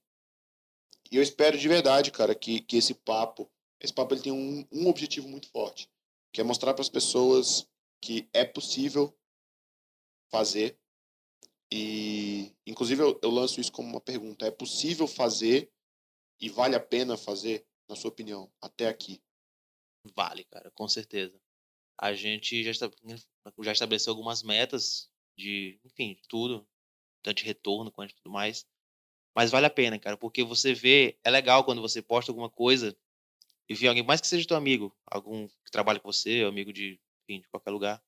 e 1.10 1.16
eu 1.16 1.22
espero 1.22 1.58
de 1.58 1.68
verdade, 1.68 2.10
cara, 2.10 2.34
que, 2.34 2.60
que 2.60 2.76
esse 2.76 2.94
papo, 2.94 3.50
esse 3.80 3.92
papo 3.92 4.14
ele 4.14 4.22
tem 4.22 4.32
um, 4.32 4.66
um 4.72 4.88
objetivo 4.88 5.28
muito 5.28 5.48
forte, 5.48 5.88
que 6.32 6.40
é 6.40 6.44
mostrar 6.44 6.72
para 6.74 6.82
as 6.82 6.88
pessoas 6.88 7.66
que 8.00 8.28
é 8.32 8.44
possível 8.44 9.14
fazer. 10.30 10.78
E, 11.72 12.52
inclusive, 12.66 13.02
eu, 13.02 13.18
eu 13.22 13.30
lanço 13.30 13.60
isso 13.60 13.72
como 13.72 13.88
uma 13.88 14.00
pergunta: 14.00 14.46
é 14.46 14.50
possível 14.50 15.06
fazer 15.06 15.70
e 16.40 16.48
vale 16.48 16.74
a 16.74 16.80
pena 16.80 17.16
fazer, 17.16 17.64
na 17.88 17.94
sua 17.94 18.10
opinião, 18.10 18.50
até 18.60 18.88
aqui? 18.88 19.20
Vale, 20.14 20.44
cara, 20.44 20.70
com 20.70 20.88
certeza. 20.88 21.38
A 21.98 22.14
gente 22.14 22.64
já, 22.64 22.70
está, 22.72 22.90
já 23.62 23.72
estabeleceu 23.72 24.12
algumas 24.12 24.42
metas 24.42 25.10
de, 25.38 25.80
enfim, 25.84 26.18
tudo, 26.28 26.68
tanto 27.22 27.38
de 27.38 27.44
retorno 27.44 27.92
quanto 27.92 28.14
tudo 28.16 28.30
mais. 28.32 28.66
Mas 29.36 29.50
vale 29.52 29.66
a 29.66 29.70
pena, 29.70 29.98
cara, 29.98 30.16
porque 30.18 30.44
você 30.44 30.74
vê, 30.74 31.18
é 31.24 31.30
legal 31.30 31.64
quando 31.64 31.82
você 31.82 32.02
posta 32.02 32.32
alguma 32.32 32.50
coisa 32.50 32.96
e 33.68 33.74
vê 33.74 33.88
alguém, 33.88 34.04
mais 34.04 34.20
que 34.20 34.28
seja 34.28 34.48
teu 34.48 34.56
amigo, 34.58 34.96
algum 35.06 35.48
que 35.48 35.72
trabalha 35.72 36.00
com 36.00 36.12
você, 36.12 36.42
amigo 36.44 36.72
de, 36.72 37.00
enfim, 37.28 37.42
de 37.42 37.48
qualquer 37.50 37.72
lugar. 37.72 38.02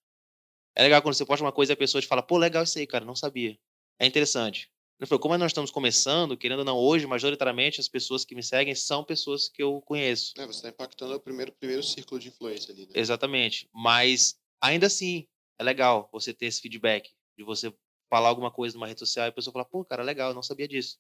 É 0.76 0.83
legal 0.85 1.02
quando 1.02 1.16
você 1.16 1.26
posta 1.26 1.44
uma 1.44 1.52
coisa 1.52 1.72
e 1.72 1.74
a 1.74 1.78
pessoa 1.78 2.02
te 2.02 2.09
fala, 2.09 2.22
pô, 2.24 2.38
legal 2.38 2.64
isso 2.64 2.78
aí, 2.81 2.88
cara, 2.88 3.05
não 3.07 3.16
sabia. 3.16 3.59
É 4.00 4.07
interessante. 4.07 4.71
Como 5.20 5.37
nós 5.37 5.50
estamos 5.50 5.70
começando, 5.70 6.37
querendo 6.37 6.61
ou 6.61 6.64
não, 6.64 6.76
hoje, 6.78 7.07
majoritariamente, 7.07 7.81
as 7.81 7.88
pessoas 7.88 8.24
que 8.24 8.35
me 8.35 8.42
seguem 8.42 8.74
são 8.74 9.02
pessoas 9.02 9.48
que 9.48 9.62
eu 9.62 9.81
conheço. 9.83 10.33
É, 10.38 10.46
você 10.46 10.59
está 10.59 10.68
impactando 10.68 11.14
o 11.14 11.20
primeiro, 11.20 11.52
primeiro 11.52 11.83
círculo 11.83 12.20
de 12.20 12.28
influência 12.28 12.72
ali, 12.72 12.87
né? 12.87 12.92
Exatamente. 12.94 13.68
Mas, 13.72 14.38
ainda 14.61 14.87
assim, 14.87 15.26
é 15.59 15.64
legal 15.64 16.09
você 16.12 16.33
ter 16.33 16.46
esse 16.46 16.61
feedback, 16.61 17.11
de 17.37 17.44
você 17.44 17.74
falar 18.09 18.28
alguma 18.28 18.50
coisa 18.50 18.76
numa 18.76 18.87
rede 18.87 19.00
social 19.00 19.26
e 19.26 19.31
a 19.31 19.33
pessoa 19.33 19.52
falar, 19.52 19.64
pô, 19.64 19.85
cara, 19.85 20.02
legal, 20.02 20.31
eu 20.31 20.35
não 20.35 20.42
sabia 20.42 20.68
disso. 20.68 20.98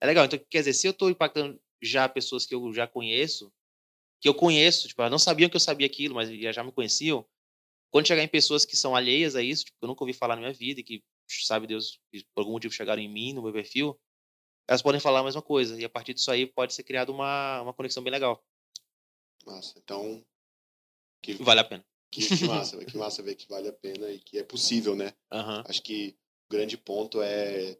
É 0.00 0.06
legal. 0.06 0.24
Então, 0.26 0.38
quer 0.50 0.58
dizer, 0.58 0.74
se 0.74 0.86
eu 0.86 0.92
estou 0.92 1.10
impactando 1.10 1.60
já 1.82 2.08
pessoas 2.08 2.46
que 2.46 2.54
eu 2.54 2.72
já 2.72 2.86
conheço, 2.86 3.52
que 4.20 4.28
eu 4.28 4.34
conheço, 4.34 4.86
tipo, 4.86 5.02
elas 5.02 5.10
não 5.10 5.18
sabiam 5.18 5.50
que 5.50 5.56
eu 5.56 5.60
sabia 5.60 5.86
aquilo, 5.86 6.14
mas 6.14 6.30
já 6.54 6.62
me 6.62 6.72
conheciam, 6.72 7.26
quando 7.90 8.06
chegar 8.06 8.22
em 8.22 8.28
pessoas 8.28 8.64
que 8.64 8.76
são 8.76 8.94
alheias 8.94 9.36
a 9.36 9.42
isso, 9.42 9.64
tipo, 9.64 9.78
que 9.78 9.84
eu 9.84 9.88
nunca 9.88 10.02
ouvi 10.02 10.12
falar 10.12 10.34
na 10.34 10.42
minha 10.42 10.52
vida 10.52 10.80
e 10.80 10.84
que 10.84 11.02
sabe 11.28 11.66
Deus, 11.66 12.00
por 12.34 12.40
algum 12.40 12.52
motivo 12.52 12.72
chegaram 12.72 13.00
em 13.00 13.08
mim, 13.08 13.32
no 13.32 13.42
meu 13.42 13.52
perfil, 13.52 13.98
elas 14.66 14.82
podem 14.82 15.00
falar 15.00 15.20
a 15.20 15.24
mesma 15.24 15.42
coisa. 15.42 15.80
E 15.80 15.84
a 15.84 15.88
partir 15.88 16.14
disso 16.14 16.30
aí 16.30 16.46
pode 16.46 16.74
ser 16.74 16.82
criada 16.82 17.12
uma, 17.12 17.60
uma 17.62 17.74
conexão 17.74 18.02
bem 18.02 18.12
legal. 18.12 18.42
Massa. 19.44 19.78
Então. 19.78 20.24
Que, 21.22 21.34
vale 21.34 21.60
a 21.60 21.64
pena. 21.64 21.84
Que, 22.10 22.26
que 22.26 22.44
massa, 22.46 22.84
que 22.84 22.96
massa 22.96 23.22
ver 23.22 23.34
que 23.34 23.48
vale 23.48 23.68
a 23.68 23.72
pena 23.72 24.08
e 24.10 24.18
que 24.18 24.38
é 24.38 24.42
possível, 24.42 24.94
né? 24.94 25.14
Uhum. 25.32 25.62
Acho 25.66 25.82
que 25.82 26.16
o 26.48 26.52
grande 26.52 26.76
ponto 26.76 27.20
é. 27.22 27.78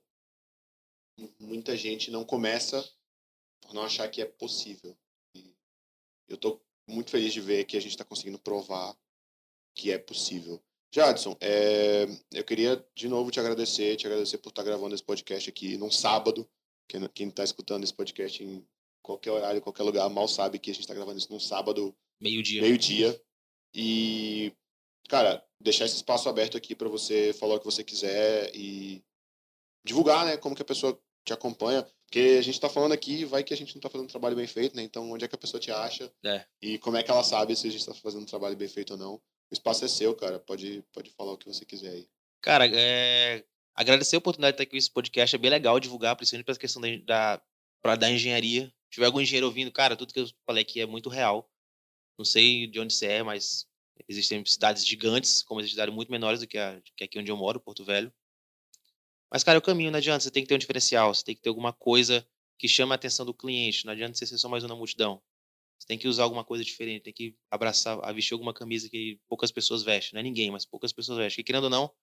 Muita 1.39 1.77
gente 1.77 2.11
não 2.11 2.25
começa 2.25 2.83
por 3.61 3.73
não 3.73 3.85
achar 3.85 4.09
que 4.11 4.21
é 4.21 4.27
possível. 4.27 4.97
E 5.35 5.55
eu 6.29 6.37
tô 6.37 6.61
muito 6.89 7.11
feliz 7.11 7.33
de 7.33 7.41
ver 7.41 7.65
que 7.65 7.77
a 7.77 7.81
gente 7.81 7.93
está 7.93 8.05
conseguindo 8.05 8.39
provar 8.39 8.97
que 9.75 9.91
é 9.91 9.99
possível. 9.99 10.63
Jadson, 10.95 11.37
é, 11.41 12.07
eu 12.33 12.45
queria 12.45 12.87
de 12.95 13.09
novo 13.09 13.29
te 13.29 13.41
agradecer, 13.41 13.97
te 13.97 14.07
agradecer 14.07 14.39
por 14.39 14.51
estar 14.51 14.63
gravando 14.63 14.95
esse 14.95 15.03
podcast 15.03 15.51
aqui 15.51 15.77
num 15.77 15.91
sábado. 15.91 16.49
Quem 17.13 17.29
está 17.29 17.43
escutando 17.43 17.83
esse 17.83 17.93
podcast 17.93 18.45
em 18.45 18.65
qualquer 19.03 19.33
horário, 19.33 19.61
qualquer 19.61 19.83
lugar, 19.83 20.09
mal 20.09 20.29
sabe 20.29 20.57
que 20.57 20.71
a 20.71 20.73
gente 20.73 20.85
está 20.85 20.95
gravando 20.95 21.19
isso 21.19 21.33
num 21.33 21.41
sábado. 21.41 21.93
Meio-dia. 22.21 22.63
Meio-dia. 22.63 23.21
E, 23.75 24.53
cara, 25.09 25.45
deixar 25.61 25.85
esse 25.85 25.97
espaço 25.97 26.29
aberto 26.29 26.57
aqui 26.57 26.77
para 26.77 26.89
você 26.89 27.33
falar 27.33 27.57
o 27.57 27.59
que 27.59 27.65
você 27.65 27.83
quiser 27.83 28.55
e 28.55 29.03
divulgar, 29.85 30.25
né, 30.25 30.37
como 30.37 30.55
que 30.55 30.63
a 30.63 30.67
pessoa 30.67 30.97
te 31.25 31.33
acompanha. 31.33 31.85
Porque 32.05 32.37
a 32.39 32.43
gente 32.43 32.55
está 32.55 32.69
falando 32.69 32.93
aqui, 32.93 33.25
vai 33.25 33.43
que 33.43 33.53
a 33.53 33.57
gente 33.57 33.75
não 33.75 33.81
está 33.81 33.91
fazendo 33.91 34.05
um 34.05 34.11
trabalho 34.11 34.37
bem 34.37 34.47
feito, 34.47 34.77
né? 34.77 34.83
Então, 34.85 35.11
onde 35.11 35.25
é 35.25 35.29
que 35.29 35.35
a 35.35 35.39
pessoa 35.39 35.61
te 35.61 35.73
acha? 35.73 36.13
É. 36.25 36.47
E 36.63 36.79
como 36.79 36.97
é 36.97 37.03
que 37.03 37.11
ela 37.11 37.25
sabe 37.25 37.57
se 37.57 37.67
a 37.67 37.71
gente 37.71 37.81
está 37.81 37.95
fazendo 37.95 38.23
um 38.23 38.27
trabalho 38.27 38.57
bem 38.57 38.69
feito 38.69 38.93
ou 38.93 38.97
não? 38.97 39.21
O 39.51 39.55
espaço 39.55 39.85
é 39.85 39.89
seu, 39.89 40.15
cara. 40.15 40.39
Pode, 40.39 40.85
pode 40.93 41.11
falar 41.11 41.33
o 41.33 41.39
que 41.39 41.47
você 41.47 41.65
quiser 41.65 41.91
aí. 41.91 42.09
Cara, 42.41 42.67
é... 42.67 43.45
agradecer 43.75 44.17
a 44.17 44.19
oportunidade 44.19 44.53
de 44.53 44.55
estar 44.57 44.69
aqui 44.69 44.77
nesse 44.77 44.91
podcast. 44.91 45.35
É 45.35 45.39
bem 45.39 45.51
legal 45.51 45.79
divulgar, 45.81 46.17
principalmente 46.17 46.45
para 46.45 46.55
a 46.55 46.59
questão 46.59 46.83
da, 46.83 47.41
da, 47.83 47.97
da 47.97 48.11
engenharia. 48.11 48.67
Se 48.67 48.91
tiver 48.91 49.07
algum 49.07 49.21
engenheiro 49.21 49.47
ouvindo, 49.47 49.73
cara, 49.73 49.97
tudo 49.97 50.13
que 50.13 50.21
eu 50.21 50.29
falei 50.47 50.63
aqui 50.63 50.81
é 50.81 50.87
muito 50.87 51.09
real. 51.09 51.51
Não 52.19 52.25
sei 52.25 52.67
de 52.67 52.79
onde 52.79 52.95
você 52.95 53.07
é, 53.07 53.23
mas 53.23 53.67
existem 54.09 54.45
cidades 54.45 54.87
gigantes, 54.87 55.43
como 55.43 55.61
existem 55.61 55.75
cidades 55.75 55.95
muito 55.95 56.11
menores 56.11 56.41
do 56.41 56.47
que, 56.47 56.59
a, 56.59 56.81
que 56.97 57.05
aqui 57.05 57.19
onde 57.19 57.31
eu 57.31 57.37
moro, 57.37 57.61
Porto 57.61 57.85
Velho. 57.85 58.13
Mas, 59.31 59.43
cara, 59.43 59.57
é 59.57 59.59
o 59.59 59.63
caminho, 59.63 59.91
não 59.91 59.99
adianta. 59.99 60.21
Você 60.21 60.31
tem 60.31 60.43
que 60.43 60.49
ter 60.49 60.55
um 60.55 60.59
diferencial, 60.59 61.13
você 61.13 61.25
tem 61.25 61.35
que 61.35 61.43
ter 61.43 61.49
alguma 61.49 61.73
coisa 61.73 62.27
que 62.59 62.69
chame 62.69 62.93
a 62.93 62.95
atenção 62.95 63.27
do 63.27 63.35
cliente. 63.35 63.85
Não 63.85 63.93
adianta 63.93 64.17
você 64.17 64.27
ser 64.27 64.39
só 64.39 64.49
mais 64.49 64.63
uma 64.63 64.77
multidão. 64.77 65.21
Você 65.79 65.87
tem 65.87 65.99
que 65.99 66.09
usar 66.09 66.23
alguma 66.23 66.45
coisa 66.45 66.65
diferente, 66.65 67.03
tem 67.03 67.13
que 67.13 67.37
abraçar, 67.51 67.99
vestir 68.15 68.35
alguma 68.35 68.55
camisa 68.55 68.89
que 68.89 69.21
poucas 69.29 69.51
pessoas 69.51 69.83
vestem. 69.83 70.15
Não 70.15 70.21
é 70.21 70.23
ninguém, 70.23 70.51
mas 70.51 70.65
poucas 70.65 70.93
pessoas 70.93 71.19
vestem. 71.19 71.43
E 71.43 71.45
querendo 71.45 71.65
ou 71.65 71.71
não, 71.71 71.95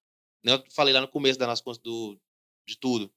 eu 0.43 0.63
falei 0.71 0.93
lá 0.93 1.01
no 1.01 1.07
começo 1.07 1.39
da 1.39 1.47
nossa 1.47 1.63
do, 1.81 2.19
de 2.67 2.77
tudo. 2.77 3.12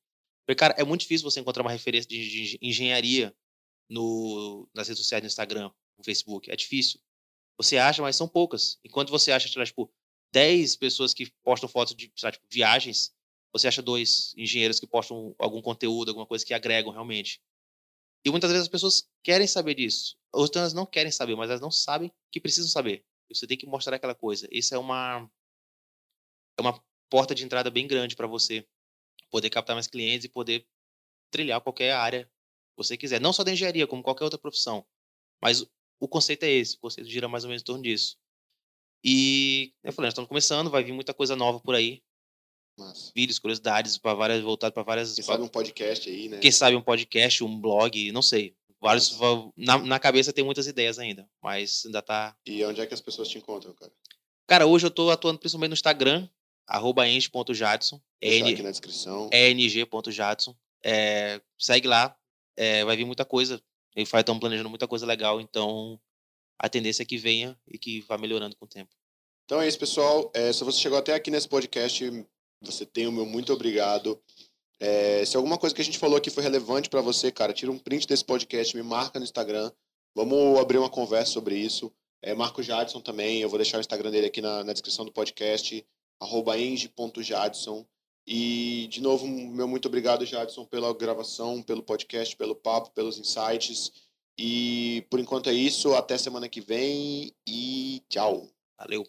Porque, 0.47 0.59
cara, 0.59 0.75
é 0.79 0.85
muito 0.85 1.03
difícil 1.03 1.29
você 1.29 1.41
encontrar 1.41 1.63
uma 1.63 1.71
referência 1.71 2.09
de, 2.09 2.59
engenharia 2.61 3.35
no, 3.89 4.69
nas 4.75 4.89
redes 4.89 5.03
sociais, 5.03 5.23
no 5.23 5.27
Instagram, 5.27 5.71
no 5.99 6.05
Facebook. 6.05 6.51
É 6.51 6.57
difícil. 6.57 7.01
Você 7.57 7.79
acha, 7.79 8.03
mas 8.03 8.17
são 8.17 8.29
poucas. 8.29 8.79
Enquanto 8.85 9.11
você 9.11 9.33
acha, 9.33 9.49
tipo, 9.49 9.91
10 10.33 10.77
pessoas 10.77 11.15
que 11.15 11.31
postam 11.43 11.69
fotos 11.69 11.95
de 11.95 12.13
lá, 12.23 12.33
tipo, 12.33 12.47
viagens, 12.51 13.15
você 13.53 13.69
acha 13.69 13.81
dois 13.81 14.35
engenheiros 14.37 14.81
que 14.81 14.87
postam 14.87 15.35
algum 15.39 15.63
conteúdo, 15.63 16.09
alguma 16.09 16.27
coisa 16.27 16.45
que 16.45 16.53
agregam 16.53 16.93
realmente. 16.93 17.41
E 18.25 18.31
muitas 18.31 18.51
vezes 18.51 18.65
as 18.65 18.71
pessoas 18.71 19.09
querem 19.23 19.47
saber 19.47 19.75
disso. 19.75 20.17
Outras 20.35 20.73
não 20.73 20.85
querem 20.85 21.13
saber, 21.13 21.37
mas 21.37 21.49
elas 21.49 21.61
não 21.61 21.71
sabem 21.71 22.13
que 22.31 22.41
precisam 22.41 22.69
saber. 22.69 23.05
Você 23.29 23.47
tem 23.47 23.57
que 23.57 23.67
mostrar 23.67 23.97
aquela 23.97 24.15
coisa. 24.15 24.49
Isso 24.51 24.75
é 24.75 24.79
uma 24.79 25.31
é 26.59 26.63
uma 26.63 26.83
porta 27.09 27.35
de 27.35 27.45
entrada 27.45 27.71
bem 27.71 27.87
grande 27.87 28.17
para 28.17 28.27
você 28.27 28.67
poder 29.31 29.51
captar 29.51 29.75
mais 29.75 29.87
clientes 29.87 30.25
e 30.25 30.29
poder 30.29 30.67
trilhar 31.31 31.61
qualquer 31.61 31.93
área 31.93 32.25
que 32.25 32.77
você 32.77 32.97
quiser. 32.97 33.21
Não 33.21 33.33
só 33.33 33.43
da 33.43 33.53
engenharia, 33.53 33.87
como 33.87 34.03
qualquer 34.03 34.25
outra 34.25 34.39
profissão. 34.39 34.87
Mas 35.43 35.67
o 36.01 36.09
conceito 36.09 36.45
é 36.45 36.51
esse. 36.51 36.77
O 36.77 36.81
conceito 36.81 37.09
gira 37.09 37.29
mais 37.29 37.45
ou 37.45 37.49
menos 37.49 37.63
em 37.63 37.65
torno 37.65 37.83
disso. 37.83 38.17
E, 39.05 39.75
eu 39.83 39.93
falei, 39.93 40.07
nós 40.07 40.13
estamos 40.13 40.29
começando, 40.29 40.71
vai 40.71 40.83
vir 40.83 40.93
muita 40.93 41.13
coisa 41.13 41.37
nova 41.37 41.61
por 41.61 41.75
aí. 41.75 42.03
Massa. 42.79 43.13
Vídeos, 43.15 43.39
curiosidades, 43.39 43.99
para 43.99 44.15
várias, 44.15 44.43
voltado 44.43 44.73
para 44.73 44.83
várias. 44.83 45.15
Quem 45.15 45.25
sabe 45.25 45.43
um 45.43 45.49
podcast 45.49 46.09
aí, 46.09 46.29
né? 46.29 46.39
Quem 46.39 46.51
sabe 46.51 46.77
um 46.77 46.83
podcast, 46.83 47.45
um 47.45 47.61
blog, 47.61 48.11
não 48.13 48.23
sei. 48.23 48.57
Vários. 48.85 49.19
Na, 49.57 49.79
na 49.79 49.99
cabeça 49.99 50.31
tem 50.31 50.45
muitas 50.45 50.67
ideias 50.67 50.99
ainda, 50.99 51.27
mas 51.43 51.85
ainda 51.87 52.03
tá. 52.03 52.37
E 52.45 52.63
onde 52.67 52.83
é 52.83 52.87
que 52.87 52.93
as 52.93 53.01
pessoas 53.01 53.29
te 53.29 53.39
encontram, 53.39 53.73
cara? 53.73 53.91
Cara, 54.47 54.67
hoje 54.67 54.85
eu 54.85 54.91
tô 54.91 55.09
atuando 55.11 55.39
principalmente 55.39 55.71
no 55.71 55.75
Instagram, 55.75 56.29
arroba 56.67 57.09
eng.jadson. 57.09 57.99
N, 58.21 58.53
aqui 58.53 58.63
na 58.63 58.71
descrição. 58.71 59.31
eng.jadson. 59.33 60.55
É, 60.85 61.41
segue 61.59 61.89
lá, 61.89 62.15
é, 62.59 62.85
vai 62.85 62.95
vir 62.95 63.07
muita 63.07 63.25
coisa. 63.25 63.59
Eles 63.97 64.13
estão 64.13 64.39
planejando 64.39 64.69
muita 64.69 64.87
coisa 64.87 65.07
legal, 65.07 65.41
então 65.41 65.99
a 66.59 66.69
tendência 66.69 67.05
é 67.05 67.07
que 67.07 67.17
venha 67.17 67.59
e 67.67 67.79
que 67.79 68.03
vá 68.03 68.19
melhorando 68.19 68.55
com 68.55 68.67
o 68.67 68.69
tempo. 68.69 68.91
Então 69.47 69.63
é 69.63 69.67
isso, 69.67 69.79
pessoal. 69.79 70.31
É, 70.35 70.53
se 70.53 70.63
você 70.63 70.79
chegou 70.79 70.99
até 70.99 71.15
aqui 71.15 71.31
nesse 71.31 71.49
podcast, 71.49 72.27
você 72.61 72.85
tem 72.85 73.07
o 73.07 73.13
meu 73.13 73.25
muito 73.25 73.51
obrigado. 73.51 74.23
É, 74.81 75.25
se 75.25 75.37
alguma 75.37 75.57
coisa 75.57 75.75
que 75.75 75.81
a 75.81 75.85
gente 75.85 75.99
falou 75.99 76.17
aqui 76.17 76.31
foi 76.31 76.43
relevante 76.43 76.91
para 76.91 77.01
você, 77.01 77.31
cara, 77.31 77.53
tira 77.53 77.71
um 77.71 77.79
print 77.79 78.07
desse 78.07 78.25
podcast, 78.25 78.77
me 78.77 78.83
marca 78.83 79.19
no 79.19 79.25
Instagram. 79.25 79.71
Vamos 80.15 80.59
abrir 80.59 80.79
uma 80.79 80.91
conversa 80.91 81.33
sobre 81.33 81.57
isso. 81.57 81.93
É, 82.23 82.35
Marco 82.35 82.63
Jadson 82.63 83.01
também, 83.01 83.41
eu 83.41 83.49
vou 83.49 83.59
deixar 83.59 83.79
o 83.79 83.81
Instagram 83.81 84.11
dele 84.11 84.27
aqui 84.27 84.41
na, 84.41 84.65
na 84.65 84.73
descrição 84.73 85.05
do 85.05 85.13
podcast, 85.13 85.85
eng.jadson. 86.23 87.87
E, 88.27 88.87
de 88.91 89.03
novo, 89.03 89.27
meu 89.27 89.69
muito 89.69 89.87
obrigado, 89.87 90.25
Jadson, 90.25 90.65
pela 90.65 90.95
gravação, 90.95 91.63
pelo 91.63 91.83
podcast, 91.83 92.35
pelo 92.37 92.55
papo, 92.55 92.91
pelos 92.91 93.19
insights. 93.19 93.93
E, 94.39 95.07
por 95.11 95.21
enquanto, 95.21 95.51
é 95.51 95.53
isso. 95.53 95.95
Até 95.95 96.17
semana 96.17 96.49
que 96.49 96.61
vem 96.61 97.35
e 97.47 98.03
tchau. 98.09 98.49
Valeu. 98.79 99.05